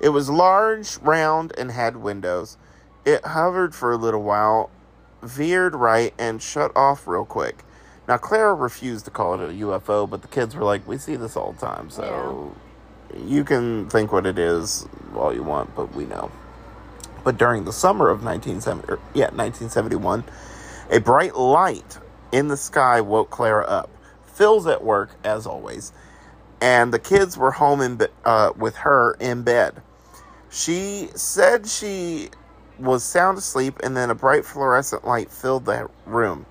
It 0.00 0.10
was 0.10 0.28
large, 0.28 0.98
round, 0.98 1.52
and 1.56 1.70
had 1.70 1.96
windows. 1.96 2.56
It 3.04 3.24
hovered 3.24 3.74
for 3.74 3.92
a 3.92 3.96
little 3.96 4.22
while, 4.22 4.70
veered 5.22 5.74
right, 5.74 6.12
and 6.18 6.42
shut 6.42 6.72
off 6.76 7.06
real 7.06 7.24
quick. 7.24 7.64
Now, 8.06 8.18
Clara 8.18 8.54
refused 8.54 9.06
to 9.06 9.10
call 9.10 9.40
it 9.40 9.48
a 9.48 9.52
UFO, 9.52 10.08
but 10.08 10.22
the 10.22 10.28
kids 10.28 10.54
were 10.54 10.64
like, 10.64 10.86
We 10.86 10.98
see 10.98 11.16
this 11.16 11.36
all 11.36 11.52
the 11.52 11.66
time, 11.66 11.88
so 11.90 12.54
you 13.16 13.44
can 13.44 13.88
think 13.88 14.12
what 14.12 14.26
it 14.26 14.38
is 14.38 14.86
all 15.14 15.34
you 15.34 15.42
want, 15.42 15.74
but 15.74 15.94
we 15.94 16.04
know. 16.04 16.30
But 17.22 17.38
during 17.38 17.64
the 17.64 17.72
summer 17.72 18.10
of 18.10 18.22
1970, 18.22 18.92
er, 18.92 18.98
yeah, 19.14 19.30
1971, 19.30 20.24
a 20.90 21.00
bright 21.00 21.34
light 21.34 21.98
in 22.34 22.48
the 22.48 22.56
sky 22.56 23.00
woke 23.00 23.30
Clara 23.30 23.64
up. 23.64 23.88
Phil's 24.26 24.66
at 24.66 24.82
work, 24.82 25.10
as 25.22 25.46
always, 25.46 25.92
and 26.60 26.92
the 26.92 26.98
kids 26.98 27.38
were 27.38 27.52
home 27.52 27.80
in 27.80 27.94
be- 27.94 28.08
uh, 28.24 28.50
with 28.56 28.74
her 28.78 29.16
in 29.20 29.42
bed. 29.42 29.80
She 30.50 31.10
said 31.14 31.68
she 31.68 32.30
was 32.76 33.04
sound 33.04 33.38
asleep, 33.38 33.78
and 33.84 33.96
then 33.96 34.10
a 34.10 34.16
bright 34.16 34.44
fluorescent 34.44 35.06
light 35.06 35.30
filled 35.30 35.64
the 35.64 35.88
room. 36.06 36.44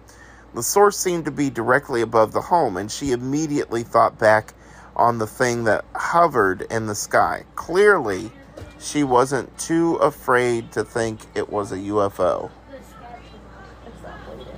The 0.56 0.64
source 0.64 0.98
seemed 0.98 1.26
to 1.26 1.32
be 1.32 1.50
directly 1.50 2.02
above 2.02 2.32
the 2.32 2.42
home, 2.42 2.78
and 2.78 2.90
she 2.90 3.12
immediately 3.12 3.84
thought 3.84 4.18
back 4.18 4.54
on 4.96 5.18
the 5.18 5.28
thing 5.28 5.66
that 5.66 5.84
hovered 5.96 6.62
in 6.72 6.86
the 6.86 6.96
sky. 6.96 7.44
Clearly, 7.56 8.32
she 8.80 9.04
wasn't 9.04 9.58
too 9.58 9.96
afraid 9.96 10.72
to 10.74 10.86
think 10.86 11.20
it 11.36 11.50
was 11.50 11.74
a 11.74 11.78
UFO. 11.78 12.52
It's 12.72 14.04
not 14.04 14.26
bleeding. 14.26 14.54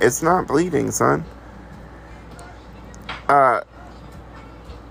It's 0.00 0.22
not 0.22 0.46
bleeding, 0.48 0.90
son. 0.92 1.24
Uh, 3.28 3.62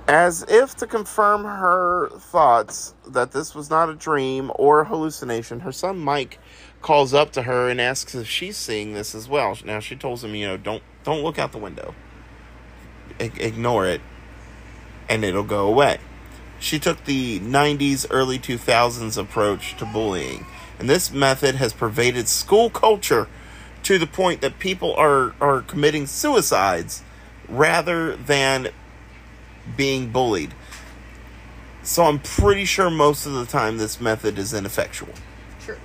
as 0.08 0.44
if 0.50 0.76
to 0.78 0.88
confirm 0.88 1.44
her 1.46 2.10
thoughts 2.20 2.96
that 3.08 3.32
this 3.32 3.56
was 3.56 3.70
not 3.70 3.90
a 3.90 3.96
dream 3.96 4.52
or 4.56 4.82
a 4.82 4.86
hallucination, 4.86 5.62
her 5.62 5.72
son 5.72 6.00
Mike 6.00 6.40
calls 6.82 7.14
up 7.14 7.32
to 7.34 7.44
her 7.44 7.70
and 7.70 7.82
asks 7.82 8.16
if 8.16 8.28
she's 8.28 8.58
seeing 8.58 8.94
this 8.94 9.16
as 9.16 9.28
well. 9.30 9.58
Now 9.66 9.80
she 9.80 9.96
tells 9.96 10.24
him, 10.24 10.36
you 10.36 10.48
know, 10.48 10.58
don't 10.58 10.84
don't 11.04 11.24
look 11.24 11.40
out 11.40 11.52
the 11.54 11.58
window. 11.60 11.96
I- 13.20 13.32
ignore 13.38 13.88
it. 13.88 14.02
and 15.10 15.24
it'll 15.26 15.44
go 15.44 15.68
away. 15.68 16.00
She 16.60 16.80
took 16.80 17.06
the 17.06 17.40
90s, 17.42 18.08
early 18.10 18.40
2000s 18.40 19.18
approach 19.18 19.78
to 19.78 19.86
bullying, 19.86 20.46
and 20.80 20.90
this 20.90 21.12
method 21.12 21.56
has 21.56 21.74
pervaded 21.74 22.28
school 22.28 22.70
culture 22.70 23.28
to 23.86 24.00
the 24.00 24.08
point 24.08 24.42
that 24.42 24.58
people 24.58 24.96
are, 24.96 25.36
are 25.40 25.62
committing 25.62 26.08
suicides 26.08 27.04
rather 27.48 28.16
than 28.16 28.70
being 29.78 30.12
bullied. 30.12 30.54
So 31.84 32.04
I'm 32.04 32.18
pretty 32.18 32.66
sure 32.66 32.90
most 32.90 33.28
of 33.28 33.34
the 33.34 33.46
time 33.46 33.78
this 33.78 34.02
method 34.02 34.40
is 34.40 34.54
ineffectual. 34.56 35.14
Truth. 35.62 35.80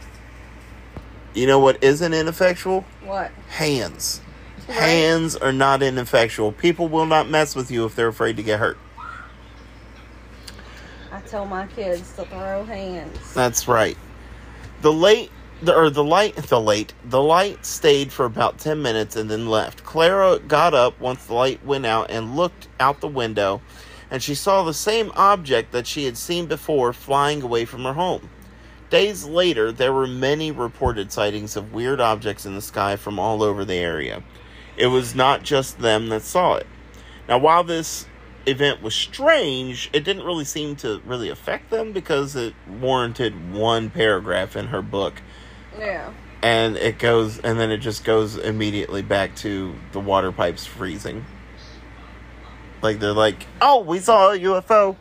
You 1.34 1.46
know 1.46 1.58
what 1.58 1.82
isn't 1.84 2.14
ineffectual? 2.14 2.86
What? 3.04 3.32
Hands. 3.48 4.22
Right. 4.66 4.78
Hands 4.78 5.36
are 5.36 5.52
not 5.52 5.82
ineffectual. 5.82 6.52
People 6.52 6.88
will 6.88 7.06
not 7.06 7.28
mess 7.28 7.54
with 7.54 7.70
you 7.70 7.84
if 7.84 7.94
they're 7.94 8.08
afraid 8.08 8.38
to 8.38 8.42
get 8.42 8.58
hurt. 8.58 8.78
I 11.12 11.20
tell 11.26 11.44
my 11.44 11.66
kids 11.66 12.16
to 12.16 12.24
throw 12.24 12.64
hands. 12.64 13.34
That's 13.34 13.68
right. 13.68 13.98
The 14.80 14.92
late 14.92 15.30
the, 15.62 15.76
or 15.76 15.90
the 15.90 16.04
light 16.04 16.36
the 16.36 16.60
late 16.60 16.94
the 17.04 17.22
light 17.22 17.64
stayed 17.66 18.12
for 18.12 18.24
about 18.24 18.58
10 18.58 18.80
minutes 18.80 19.16
and 19.16 19.30
then 19.30 19.48
left. 19.48 19.84
Clara 19.84 20.38
got 20.38 20.74
up 20.74 20.98
once 21.00 21.26
the 21.26 21.34
light 21.34 21.64
went 21.64 21.86
out 21.86 22.10
and 22.10 22.36
looked 22.36 22.68
out 22.78 23.00
the 23.00 23.08
window 23.08 23.60
and 24.10 24.22
she 24.22 24.34
saw 24.34 24.62
the 24.62 24.74
same 24.74 25.12
object 25.14 25.72
that 25.72 25.86
she 25.86 26.04
had 26.04 26.16
seen 26.16 26.46
before 26.46 26.92
flying 26.92 27.42
away 27.42 27.64
from 27.64 27.84
her 27.84 27.92
home. 27.92 28.28
Days 28.90 29.24
later, 29.24 29.70
there 29.70 29.92
were 29.92 30.08
many 30.08 30.50
reported 30.50 31.12
sightings 31.12 31.56
of 31.56 31.72
weird 31.72 32.00
objects 32.00 32.44
in 32.44 32.56
the 32.56 32.60
sky 32.60 32.96
from 32.96 33.20
all 33.20 33.40
over 33.42 33.64
the 33.64 33.76
area. 33.76 34.24
It 34.76 34.88
was 34.88 35.14
not 35.14 35.44
just 35.44 35.78
them 35.78 36.08
that 36.08 36.22
saw 36.22 36.54
it. 36.54 36.66
Now, 37.28 37.38
while 37.38 37.62
this 37.62 38.06
event 38.46 38.82
was 38.82 38.94
strange, 38.94 39.90
it 39.92 40.02
didn't 40.02 40.24
really 40.24 40.44
seem 40.44 40.74
to 40.76 41.00
really 41.04 41.28
affect 41.28 41.70
them 41.70 41.92
because 41.92 42.34
it 42.34 42.54
warranted 42.68 43.52
one 43.52 43.90
paragraph 43.90 44.56
in 44.56 44.66
her 44.68 44.82
book. 44.82 45.22
Yeah. 45.78 46.12
And 46.42 46.76
it 46.76 46.98
goes, 46.98 47.38
and 47.38 47.60
then 47.60 47.70
it 47.70 47.78
just 47.78 48.04
goes 48.04 48.36
immediately 48.36 49.02
back 49.02 49.36
to 49.36 49.74
the 49.92 50.00
water 50.00 50.32
pipes 50.32 50.64
freezing. 50.66 51.24
Like 52.82 52.98
they're 52.98 53.12
like, 53.12 53.46
oh, 53.60 53.82
we 53.82 53.98
saw 53.98 54.32
a 54.32 54.38
UFO. 54.38 54.96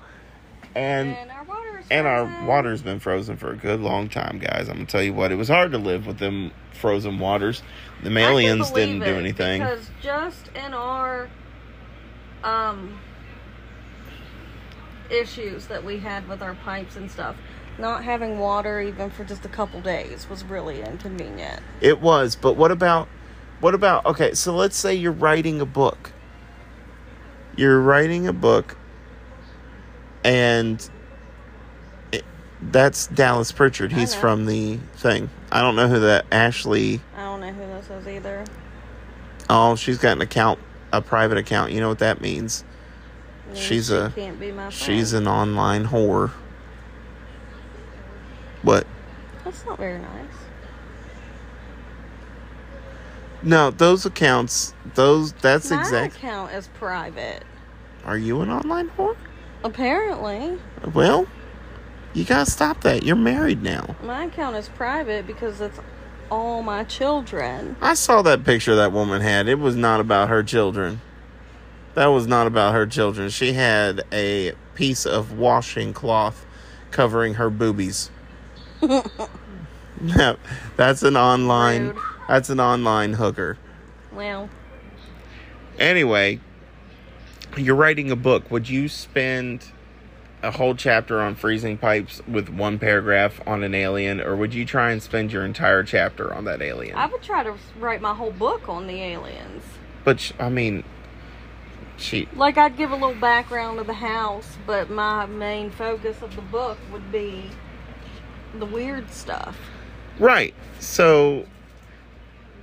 And 0.76 1.15
And 1.15 1.32
our 1.32 1.43
water's 1.45 1.86
and 1.89 2.07
our 2.07 2.45
water's 2.45 2.82
been 2.82 2.99
frozen 2.99 3.38
for 3.38 3.51
a 3.51 3.55
good 3.55 3.80
long 3.80 4.09
time, 4.09 4.39
guys. 4.39 4.67
I'm 4.67 4.76
gonna 4.76 4.86
tell 4.86 5.01
you 5.01 5.13
what, 5.13 5.32
it 5.32 5.36
was 5.36 5.47
hard 5.47 5.72
to 5.72 5.78
live 5.78 6.05
with 6.05 6.20
them 6.20 6.51
frozen 6.74 7.20
waters. 7.20 7.63
The 8.03 8.15
aliens 8.17 8.72
didn't 8.72 8.99
do 8.99 9.15
anything. 9.15 9.61
Because 9.61 9.89
just 10.01 10.49
in 10.55 10.74
our 10.74 11.30
um 12.43 12.99
issues 15.09 15.67
that 15.67 15.84
we 15.84 15.99
had 15.99 16.28
with 16.28 16.41
our 16.41 16.55
pipes 16.55 16.95
and 16.95 17.09
stuff, 17.09 17.36
not 17.80 18.03
having 18.03 18.39
water 18.39 18.82
even 18.82 19.09
for 19.09 19.23
just 19.23 19.45
a 19.45 19.49
couple 19.49 19.82
days 19.82 20.30
was 20.30 20.43
really 20.43 20.82
inconvenient. 20.82 21.61
It 21.82 22.01
was, 22.01 22.36
but 22.36 22.55
what 22.55 22.71
about 22.71 23.07
what 23.59 23.73
about 23.73 24.05
okay, 24.05 24.34
so 24.34 24.55
let's 24.55 24.77
say 24.77 24.93
you're 24.93 25.11
writing 25.11 25.61
a 25.61 25.65
book. 25.65 26.11
You're 27.55 27.82
writing 27.82 28.27
a 28.27 28.34
book 28.34 28.77
and 30.23 30.89
it, 32.11 32.23
that's 32.61 33.07
Dallas 33.07 33.51
Pritchard. 33.51 33.91
He's 33.91 34.13
from 34.13 34.45
the 34.45 34.77
thing. 34.95 35.30
I 35.51 35.61
don't 35.61 35.75
know 35.75 35.88
who 35.88 35.99
that 36.01 36.25
Ashley 36.32 37.01
I 37.15 37.21
don't 37.21 37.41
know 37.41 37.51
who 37.51 37.65
this 37.67 37.89
is 37.89 38.07
either. 38.07 38.45
Oh, 39.49 39.75
she's 39.75 39.97
got 39.97 40.13
an 40.13 40.21
account, 40.21 40.59
a 40.93 41.01
private 41.01 41.38
account. 41.38 41.71
You 41.71 41.80
know 41.82 41.89
what 41.89 41.99
that 41.99 42.21
means? 42.21 42.63
I 43.51 43.55
She's 43.55 43.88
she 43.88 43.93
a- 43.93 44.11
can't 44.11 44.39
be 44.39 44.51
my. 44.51 44.69
She's 44.69 45.13
an 45.13 45.27
online 45.27 45.88
whore. 45.88 46.32
What? 48.62 48.86
That's 49.43 49.66
not 49.66 49.78
very 49.78 49.99
nice. 49.99 50.26
No, 53.41 53.72
those 53.72 54.05
accounts, 54.05 54.74
those 54.95 55.32
that's 55.34 55.66
exact. 55.72 55.91
My 55.91 56.03
exact. 56.03 56.16
account 56.18 56.51
is 56.53 56.68
private. 56.74 57.43
Are 58.05 58.18
you 58.18 58.41
an 58.41 58.49
online 58.49 58.89
whore? 58.97 59.16
Apparently, 59.64 60.57
Well, 60.93 61.28
you 62.14 62.26
gotta 62.26 62.49
stop 62.49 62.82
that. 62.82 63.03
You're 63.03 63.16
married 63.16 63.62
now. 63.64 63.95
my 64.03 64.26
account 64.26 64.55
is 64.55 64.68
private 64.70 65.26
because 65.26 65.62
it's 65.62 65.80
all 66.32 66.62
my 66.64 66.84
children. 66.84 67.76
I 67.82 67.93
saw 67.93 68.22
that 68.24 68.43
picture 68.43 68.76
that 68.76 68.91
woman 68.91 69.22
had. 69.22 69.47
It 69.47 69.60
was 69.60 69.76
not 69.76 69.99
about 69.99 70.30
her 70.30 70.43
children. 70.43 71.01
That 71.95 72.07
was 72.07 72.28
not 72.28 72.45
about 72.47 72.74
her 72.74 72.86
children. 72.86 73.30
She 73.30 73.53
had 73.53 74.01
a 74.12 74.53
piece 74.76 75.05
of 75.05 75.38
washing 75.38 75.93
cloth 75.93 76.45
covering 76.91 77.36
her 77.36 77.49
boobies. 77.49 78.12
No, 78.82 80.38
that's 80.77 81.03
an 81.03 81.17
online. 81.17 81.88
Rude. 81.88 81.97
That's 82.27 82.49
an 82.49 82.59
online 82.59 83.13
hooker. 83.13 83.57
Well, 84.13 84.49
Anyway, 85.77 86.39
you're 87.57 87.75
writing 87.75 88.11
a 88.11 88.15
book. 88.15 88.51
Would 88.51 88.69
you 88.69 88.88
spend 88.89 89.65
a 90.43 90.51
whole 90.51 90.75
chapter 90.75 91.21
on 91.21 91.36
freezing 91.36 91.77
pipes 91.77 92.21
with 92.27 92.49
one 92.49 92.80
paragraph 92.80 93.39
on 93.47 93.63
an 93.63 93.73
alien, 93.73 94.19
or 94.21 94.36
would 94.36 94.53
you 94.53 94.65
try 94.65 94.91
and 94.91 95.01
spend 95.01 95.32
your 95.32 95.45
entire 95.45 95.84
chapter 95.84 96.34
on 96.34 96.45
that 96.45 96.61
alien? 96.61 96.95
I 96.97 97.05
would 97.07 97.21
try 97.21 97.43
to 97.43 97.55
write 97.80 98.01
my 98.01 98.13
whole 98.13 98.32
book 98.32 98.67
on 98.69 98.88
the 98.88 99.01
aliens. 99.01 99.63
but 100.03 100.19
sh- 100.19 100.34
I 100.39 100.49
mean, 100.49 100.84
she 101.97 102.27
Like 102.36 102.57
I'd 102.57 102.77
give 102.77 102.91
a 102.91 102.95
little 102.95 103.19
background 103.19 103.80
of 103.80 103.88
the 103.88 103.93
house, 103.93 104.57
but 104.65 104.89
my 104.89 105.25
main 105.25 105.71
focus 105.71 106.21
of 106.21 106.36
the 106.36 106.41
book 106.41 106.77
would 106.91 107.11
be 107.11 107.49
the 108.57 108.65
weird 108.65 109.09
stuff. 109.11 109.57
right. 110.19 110.53
So 110.79 111.45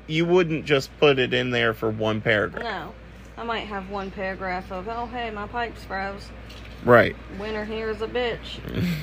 you 0.06 0.24
wouldn't 0.24 0.64
just 0.64 0.90
put 0.98 1.18
it 1.18 1.34
in 1.34 1.50
there 1.50 1.74
for 1.74 1.90
one 1.90 2.20
paragraph, 2.20 2.62
No. 2.64 2.94
I 3.38 3.44
might 3.44 3.66
have 3.66 3.90
one 3.90 4.10
paragraph 4.10 4.70
of, 4.72 4.88
oh 4.88 5.06
hey, 5.06 5.30
my 5.30 5.46
pipes 5.46 5.84
froze. 5.84 6.28
right? 6.84 7.14
Winter 7.38 7.64
here 7.64 7.90
is 7.90 8.02
a 8.02 8.08
bitch. 8.08 8.60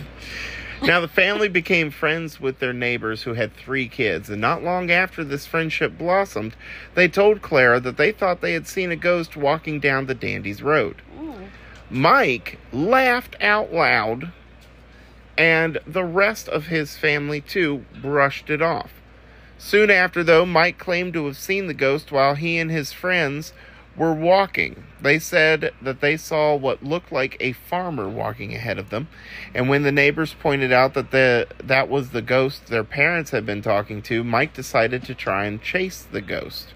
Now, 0.82 1.00
the 1.00 1.08
family 1.08 1.48
became 1.48 1.92
friends 1.92 2.42
with 2.42 2.60
their 2.60 2.74
neighbors 2.74 3.24
who 3.24 3.36
had 3.36 3.56
three 3.56 3.88
kids, 3.88 4.30
and 4.30 4.42
not 4.42 4.64
long 4.64 4.92
after 4.92 5.24
this 5.24 5.46
friendship 5.46 5.98
blossomed, 5.98 6.58
they 6.94 7.08
told 7.08 7.42
Clara 7.42 7.80
that 7.80 7.96
they 7.96 8.12
thought 8.12 8.42
they 8.42 8.52
had 8.52 8.68
seen 8.68 8.92
a 8.92 8.98
ghost 8.98 9.38
walking 9.38 9.80
down 9.80 10.08
the 10.08 10.14
Dandies 10.16 10.62
Road. 10.62 11.02
Mm. 11.18 11.48
Mike 11.90 12.60
laughed 12.74 13.38
out 13.40 13.72
loud, 13.74 14.34
and 15.38 15.80
the 15.86 16.04
rest 16.04 16.48
of 16.48 16.68
his 16.68 16.98
family, 16.98 17.42
too, 17.42 17.86
brushed 18.02 18.50
it 18.50 18.62
off. 18.62 18.92
Soon 19.58 19.90
after, 19.90 20.24
though, 20.24 20.46
Mike 20.46 20.78
claimed 20.78 21.14
to 21.14 21.26
have 21.26 21.38
seen 21.38 21.68
the 21.68 21.74
ghost 21.74 22.12
while 22.12 22.36
he 22.36 22.58
and 22.58 22.70
his 22.70 22.92
friends 22.92 23.54
were 23.96 24.14
walking. 24.14 24.84
They 25.02 25.20
said 25.20 25.72
that 25.82 26.02
they 26.02 26.18
saw 26.18 26.56
what 26.56 26.84
looked 26.84 27.12
like 27.12 27.38
a 27.40 27.54
farmer 27.54 28.10
walking 28.10 28.54
ahead 28.54 28.80
of 28.80 28.90
them, 28.90 29.08
and 29.54 29.70
when 29.70 29.84
the 29.84 29.92
neighbors 29.92 30.34
pointed 30.34 30.72
out 30.72 30.94
that 30.96 31.12
the 31.12 31.48
that 31.64 31.90
was 31.90 32.10
the 32.10 32.22
ghost 32.22 32.68
their 32.68 32.84
parents 32.84 33.32
had 33.32 33.46
been 33.46 33.62
talking 33.62 34.02
to, 34.04 34.24
Mike 34.24 34.54
decided 34.54 35.04
to 35.04 35.16
try 35.16 35.46
and 35.46 35.62
chase 35.62 36.02
the 36.12 36.22
ghost. 36.22 36.74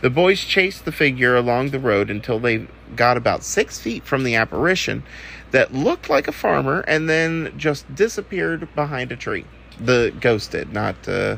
The 0.00 0.10
boys 0.10 0.40
chased 0.40 0.84
the 0.84 0.92
figure 0.92 1.36
along 1.36 1.70
the 1.70 1.78
road 1.78 2.10
until 2.10 2.38
they 2.38 2.66
got 2.96 3.16
about 3.16 3.44
six 3.44 3.78
feet 3.78 4.04
from 4.04 4.24
the 4.24 4.34
apparition 4.34 5.02
that 5.50 5.74
looked 5.74 6.08
like 6.08 6.26
a 6.26 6.32
farmer 6.32 6.80
and 6.80 7.08
then 7.08 7.52
just 7.56 7.92
disappeared 7.94 8.74
behind 8.74 9.12
a 9.12 9.16
tree. 9.16 9.44
The 9.78 10.14
ghost 10.20 10.52
did, 10.52 10.72
not 10.72 11.08
uh, 11.08 11.36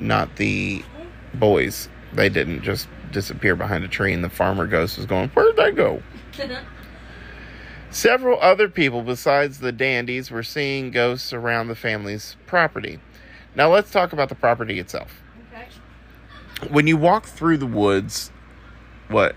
not 0.00 0.36
the 0.36 0.84
boys. 1.34 1.88
They 2.12 2.28
didn't 2.28 2.62
just 2.62 2.88
disappear 3.12 3.54
behind 3.54 3.84
a 3.84 3.88
tree 3.88 4.12
and 4.12 4.24
the 4.24 4.30
farmer 4.30 4.66
ghost 4.66 4.96
was 4.96 5.06
going, 5.06 5.28
Where'd 5.30 5.56
they 5.56 5.70
go? 5.70 6.02
Several 7.90 8.38
other 8.40 8.68
people 8.68 9.02
besides 9.02 9.60
the 9.60 9.72
dandies 9.72 10.30
were 10.30 10.42
seeing 10.42 10.90
ghosts 10.90 11.32
around 11.32 11.68
the 11.68 11.74
family's 11.74 12.36
property. 12.46 12.98
Now 13.54 13.72
let's 13.72 13.90
talk 13.90 14.12
about 14.12 14.28
the 14.28 14.34
property 14.34 14.78
itself. 14.78 15.22
When 16.70 16.86
you 16.86 16.96
walk 16.96 17.26
through 17.26 17.58
the 17.58 17.66
woods, 17.66 18.30
what 19.08 19.36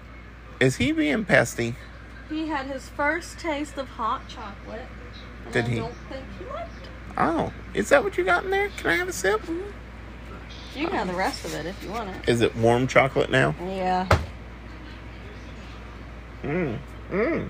is 0.60 0.78
he 0.78 0.92
being 0.92 1.26
pesty? 1.26 1.76
He 2.30 2.48
had 2.48 2.68
his 2.68 2.90
first 2.90 3.40
taste 3.40 3.78
of 3.78 3.88
hot 3.90 4.28
chocolate. 4.28 4.88
Did 5.52 5.66
I 5.66 5.68
he? 5.68 5.76
don't 5.78 5.94
think 6.10 6.26
he 6.40 6.46
liked 6.46 6.84
it. 6.84 6.90
Oh, 7.18 7.52
is 7.74 7.90
that 7.90 8.04
what 8.04 8.18
you 8.18 8.24
got 8.24 8.46
in 8.46 8.52
there? 8.52 8.70
Can 8.78 8.88
I 8.92 8.96
have 8.96 9.08
a 9.08 9.14
sip? 9.14 9.42
Mm-hmm. 9.42 10.80
You 10.80 10.88
can 10.88 10.96
have 10.96 11.08
the 11.08 11.14
rest 11.14 11.44
of 11.44 11.54
it 11.54 11.66
if 11.66 11.84
you 11.84 11.92
want 11.92 12.10
it. 12.10 12.30
Is 12.30 12.42
it 12.42 12.56
warm 12.56 12.88
chocolate 12.88 13.30
now? 13.30 13.54
Yeah. 13.62 14.08
Mmm, 16.44 16.80
mmm. 17.12 17.50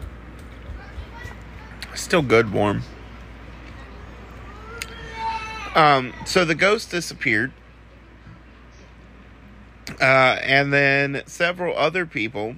Still 1.94 2.24
good, 2.24 2.52
warm. 2.52 2.82
Um, 5.76 6.14
so 6.26 6.44
the 6.44 6.56
ghost 6.56 6.90
disappeared. 6.90 7.52
Uh, 10.00 10.40
and 10.42 10.72
then 10.72 11.24
several 11.26 11.78
other 11.78 12.06
people 12.06 12.56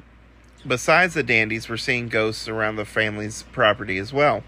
besides 0.68 1.14
the 1.14 1.24
dandies, 1.24 1.70
were 1.70 1.78
seeing 1.78 2.08
ghosts 2.08 2.48
around 2.48 2.76
the 2.76 2.86
family's 2.86 3.44
property 3.52 3.98
as 3.98 4.14
well. 4.14 4.44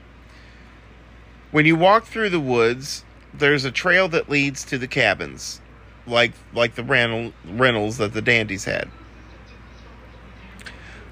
When 1.51 1.65
you 1.65 1.75
walk 1.75 2.05
through 2.05 2.29
the 2.29 2.39
woods, 2.39 3.03
there's 3.33 3.65
a 3.65 3.71
trail 3.71 4.07
that 4.09 4.29
leads 4.29 4.63
to 4.65 4.77
the 4.77 4.87
cabins, 4.87 5.61
like 6.07 6.33
like 6.53 6.75
the 6.75 6.83
rental, 6.83 7.33
rentals 7.45 7.97
that 7.97 8.13
the 8.13 8.21
dandies 8.21 8.65
had. 8.65 8.89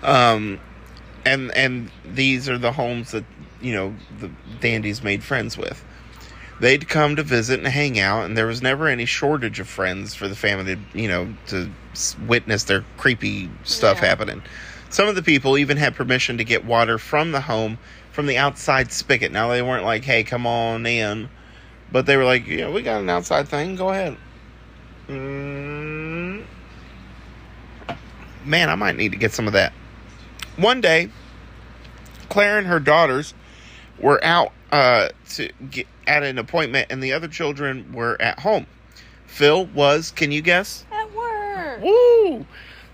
Um, 0.02 0.60
and 1.26 1.52
and 1.52 1.92
these 2.06 2.50
are 2.50 2.58
the 2.58 2.74
homes 2.74 3.12
that 3.12 3.24
you 3.62 3.74
know 3.74 3.96
the 4.20 4.30
dandies 4.60 5.04
made 5.04 5.24
friends 5.24 5.58
with. 5.58 5.84
They'd 6.60 6.88
come 6.88 7.16
to 7.16 7.24
visit 7.24 7.60
and 7.60 7.68
hang 7.68 8.00
out, 8.00 8.26
and 8.26 8.38
there 8.38 8.46
was 8.46 8.62
never 8.62 8.88
any 8.88 9.06
shortage 9.06 9.60
of 9.60 9.68
friends 9.68 10.14
for 10.16 10.28
the 10.28 10.36
family 10.36 10.76
to 10.76 10.82
you 11.00 11.08
know 11.08 11.34
to 11.48 11.70
witness 12.26 12.64
their 12.64 12.84
creepy 12.98 13.50
stuff 13.64 14.00
Yeah. 14.02 14.10
happening. 14.10 14.42
Some 14.90 15.08
of 15.08 15.16
the 15.16 15.24
people 15.24 15.58
even 15.58 15.78
had 15.78 15.96
permission 15.96 16.38
to 16.38 16.44
get 16.44 16.64
water 16.64 16.98
from 17.00 17.32
the 17.32 17.42
home 17.42 17.80
from 18.12 18.28
the 18.28 18.38
outside 18.38 18.92
spigot. 18.92 19.32
Now 19.32 19.50
they 19.50 19.62
weren't 19.62 19.84
like, 19.84 20.04
"Hey, 20.06 20.24
come 20.24 20.46
on 20.46 20.86
in," 20.86 21.30
but 21.92 22.06
they 22.06 22.16
were 22.16 22.26
like, 22.26 22.48
"Yeah, 22.48 22.70
we 22.70 22.84
got 22.84 23.02
an 23.02 23.10
outside 23.10 23.48
thing. 23.50 23.76
Go 23.76 23.90
ahead." 23.90 24.16
Mm. 25.10 26.44
Man, 28.46 28.70
I 28.70 28.76
might 28.76 28.96
need 28.96 29.12
to 29.14 29.18
get 29.18 29.32
some 29.32 29.48
of 29.48 29.54
that. 29.54 29.74
One 30.58 30.82
day, 30.82 31.10
Claire 32.30 32.58
and 32.60 32.68
her 32.68 32.80
daughters 32.80 33.34
were 33.98 34.24
out 34.24 34.52
uh, 34.74 35.10
to 35.30 35.52
get 35.70 35.86
at 36.08 36.24
an 36.24 36.40
appointment, 36.40 36.88
and 36.90 37.02
the 37.02 37.14
other 37.14 37.28
children 37.28 37.94
were 37.94 38.20
at 38.20 38.40
home. 38.40 38.66
Phil 39.28 39.68
was, 39.68 40.10
can 40.10 40.32
you 40.32 40.42
guess? 40.42 40.86
At 40.92 41.14
work. 41.14 41.82
Woo! 41.82 42.48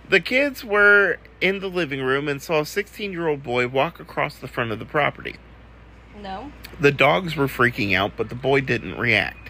The 0.10 0.20
kids 0.20 0.66
were 0.66 1.18
in 1.40 1.62
the 1.62 1.70
living 1.70 2.02
room 2.02 2.28
and 2.28 2.42
saw 2.42 2.62
a 2.62 2.66
16 2.66 3.14
year 3.14 3.30
old 3.30 3.44
boy 3.44 3.70
walk 3.70 4.02
across 4.02 4.36
the 4.36 4.48
front 4.48 4.74
of 4.74 4.80
the 4.80 4.86
property. 4.86 5.38
No. 6.22 6.52
The 6.82 6.92
dogs 6.92 7.38
were 7.38 7.48
freaking 7.48 7.96
out, 7.96 8.12
but 8.18 8.28
the 8.28 8.36
boy 8.36 8.60
didn't 8.60 8.98
react. 8.98 9.50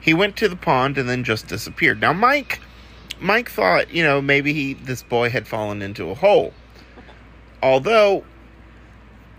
He 0.00 0.14
went 0.14 0.36
to 0.36 0.48
the 0.48 0.56
pond 0.56 0.96
and 0.96 1.08
then 1.08 1.24
just 1.24 1.48
disappeared. 1.48 2.00
Now, 2.00 2.12
Mike, 2.12 2.60
Mike 3.18 3.50
thought, 3.50 3.92
you 3.92 4.04
know, 4.04 4.22
maybe 4.22 4.52
he 4.52 4.74
this 4.74 5.02
boy 5.02 5.30
had 5.30 5.48
fallen 5.48 5.82
into 5.82 6.08
a 6.10 6.14
hole. 6.14 6.52
Although 7.60 8.22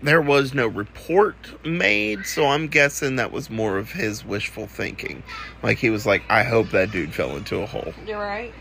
there 0.02 0.20
was 0.20 0.54
no 0.54 0.66
report 0.66 1.64
made, 1.64 2.24
so 2.26 2.46
I'm 2.46 2.68
guessing 2.68 3.16
that 3.16 3.32
was 3.32 3.50
more 3.50 3.78
of 3.78 3.92
his 3.92 4.24
wishful 4.24 4.66
thinking. 4.66 5.22
Like 5.62 5.78
he 5.78 5.90
was 5.90 6.06
like, 6.06 6.22
I 6.28 6.42
hope 6.42 6.70
that 6.70 6.90
dude 6.90 7.12
fell 7.12 7.36
into 7.36 7.60
a 7.60 7.66
hole. 7.66 7.92
You're 8.06 8.18
right. 8.18 8.52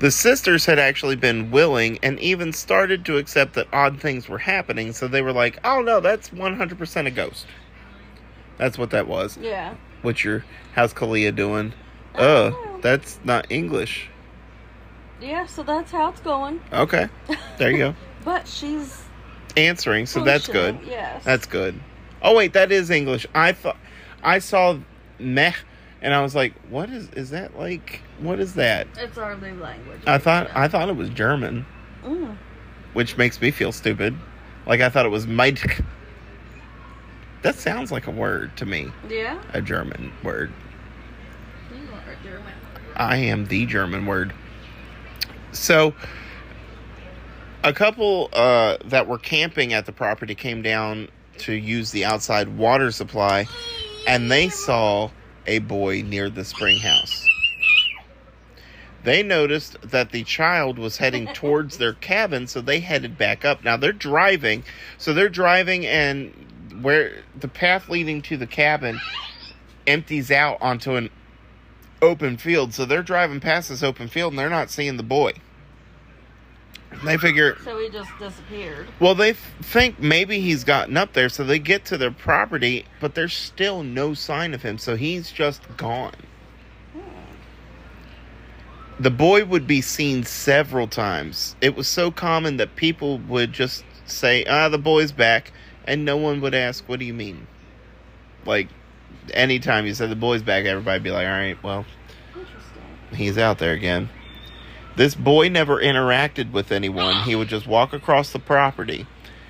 The 0.00 0.10
sisters 0.10 0.66
had 0.66 0.78
actually 0.78 1.16
been 1.16 1.50
willing 1.52 1.98
and 2.02 2.18
even 2.18 2.52
started 2.52 3.04
to 3.06 3.16
accept 3.16 3.54
that 3.54 3.68
odd 3.72 4.00
things 4.00 4.28
were 4.28 4.38
happening, 4.38 4.92
so 4.92 5.06
they 5.06 5.22
were 5.22 5.32
like, 5.32 5.58
oh 5.64 5.80
no, 5.82 6.00
that's 6.00 6.30
100% 6.30 7.06
a 7.06 7.10
ghost. 7.10 7.46
That's 8.58 8.76
what 8.76 8.90
that 8.90 9.06
was. 9.06 9.36
Yeah. 9.36 9.74
What's 10.02 10.24
your, 10.24 10.44
how's 10.74 10.92
Kalia 10.92 11.34
doing? 11.34 11.72
Uh, 12.14 12.52
that's 12.80 13.18
not 13.24 13.46
English. 13.50 14.08
Yeah, 15.20 15.46
so 15.46 15.62
that's 15.62 15.92
how 15.92 16.10
it's 16.10 16.20
going. 16.20 16.60
Okay, 16.72 17.08
there 17.58 17.70
you 17.70 17.78
go. 17.78 17.94
But 18.24 18.48
she's 18.48 19.03
Answering, 19.56 20.06
so 20.06 20.24
that's 20.24 20.48
good. 20.48 20.78
Yes. 20.86 21.22
That's 21.24 21.46
good. 21.46 21.78
Oh 22.22 22.34
wait, 22.34 22.52
that 22.54 22.72
is 22.72 22.90
English. 22.90 23.26
I 23.34 23.52
thought, 23.52 23.76
I 24.22 24.38
saw 24.38 24.78
meh, 25.18 25.52
and 26.02 26.12
I 26.14 26.22
was 26.22 26.34
like, 26.34 26.54
what 26.70 26.90
is, 26.90 27.08
is 27.10 27.30
that 27.30 27.56
like, 27.58 28.00
what 28.18 28.40
is 28.40 28.54
that? 28.54 28.86
It's 28.96 29.18
our 29.18 29.36
new 29.36 29.54
language. 29.60 30.00
I 30.06 30.18
thought, 30.18 30.50
I 30.54 30.68
thought 30.68 30.88
it 30.88 30.96
was 30.96 31.08
German. 31.10 31.66
Mm. 32.02 32.36
which 32.92 33.16
makes 33.16 33.40
me 33.40 33.50
feel 33.50 33.72
stupid. 33.72 34.14
Like 34.66 34.80
I 34.80 34.88
thought 34.90 35.06
it 35.06 35.10
was 35.10 35.26
Mike. 35.26 35.80
That 37.42 37.54
sounds 37.54 37.92
like 37.92 38.06
a 38.06 38.10
word 38.10 38.56
to 38.58 38.66
me, 38.66 38.90
Yeah. 39.08 39.38
a 39.52 39.60
German 39.60 40.12
word. 40.22 40.52
You 41.70 41.78
are 41.92 42.12
a 42.12 42.16
German. 42.24 42.52
I 42.96 43.16
am 43.16 43.46
the 43.46 43.66
German 43.66 44.06
word. 44.06 44.32
So, 45.52 45.94
a 47.64 47.72
couple 47.72 48.28
uh, 48.34 48.76
that 48.84 49.08
were 49.08 49.18
camping 49.18 49.72
at 49.72 49.86
the 49.86 49.92
property 49.92 50.34
came 50.34 50.60
down 50.60 51.08
to 51.38 51.54
use 51.54 51.90
the 51.90 52.04
outside 52.04 52.56
water 52.56 52.90
supply, 52.90 53.46
and 54.06 54.30
they 54.30 54.50
saw 54.50 55.10
a 55.46 55.58
boy 55.60 56.02
near 56.02 56.28
the 56.28 56.44
spring 56.44 56.78
house. 56.78 57.26
They 59.02 59.22
noticed 59.22 59.80
that 59.82 60.12
the 60.12 60.24
child 60.24 60.78
was 60.78 60.98
heading 60.98 61.26
towards 61.34 61.78
their 61.78 61.94
cabin, 61.94 62.46
so 62.46 62.60
they 62.60 62.80
headed 62.80 63.16
back 63.16 63.44
up. 63.46 63.64
Now 63.64 63.78
they're 63.78 63.92
driving, 63.92 64.62
so 64.98 65.14
they're 65.14 65.30
driving, 65.30 65.86
and 65.86 66.32
where 66.82 67.22
the 67.38 67.48
path 67.48 67.88
leading 67.88 68.20
to 68.22 68.36
the 68.36 68.46
cabin 68.46 69.00
empties 69.86 70.30
out 70.30 70.58
onto 70.60 70.96
an 70.96 71.08
open 72.02 72.36
field. 72.36 72.74
So 72.74 72.84
they're 72.84 73.02
driving 73.02 73.40
past 73.40 73.70
this 73.70 73.82
open 73.82 74.08
field 74.08 74.32
and 74.32 74.38
they're 74.38 74.50
not 74.50 74.70
seeing 74.70 74.96
the 74.96 75.02
boy. 75.02 75.32
They 77.04 77.16
figure, 77.16 77.56
So 77.64 77.78
he 77.78 77.88
just 77.90 78.10
disappeared. 78.18 78.86
well, 79.00 79.14
they 79.14 79.32
th- 79.32 79.38
think 79.62 79.98
maybe 80.00 80.40
he's 80.40 80.64
gotten 80.64 80.96
up 80.96 81.12
there. 81.12 81.28
So 81.28 81.44
they 81.44 81.58
get 81.58 81.84
to 81.86 81.98
their 81.98 82.10
property, 82.10 82.84
but 83.00 83.14
there's 83.14 83.34
still 83.34 83.82
no 83.82 84.14
sign 84.14 84.54
of 84.54 84.62
him. 84.62 84.78
So 84.78 84.96
he's 84.96 85.30
just 85.32 85.62
gone. 85.76 86.14
The 89.00 89.10
boy 89.10 89.44
would 89.44 89.66
be 89.66 89.80
seen 89.80 90.22
several 90.24 90.86
times. 90.86 91.56
It 91.60 91.74
was 91.74 91.88
so 91.88 92.10
common 92.12 92.58
that 92.58 92.76
people 92.76 93.18
would 93.18 93.52
just 93.52 93.84
say, 94.06 94.44
ah, 94.44 94.68
the 94.68 94.78
boy's 94.78 95.10
back. 95.12 95.52
And 95.86 96.04
no 96.04 96.16
one 96.16 96.40
would 96.40 96.54
ask, 96.54 96.88
what 96.88 97.00
do 97.00 97.04
you 97.04 97.12
mean? 97.12 97.46
Like, 98.46 98.68
anytime 99.32 99.84
you 99.86 99.94
said 99.94 100.10
the 100.10 100.16
boy's 100.16 100.42
back, 100.42 100.64
everybody'd 100.64 101.02
be 101.02 101.10
like, 101.10 101.26
all 101.26 101.32
right, 101.32 101.62
well, 101.62 101.84
he's 103.12 103.36
out 103.36 103.58
there 103.58 103.72
again. 103.72 104.08
This 104.96 105.14
boy 105.14 105.48
never 105.48 105.80
interacted 105.80 106.52
with 106.52 106.70
anyone. 106.70 107.24
He 107.24 107.34
would 107.34 107.48
just 107.48 107.66
walk 107.66 107.92
across 107.92 108.32
the 108.32 108.38
property. 108.38 109.06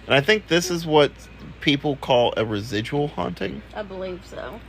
And 0.06 0.14
I 0.14 0.20
think 0.20 0.48
this 0.48 0.70
is 0.70 0.86
what 0.86 1.12
people 1.60 1.96
call 1.96 2.32
a 2.36 2.44
residual 2.44 3.08
haunting. 3.08 3.62
I 3.74 3.82
believe 3.82 4.24
so. 4.24 4.60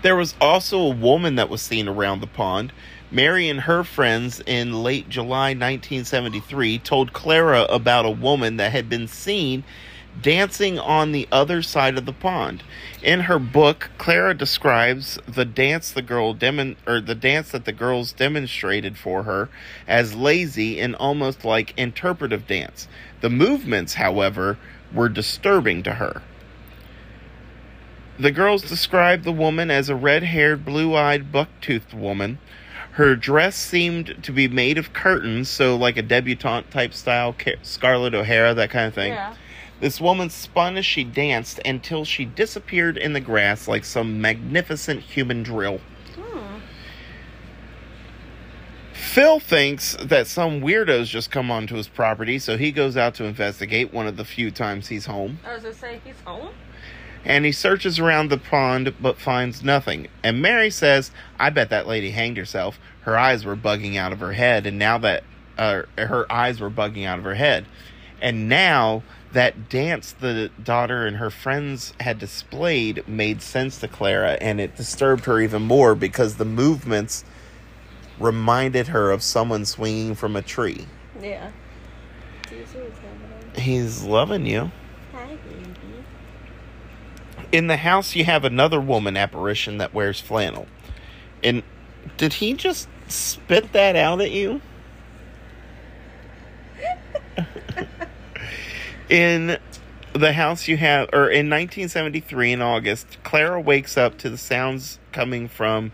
There 0.00 0.16
was 0.16 0.34
also 0.40 0.78
a 0.78 0.94
woman 0.94 1.34
that 1.34 1.48
was 1.48 1.60
seen 1.60 1.88
around 1.88 2.20
the 2.20 2.26
pond. 2.26 2.72
Mary 3.10 3.48
and 3.48 3.62
her 3.62 3.82
friends 3.82 4.40
in 4.46 4.82
late 4.82 5.08
July 5.08 5.48
1973 5.48 6.78
told 6.78 7.12
Clara 7.12 7.62
about 7.62 8.06
a 8.06 8.10
woman 8.10 8.58
that 8.58 8.72
had 8.72 8.88
been 8.88 9.08
seen 9.08 9.64
dancing 10.20 10.78
on 10.78 11.12
the 11.12 11.28
other 11.30 11.62
side 11.62 11.96
of 11.98 12.06
the 12.06 12.12
pond. 12.12 12.62
In 13.02 13.20
her 13.20 13.38
book, 13.38 13.90
Clara 13.98 14.34
describes 14.34 15.18
the 15.26 15.44
dance 15.44 15.90
the 15.90 16.02
girl 16.02 16.34
demon 16.34 16.76
or 16.86 17.00
the 17.00 17.14
dance 17.14 17.50
that 17.52 17.64
the 17.64 17.72
girls 17.72 18.12
demonstrated 18.12 18.96
for 18.98 19.22
her 19.24 19.48
as 19.86 20.14
lazy 20.14 20.80
and 20.80 20.94
almost 20.96 21.44
like 21.44 21.76
interpretive 21.78 22.46
dance. 22.46 22.88
The 23.20 23.30
movements, 23.30 23.94
however, 23.94 24.58
were 24.92 25.08
disturbing 25.08 25.82
to 25.84 25.94
her. 25.94 26.22
The 28.18 28.30
girls 28.32 28.62
described 28.62 29.24
the 29.24 29.32
woman 29.32 29.70
as 29.70 29.88
a 29.88 29.94
red 29.94 30.24
haired, 30.24 30.64
blue 30.64 30.96
eyed, 30.96 31.30
buck 31.30 31.48
toothed 31.60 31.94
woman. 31.94 32.38
Her 32.92 33.14
dress 33.14 33.54
seemed 33.54 34.24
to 34.24 34.32
be 34.32 34.48
made 34.48 34.76
of 34.76 34.92
curtains, 34.92 35.48
so 35.48 35.76
like 35.76 35.96
a 35.96 36.02
debutante 36.02 36.68
type 36.72 36.92
style, 36.94 37.32
Ca- 37.32 37.58
Scarlett 37.62 38.14
O'Hara, 38.14 38.54
that 38.54 38.70
kind 38.70 38.86
of 38.88 38.94
thing. 38.94 39.12
Yeah. 39.12 39.34
This 39.80 40.00
woman 40.00 40.28
spun 40.30 40.76
as 40.76 40.84
she 40.84 41.04
danced 41.04 41.60
until 41.64 42.04
she 42.04 42.24
disappeared 42.24 42.96
in 42.96 43.12
the 43.12 43.20
grass 43.20 43.68
like 43.68 43.84
some 43.84 44.20
magnificent 44.20 45.00
human 45.00 45.42
drill. 45.44 45.80
Hmm. 46.16 46.58
Phil 48.92 49.38
thinks 49.38 49.96
that 50.02 50.26
some 50.26 50.60
weirdos 50.60 51.06
just 51.06 51.30
come 51.30 51.50
onto 51.50 51.76
his 51.76 51.86
property, 51.86 52.38
so 52.40 52.56
he 52.56 52.72
goes 52.72 52.96
out 52.96 53.14
to 53.16 53.24
investigate 53.24 53.92
one 53.92 54.08
of 54.08 54.16
the 54.16 54.24
few 54.24 54.50
times 54.50 54.88
he's 54.88 55.06
home. 55.06 55.38
I 55.46 55.54
was 55.54 55.62
gonna 55.62 55.74
say 55.74 56.00
he's 56.04 56.20
home. 56.24 56.50
and 57.24 57.44
he 57.44 57.52
searches 57.52 57.98
around 57.98 58.30
the 58.30 58.38
pond 58.38 58.94
but 59.00 59.18
finds 59.18 59.62
nothing. 59.62 60.08
And 60.22 60.40
Mary 60.40 60.70
says, 60.70 61.10
"I 61.38 61.50
bet 61.50 61.68
that 61.70 61.86
lady 61.86 62.10
hanged 62.12 62.36
herself. 62.36 62.78
Her 63.02 63.18
eyes 63.18 63.44
were 63.44 63.56
bugging 63.56 63.96
out 63.96 64.12
of 64.12 64.20
her 64.20 64.32
head, 64.32 64.66
and 64.66 64.78
now 64.78 64.98
that 64.98 65.24
uh, 65.56 65.82
her 65.98 66.30
eyes 66.30 66.60
were 66.60 66.70
bugging 66.70 67.04
out 67.04 67.18
of 67.18 67.24
her 67.24 67.34
head, 67.34 67.66
and 68.22 68.48
now 68.48 69.02
that 69.32 69.68
dance 69.68 70.12
the 70.12 70.50
daughter 70.62 71.06
and 71.06 71.16
her 71.18 71.30
friends 71.30 71.92
had 72.00 72.18
displayed 72.18 73.06
made 73.06 73.42
sense 73.42 73.78
to 73.78 73.88
Clara, 73.88 74.38
and 74.40 74.60
it 74.60 74.76
disturbed 74.76 75.26
her 75.26 75.40
even 75.40 75.62
more 75.62 75.94
because 75.94 76.36
the 76.36 76.44
movements 76.44 77.24
reminded 78.18 78.88
her 78.88 79.10
of 79.10 79.22
someone 79.22 79.64
swinging 79.64 80.14
from 80.14 80.34
a 80.34 80.42
tree. 80.42 80.86
Yeah. 81.20 81.50
Do 82.48 82.56
you 82.56 82.66
see 82.66 82.78
what's? 82.78 83.58
He's 83.58 84.02
loving 84.04 84.46
you." 84.46 84.70
Hi, 85.12 85.26
baby. 85.26 86.04
in 87.50 87.66
the 87.66 87.78
house 87.78 88.14
you 88.14 88.24
have 88.24 88.44
another 88.44 88.80
woman 88.80 89.16
apparition 89.16 89.78
that 89.78 89.94
wears 89.94 90.20
flannel 90.20 90.66
and 91.42 91.62
did 92.16 92.34
he 92.34 92.52
just 92.52 92.88
spit 93.08 93.72
that 93.72 93.96
out 93.96 94.20
at 94.20 94.30
you 94.30 94.60
In 99.08 99.58
the 100.12 100.32
house 100.32 100.68
you 100.68 100.76
have, 100.76 101.08
or 101.12 101.28
in 101.30 101.48
1973 101.48 102.52
in 102.52 102.62
August, 102.62 103.18
Clara 103.22 103.60
wakes 103.60 103.96
up 103.96 104.18
to 104.18 104.30
the 104.30 104.38
sounds 104.38 104.98
coming 105.12 105.48
from 105.48 105.92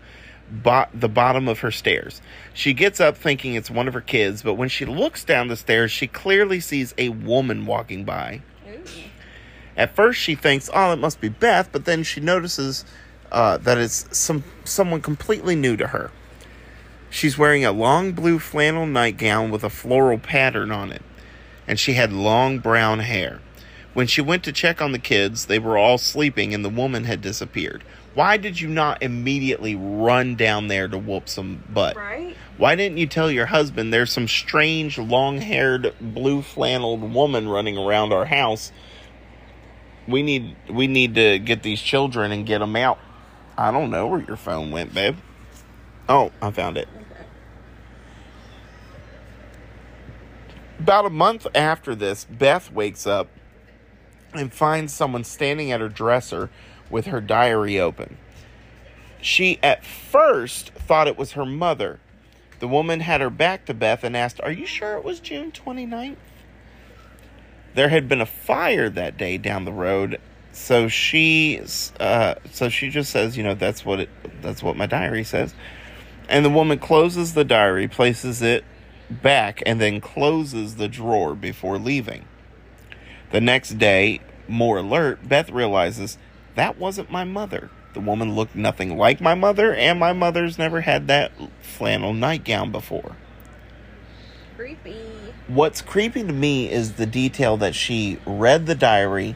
bo- 0.51 0.87
the 0.93 1.09
bottom 1.09 1.47
of 1.47 1.59
her 1.59 1.71
stairs. 1.71 2.21
She 2.53 2.73
gets 2.73 2.99
up 2.99 3.17
thinking 3.17 3.55
it's 3.55 3.71
one 3.71 3.87
of 3.87 3.93
her 3.93 4.01
kids, 4.01 4.41
but 4.41 4.55
when 4.55 4.69
she 4.69 4.85
looks 4.85 5.23
down 5.23 5.47
the 5.47 5.55
stairs, 5.55 5.91
she 5.91 6.07
clearly 6.07 6.59
sees 6.59 6.93
a 6.97 7.09
woman 7.09 7.65
walking 7.65 8.03
by. 8.03 8.41
Ooh. 8.67 8.83
At 9.77 9.95
first, 9.95 10.19
she 10.19 10.35
thinks, 10.35 10.69
"Oh, 10.73 10.91
it 10.93 10.97
must 10.97 11.19
be 11.21 11.29
Beth," 11.29 11.69
but 11.71 11.85
then 11.85 12.03
she 12.03 12.21
notices 12.21 12.85
uh, 13.31 13.57
that 13.57 13.77
it's 13.77 14.07
some 14.17 14.43
someone 14.63 15.01
completely 15.01 15.55
new 15.55 15.75
to 15.77 15.87
her. 15.87 16.11
She's 17.09 17.37
wearing 17.37 17.63
a 17.63 17.71
long 17.71 18.11
blue 18.11 18.39
flannel 18.39 18.85
nightgown 18.85 19.51
with 19.51 19.63
a 19.63 19.69
floral 19.69 20.17
pattern 20.17 20.71
on 20.71 20.91
it, 20.91 21.01
and 21.67 21.79
she 21.79 21.93
had 21.93 22.11
long 22.13 22.59
brown 22.59 22.99
hair. 22.99 23.41
When 23.93 24.07
she 24.07 24.21
went 24.21 24.43
to 24.43 24.51
check 24.51 24.81
on 24.81 24.91
the 24.91 24.99
kids, 24.99 25.45
they 25.45 25.57
were 25.57 25.77
all 25.77 25.97
sleeping, 25.97 26.53
and 26.53 26.65
the 26.65 26.69
woman 26.69 27.05
had 27.05 27.21
disappeared. 27.21 27.83
Why 28.13 28.37
did 28.37 28.59
you 28.59 28.67
not 28.67 29.01
immediately 29.01 29.75
run 29.75 30.35
down 30.35 30.67
there 30.67 30.87
to 30.87 30.97
whoop 30.97 31.29
some 31.29 31.63
butt? 31.69 31.95
Right? 31.95 32.35
Why 32.57 32.75
didn't 32.75 32.97
you 32.97 33.07
tell 33.07 33.29
your 33.29 33.45
husband 33.45 33.93
there's 33.93 34.11
some 34.11 34.27
strange 34.27 34.97
long 34.97 35.39
haired 35.39 35.93
blue 35.99 36.41
flanneled 36.41 37.13
woman 37.13 37.47
running 37.49 37.77
around 37.77 38.13
our 38.13 38.25
house? 38.25 38.71
We 40.07 40.23
need 40.23 40.55
we 40.69 40.87
need 40.87 41.15
to 41.15 41.39
get 41.39 41.63
these 41.63 41.81
children 41.81 42.31
and 42.31 42.45
get 42.45 42.59
them 42.59 42.75
out. 42.75 42.99
I 43.57 43.71
don't 43.71 43.89
know 43.89 44.07
where 44.07 44.21
your 44.21 44.37
phone 44.37 44.71
went, 44.71 44.93
babe. 44.93 45.17
Oh, 46.07 46.31
I 46.41 46.51
found 46.51 46.77
it. 46.77 46.87
About 50.79 51.05
a 51.05 51.09
month 51.09 51.47
after 51.55 51.95
this, 51.95 52.25
Beth 52.25 52.71
wakes 52.71 53.07
up 53.07 53.29
and 54.33 54.53
finds 54.53 54.93
someone 54.93 55.23
standing 55.23 55.71
at 55.71 55.79
her 55.79 55.89
dresser 55.89 56.49
with 56.89 57.07
her 57.07 57.21
diary 57.21 57.79
open. 57.79 58.17
She 59.21 59.59
at 59.63 59.85
first 59.85 60.71
thought 60.71 61.07
it 61.07 61.17
was 61.17 61.31
her 61.31 61.45
mother. 61.45 61.99
The 62.59 62.67
woman 62.67 62.99
had 62.99 63.21
her 63.21 63.29
back 63.29 63.65
to 63.65 63.73
Beth 63.73 64.03
and 64.03 64.15
asked, 64.15 64.39
Are 64.41 64.51
you 64.51 64.65
sure 64.65 64.95
it 64.97 65.03
was 65.03 65.19
June 65.19 65.51
29th? 65.51 66.17
There 67.73 67.89
had 67.89 68.07
been 68.07 68.21
a 68.21 68.25
fire 68.25 68.89
that 68.89 69.17
day 69.17 69.37
down 69.37 69.65
the 69.65 69.73
road, 69.73 70.21
so 70.53 70.87
she 70.87 71.61
uh, 71.99 72.35
so 72.51 72.69
she 72.69 72.89
just 72.89 73.11
says, 73.11 73.35
you 73.35 73.43
know, 73.43 73.55
that's 73.55 73.83
what 73.83 73.99
it 73.99 74.09
that's 74.41 74.63
what 74.63 74.77
my 74.77 74.85
diary 74.85 75.25
says. 75.25 75.53
And 76.29 76.45
the 76.45 76.49
woman 76.49 76.79
closes 76.79 77.33
the 77.33 77.43
diary, 77.43 77.87
places 77.87 78.41
it 78.41 78.63
back, 79.09 79.61
and 79.65 79.79
then 79.79 80.01
closes 80.01 80.75
the 80.75 80.87
drawer 80.87 81.35
before 81.35 81.77
leaving. 81.77 82.25
The 83.31 83.41
next 83.41 83.77
day, 83.77 84.21
more 84.47 84.77
alert, 84.77 85.27
Beth 85.27 85.49
realizes 85.49 86.17
that 86.55 86.77
wasn't 86.77 87.11
my 87.11 87.23
mother. 87.23 87.69
The 87.93 87.99
woman 87.99 88.35
looked 88.35 88.55
nothing 88.55 88.97
like 88.97 89.21
my 89.21 89.35
mother, 89.35 89.73
and 89.73 89.99
my 89.99 90.13
mother's 90.13 90.57
never 90.57 90.81
had 90.81 91.07
that 91.07 91.31
flannel 91.61 92.13
nightgown 92.13 92.71
before. 92.71 93.15
Creepy. 94.57 94.95
What's 95.47 95.81
creepy 95.81 96.23
to 96.23 96.33
me 96.33 96.71
is 96.71 96.93
the 96.93 97.05
detail 97.05 97.57
that 97.57 97.75
she 97.75 98.19
read 98.25 98.65
the 98.65 98.75
diary, 98.75 99.35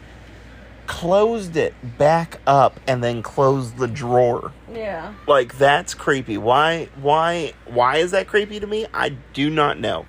closed 0.89 1.55
it 1.55 1.75
back 1.99 2.41
up, 2.47 2.79
and 2.87 3.03
then 3.03 3.21
closed 3.21 3.77
the 3.77 3.87
drawer. 3.87 4.51
Yeah. 4.73 5.13
Like 5.27 5.55
that's 5.57 5.93
creepy. 5.93 6.37
Why 6.37 6.89
why 6.99 7.53
why 7.67 7.97
is 7.97 8.09
that 8.11 8.27
creepy 8.27 8.59
to 8.59 8.65
me? 8.65 8.87
I 8.91 9.09
do 9.33 9.51
not 9.51 9.79
know. 9.79 10.07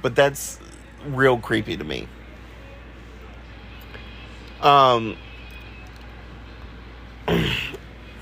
But 0.00 0.16
that's 0.16 0.58
real 1.06 1.36
creepy 1.36 1.76
to 1.76 1.84
me. 1.84 2.08
Um 4.62 5.18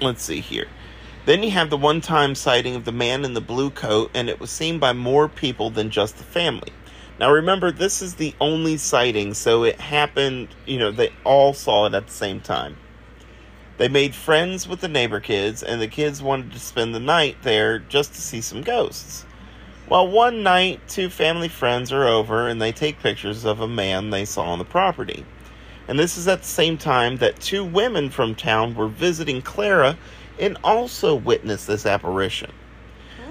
let's 0.01 0.25
see 0.25 0.41
here. 0.41 0.67
Then 1.25 1.45
you 1.45 1.53
have 1.53 1.71
the 1.71 1.77
one 1.77 2.01
time 2.01 2.35
sighting 2.35 2.75
of 2.75 2.85
the 2.85 2.93
man 2.93 3.25
in 3.25 3.35
the 3.35 3.41
blue 3.41 3.71
coat, 3.71 4.11
and 4.13 4.29
it 4.29 4.41
was 4.41 4.51
seen 4.51 4.81
by 4.81 4.93
more 4.93 5.29
people 5.29 5.71
than 5.71 5.91
just 5.91 6.19
the 6.19 6.25
family. 6.25 6.73
Now 7.19 7.33
remember, 7.33 7.71
this 7.71 8.03
is 8.03 8.17
the 8.17 8.35
only 8.41 8.77
sighting, 8.77 9.35
so 9.35 9.65
it 9.65 9.81
happened, 9.81 10.49
you 10.67 10.79
know, 10.79 10.91
they 10.91 11.13
all 11.25 11.55
saw 11.55 11.87
it 11.87 11.95
at 11.95 12.07
the 12.07 12.13
same 12.13 12.41
time. 12.41 12.77
They 13.79 13.89
made 13.89 14.15
friends 14.15 14.69
with 14.69 14.81
the 14.81 14.89
neighbor 14.89 15.21
kids, 15.21 15.63
and 15.63 15.81
the 15.81 15.89
kids 15.89 16.23
wanted 16.23 16.53
to 16.53 16.59
spend 16.59 16.95
the 16.95 17.01
night 17.01 17.37
there 17.43 17.79
just 17.79 18.15
to 18.15 18.21
see 18.21 18.41
some 18.41 18.63
ghosts. 18.63 19.27
Well, 19.89 20.09
one 20.09 20.43
night, 20.43 20.81
two 20.89 21.09
family 21.09 21.49
friends 21.49 21.93
are 21.93 22.09
over 22.09 22.49
and 22.49 22.61
they 22.61 22.73
take 22.73 22.99
pictures 22.99 23.45
of 23.45 23.61
a 23.61 23.69
man 23.69 24.11
they 24.11 24.25
saw 24.25 24.47
on 24.47 24.59
the 24.59 24.65
property. 24.65 25.25
And 25.87 25.97
this 25.97 26.19
is 26.19 26.27
at 26.27 26.43
the 26.43 26.49
same 26.49 26.77
time 26.77 27.19
that 27.19 27.39
two 27.39 27.65
women 27.65 28.11
from 28.11 28.35
town 28.35 28.75
were 28.75 28.89
visiting 28.89 29.43
Clara 29.43 29.97
and 30.41 30.59
also 30.65 31.15
witnessed 31.15 31.69
this 31.69 31.87
apparition. 31.87 32.51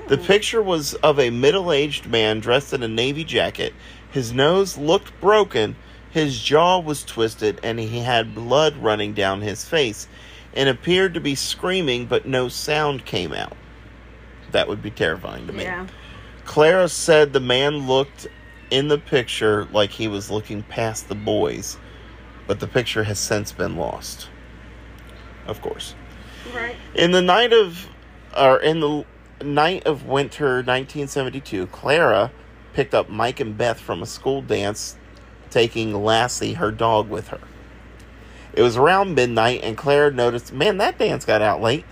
The 0.07 0.17
picture 0.17 0.61
was 0.61 0.93
of 0.95 1.19
a 1.19 1.31
middle 1.31 1.71
aged 1.71 2.05
man 2.05 2.39
dressed 2.39 2.73
in 2.73 2.83
a 2.83 2.87
navy 2.87 3.23
jacket. 3.23 3.73
His 4.11 4.31
nose 4.31 4.77
looked 4.77 5.19
broken, 5.19 5.75
his 6.11 6.41
jaw 6.41 6.79
was 6.79 7.03
twisted, 7.03 7.59
and 7.63 7.79
he 7.79 7.99
had 7.99 8.35
blood 8.35 8.77
running 8.77 9.13
down 9.13 9.41
his 9.41 9.65
face 9.65 10.07
and 10.53 10.69
appeared 10.69 11.13
to 11.15 11.19
be 11.19 11.35
screaming, 11.35 12.05
but 12.05 12.25
no 12.25 12.47
sound 12.47 13.05
came 13.05 13.33
out. 13.33 13.57
That 14.51 14.67
would 14.67 14.81
be 14.81 14.91
terrifying 14.91 15.47
to 15.47 15.53
me. 15.53 15.63
Yeah. 15.63 15.87
Clara 16.45 16.87
said 16.87 17.33
the 17.33 17.39
man 17.39 17.87
looked 17.87 18.27
in 18.69 18.87
the 18.87 18.97
picture 18.97 19.65
like 19.73 19.89
he 19.89 20.07
was 20.07 20.29
looking 20.29 20.63
past 20.63 21.09
the 21.09 21.15
boys, 21.15 21.77
but 22.47 22.59
the 22.59 22.67
picture 22.67 23.03
has 23.03 23.19
since 23.19 23.51
been 23.51 23.75
lost. 23.75 24.29
Of 25.47 25.61
course. 25.61 25.95
Right. 26.53 26.75
In 26.93 27.11
the 27.11 27.21
night 27.21 27.51
of, 27.51 27.89
or 28.37 28.59
in 28.59 28.79
the 28.79 29.05
night 29.45 29.85
of 29.85 30.05
winter 30.05 30.55
1972, 30.55 31.67
Clara 31.67 32.31
picked 32.73 32.93
up 32.93 33.09
Mike 33.09 33.39
and 33.39 33.57
Beth 33.57 33.79
from 33.79 34.01
a 34.01 34.05
school 34.05 34.41
dance, 34.41 34.97
taking 35.49 36.03
Lassie, 36.03 36.53
her 36.53 36.71
dog, 36.71 37.09
with 37.09 37.29
her. 37.29 37.39
It 38.53 38.61
was 38.61 38.77
around 38.77 39.15
midnight, 39.15 39.61
and 39.63 39.77
Clara 39.77 40.11
noticed, 40.11 40.51
man, 40.51 40.77
that 40.77 40.97
dance 40.97 41.25
got 41.25 41.41
out 41.41 41.61
late. 41.61 41.85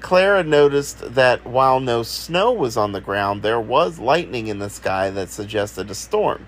Clara 0.00 0.44
noticed 0.44 1.14
that 1.14 1.46
while 1.46 1.80
no 1.80 2.02
snow 2.02 2.52
was 2.52 2.76
on 2.76 2.92
the 2.92 3.00
ground, 3.00 3.42
there 3.42 3.60
was 3.60 3.98
lightning 3.98 4.46
in 4.46 4.58
the 4.58 4.70
sky 4.70 5.10
that 5.10 5.30
suggested 5.30 5.90
a 5.90 5.94
storm. 5.94 6.46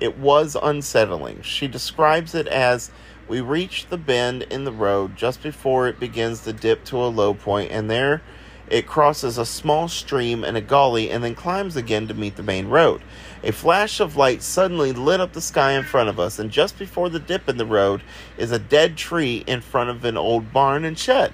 It 0.00 0.18
was 0.18 0.56
unsettling. 0.60 1.42
She 1.42 1.68
describes 1.68 2.34
it 2.34 2.46
as 2.46 2.90
we 3.28 3.40
reached 3.40 3.90
the 3.90 3.98
bend 3.98 4.42
in 4.44 4.64
the 4.64 4.72
road 4.72 5.16
just 5.16 5.42
before 5.42 5.88
it 5.88 6.00
begins 6.00 6.40
to 6.40 6.52
dip 6.52 6.84
to 6.84 6.96
a 7.02 7.06
low 7.06 7.34
point, 7.34 7.70
and 7.70 7.90
there 7.90 8.22
it 8.68 8.86
crosses 8.86 9.36
a 9.36 9.44
small 9.44 9.88
stream 9.88 10.42
and 10.42 10.56
a 10.56 10.60
gully 10.60 11.10
and 11.10 11.22
then 11.22 11.34
climbs 11.34 11.76
again 11.76 12.08
to 12.08 12.14
meet 12.14 12.36
the 12.36 12.42
main 12.42 12.68
road. 12.68 13.02
A 13.42 13.52
flash 13.52 14.00
of 14.00 14.16
light 14.16 14.42
suddenly 14.42 14.92
lit 14.92 15.20
up 15.20 15.32
the 15.34 15.40
sky 15.40 15.72
in 15.72 15.84
front 15.84 16.08
of 16.08 16.18
us, 16.18 16.38
and 16.38 16.50
just 16.50 16.78
before 16.78 17.10
the 17.10 17.18
dip 17.18 17.48
in 17.48 17.58
the 17.58 17.66
road 17.66 18.02
is 18.38 18.52
a 18.52 18.58
dead 18.58 18.96
tree 18.96 19.44
in 19.46 19.60
front 19.60 19.90
of 19.90 20.04
an 20.04 20.16
old 20.16 20.52
barn 20.52 20.84
and 20.84 20.98
shed. 20.98 21.32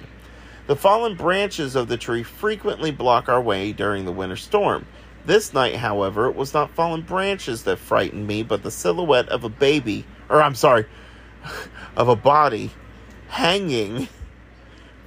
The 0.67 0.75
fallen 0.75 1.15
branches 1.15 1.75
of 1.75 1.87
the 1.87 1.97
tree 1.97 2.23
frequently 2.23 2.91
block 2.91 3.29
our 3.29 3.41
way 3.41 3.71
during 3.71 4.05
the 4.05 4.11
winter 4.11 4.35
storm. 4.35 4.85
This 5.25 5.53
night, 5.53 5.75
however, 5.75 6.27
it 6.27 6.35
was 6.35 6.53
not 6.53 6.71
fallen 6.71 7.01
branches 7.01 7.63
that 7.63 7.79
frightened 7.79 8.27
me, 8.27 8.43
but 8.43 8.63
the 8.63 8.71
silhouette 8.71 9.29
of 9.29 9.43
a 9.43 9.49
baby, 9.49 10.05
or 10.29 10.41
I'm 10.41 10.55
sorry, 10.55 10.85
of 11.95 12.09
a 12.09 12.15
body 12.15 12.71
hanging 13.27 14.07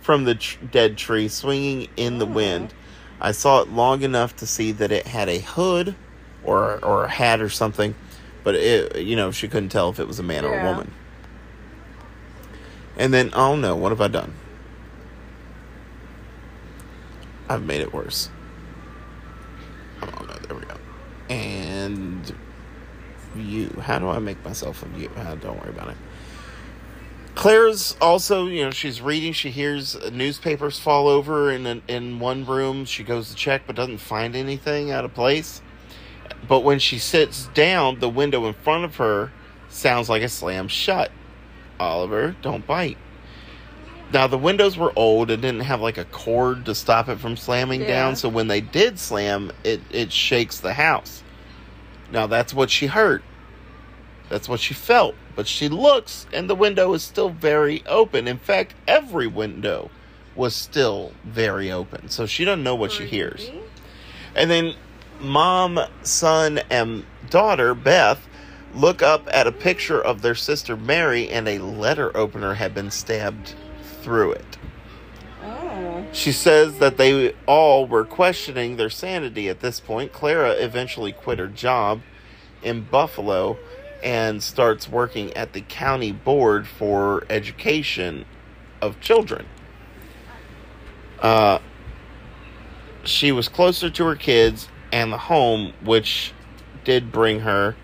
from 0.04 0.24
the 0.24 0.34
tr- 0.34 0.62
dead 0.66 0.98
tree, 0.98 1.28
swinging 1.28 1.88
in 1.96 2.18
the 2.18 2.26
wind. 2.26 2.74
I 3.22 3.32
saw 3.32 3.62
it 3.62 3.70
long 3.70 4.02
enough 4.02 4.36
to 4.36 4.46
see 4.46 4.70
that 4.72 4.92
it 4.92 5.06
had 5.06 5.30
a 5.30 5.38
hood 5.38 5.94
or 6.44 6.84
or 6.84 7.04
a 7.04 7.08
hat 7.08 7.40
or 7.40 7.48
something, 7.48 7.94
but 8.42 8.54
it, 8.54 8.96
you 8.96 9.16
know, 9.16 9.30
she 9.30 9.48
couldn't 9.48 9.70
tell 9.70 9.88
if 9.88 9.98
it 9.98 10.06
was 10.06 10.18
a 10.18 10.22
man 10.22 10.44
or 10.44 10.52
a 10.52 10.62
woman. 10.62 10.92
And 12.98 13.14
then, 13.14 13.30
oh 13.32 13.56
no, 13.56 13.76
what 13.76 13.92
have 13.92 14.02
I 14.02 14.08
done? 14.08 14.34
I've 17.48 17.64
made 17.64 17.80
it 17.80 17.94
worse. 17.94 18.28
Oh 20.02 20.24
no, 20.26 20.34
there 20.34 20.54
we 20.54 20.66
go. 20.66 20.76
And 21.30 22.34
you 23.34 23.70
How 23.80 23.98
do 23.98 24.10
I 24.10 24.18
make 24.18 24.44
myself 24.44 24.82
a 24.82 24.86
view? 24.86 25.10
Ah, 25.16 25.34
don't 25.36 25.58
worry 25.60 25.70
about 25.70 25.88
it. 25.88 25.96
Claire's 27.34 27.96
also, 28.00 28.46
you 28.46 28.64
know, 28.64 28.70
she's 28.70 29.00
reading. 29.00 29.32
She 29.32 29.50
hears 29.50 29.96
newspapers 30.12 30.78
fall 30.78 31.08
over 31.08 31.50
in 31.50 31.66
an, 31.66 31.82
in 31.88 32.18
one 32.20 32.44
room. 32.46 32.84
She 32.84 33.02
goes 33.02 33.30
to 33.30 33.34
check, 33.34 33.62
but 33.66 33.76
doesn't 33.76 33.98
find 33.98 34.36
anything 34.36 34.90
out 34.90 35.04
of 35.04 35.14
place. 35.14 35.60
But 36.46 36.60
when 36.60 36.78
she 36.78 36.98
sits 36.98 37.46
down, 37.54 37.98
the 37.98 38.08
window 38.08 38.46
in 38.46 38.54
front 38.54 38.84
of 38.84 38.96
her 38.96 39.32
sounds 39.68 40.08
like 40.08 40.22
a 40.22 40.28
slam 40.28 40.68
shut. 40.68 41.10
Oliver, 41.80 42.36
don't 42.40 42.66
bite. 42.66 42.98
Now 44.12 44.28
the 44.28 44.38
windows 44.38 44.76
were 44.76 44.92
old 44.94 45.30
and 45.30 45.42
didn't 45.42 45.62
have 45.62 45.80
like 45.80 45.98
a 45.98 46.04
cord 46.04 46.66
to 46.66 46.74
stop 46.74 47.08
it 47.08 47.18
from 47.18 47.36
slamming 47.36 47.80
Yeah. 47.80 47.88
down. 47.88 48.16
So 48.16 48.28
when 48.28 48.46
they 48.46 48.60
did 48.60 48.98
slam, 48.98 49.50
it 49.64 49.80
it 49.90 50.12
shakes 50.12 50.60
the 50.60 50.74
house. 50.74 51.22
Now 52.12 52.28
that's 52.28 52.54
what 52.54 52.70
she 52.70 52.86
heard. 52.86 53.22
That's 54.28 54.48
what 54.48 54.60
she 54.60 54.74
felt. 54.74 55.14
But 55.36 55.46
she 55.46 55.68
looks, 55.68 56.26
and 56.32 56.48
the 56.48 56.54
window 56.54 56.92
is 56.94 57.02
still 57.02 57.30
very 57.30 57.84
open. 57.86 58.28
In 58.28 58.38
fact, 58.38 58.74
every 58.86 59.26
window 59.26 59.90
was 60.34 60.54
still 60.54 61.12
very 61.24 61.70
open. 61.70 62.08
So 62.08 62.26
she 62.26 62.44
doesn't 62.44 62.64
know 62.64 62.74
what 62.74 62.92
she 62.92 63.06
hears. 63.06 63.50
And 64.34 64.50
then 64.50 64.74
mom, 65.20 65.78
son, 66.02 66.60
and 66.70 67.04
daughter, 67.30 67.74
Beth, 67.74 68.26
look 68.74 69.02
up 69.02 69.28
at 69.32 69.46
a 69.46 69.52
picture 69.52 70.00
of 70.00 70.22
their 70.22 70.34
sister 70.34 70.76
Mary, 70.76 71.28
and 71.28 71.48
a 71.48 71.58
letter 71.58 72.16
opener 72.16 72.54
had 72.54 72.74
been 72.74 72.90
stabbed 72.90 73.54
through 74.02 74.32
it. 74.32 74.58
Oh. 75.42 76.04
She 76.12 76.32
says 76.32 76.78
that 76.78 76.96
they 76.96 77.34
all 77.46 77.86
were 77.86 78.04
questioning 78.04 78.76
their 78.76 78.90
sanity 78.90 79.48
at 79.48 79.60
this 79.60 79.80
point. 79.80 80.12
Clara 80.12 80.52
eventually 80.52 81.12
quit 81.12 81.38
her 81.38 81.46
job 81.46 82.02
in 82.62 82.82
Buffalo 82.82 83.58
and 84.04 84.42
starts 84.42 84.86
working 84.86 85.32
at 85.32 85.54
the 85.54 85.62
county 85.62 86.12
board 86.12 86.68
for 86.68 87.24
education 87.30 88.26
of 88.82 89.00
children. 89.00 89.46
Uh, 91.20 91.58
she 93.02 93.32
was 93.32 93.48
closer 93.48 93.88
to 93.88 94.04
her 94.04 94.14
kids 94.14 94.68
and 94.92 95.10
the 95.10 95.18
home, 95.18 95.72
which 95.82 96.34
did 96.84 97.10
bring 97.10 97.40
her 97.40 97.74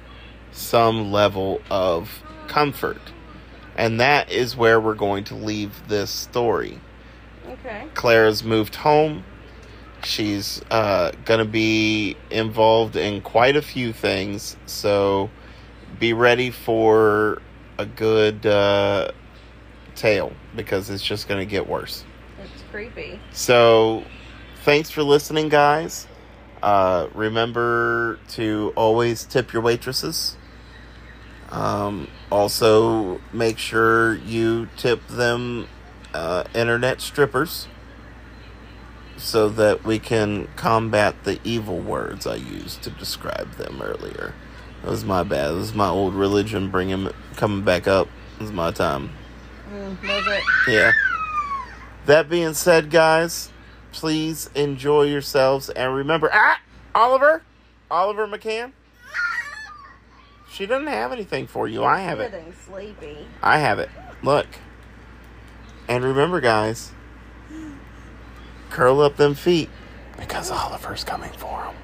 some 0.53 1.11
level 1.11 1.63
of 1.71 2.23
comfort. 2.49 3.01
And 3.77 3.99
that 3.99 4.31
is 4.31 4.55
where 4.55 4.79
we're 4.79 4.95
going 4.95 5.25
to 5.25 5.35
leave 5.35 5.89
this 5.89 6.11
story. 6.11 6.79
Okay. 7.49 7.87
Clara's 7.95 8.45
moved 8.45 8.75
home. 8.75 9.25
She's 10.05 10.61
uh, 10.71 11.13
going 11.25 11.39
to 11.39 11.51
be 11.51 12.17
involved 12.31 12.97
in 12.97 13.23
quite 13.23 13.57
a 13.57 13.63
few 13.63 13.95
things. 13.95 14.57
So 14.67 15.31
be 15.99 16.13
ready 16.13 16.51
for 16.51 17.43
a 17.79 17.87
good 17.87 18.45
uh, 18.47 19.11
tale 19.95 20.33
because 20.55 20.91
it's 20.91 21.03
just 21.03 21.29
going 21.29 21.41
to 21.41 21.47
get 21.47 21.69
worse. 21.69 22.05
It's 22.43 22.63
creepy. 22.71 23.21
So 23.33 24.05
thanks 24.65 24.91
for 24.91 25.03
listening, 25.03 25.49
guys. 25.49 26.07
Uh, 26.63 27.09
remember 27.15 28.19
to 28.29 28.73
always 28.77 29.25
tip 29.25 29.53
your 29.53 29.63
waitresses. 29.63 30.37
Um, 31.51 32.09
also, 32.31 33.21
make 33.33 33.59
sure 33.59 34.15
you 34.15 34.69
tip 34.77 35.07
them 35.09 35.69
uh, 36.15 36.45
internet 36.55 37.01
strippers 37.01 37.67
so 39.17 39.49
that 39.49 39.85
we 39.85 39.99
can 39.99 40.49
combat 40.57 41.25
the 41.25 41.41
evil 41.45 41.79
words 41.79 42.27
I 42.27 42.37
used 42.37 42.83
to 42.83 42.91
describe 42.91 43.53
them 43.55 43.83
earlier. 43.83 44.35
That 44.83 44.91
was 44.91 45.05
my 45.05 45.23
bad. 45.23 45.53
This 45.53 45.67
is 45.67 45.75
my 45.75 45.89
old 45.89 46.15
religion 46.15 46.71
bringing 46.71 47.11
coming 47.37 47.63
back 47.63 47.87
up. 47.87 48.09
This 48.39 48.49
is 48.49 48.53
my 48.53 48.71
time. 48.71 49.11
Mm, 49.73 49.97
it? 50.03 50.43
Yeah. 50.69 50.93
That 52.07 52.29
being 52.29 52.55
said, 52.55 52.91
guys, 52.91 53.51
please 53.93 54.49
enjoy 54.55 55.03
yourselves 55.03 55.69
and 55.71 55.95
remember, 55.95 56.31
ah, 56.33 56.61
Oliver, 56.95 57.43
Oliver 57.91 58.27
McCann. 58.27 58.73
She 60.51 60.67
doesn't 60.67 60.89
have 60.89 61.13
anything 61.13 61.47
for 61.47 61.69
you. 61.69 61.85
I 61.85 62.01
have 62.01 62.19
it. 62.21 62.33
Sleepy. 62.67 63.19
I 63.43 63.59
have 63.59 63.79
it. 63.79 63.91
Look. 64.23 64.47
And 65.89 66.05
remember, 66.05 66.41
guys, 66.41 66.93
curl 68.71 69.01
up 69.01 69.17
them 69.17 69.35
feet 69.35 69.71
because 70.19 70.51
Oliver's 70.51 71.05
coming 71.05 71.33
for 71.33 71.65
them. 71.65 71.75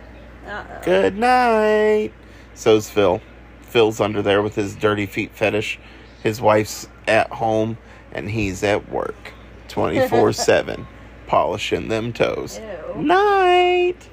Uh-oh. 0.46 0.84
Good 0.84 1.16
night. 1.16 2.12
So's 2.56 2.88
Phil. 2.90 3.20
Phil's 3.60 4.00
under 4.00 4.22
there 4.22 4.42
with 4.42 4.54
his 4.54 4.74
dirty 4.74 5.06
feet 5.06 5.30
fetish. 5.32 5.78
His 6.22 6.40
wife's 6.40 6.88
at 7.06 7.30
home 7.30 7.78
and 8.12 8.30
he's 8.30 8.62
at 8.64 8.90
work 8.90 9.32
24 9.68 10.32
7, 10.32 10.86
polishing 11.26 11.88
them 11.88 12.12
toes. 12.12 12.58
Ew. 12.58 13.02
Night. 13.02 14.08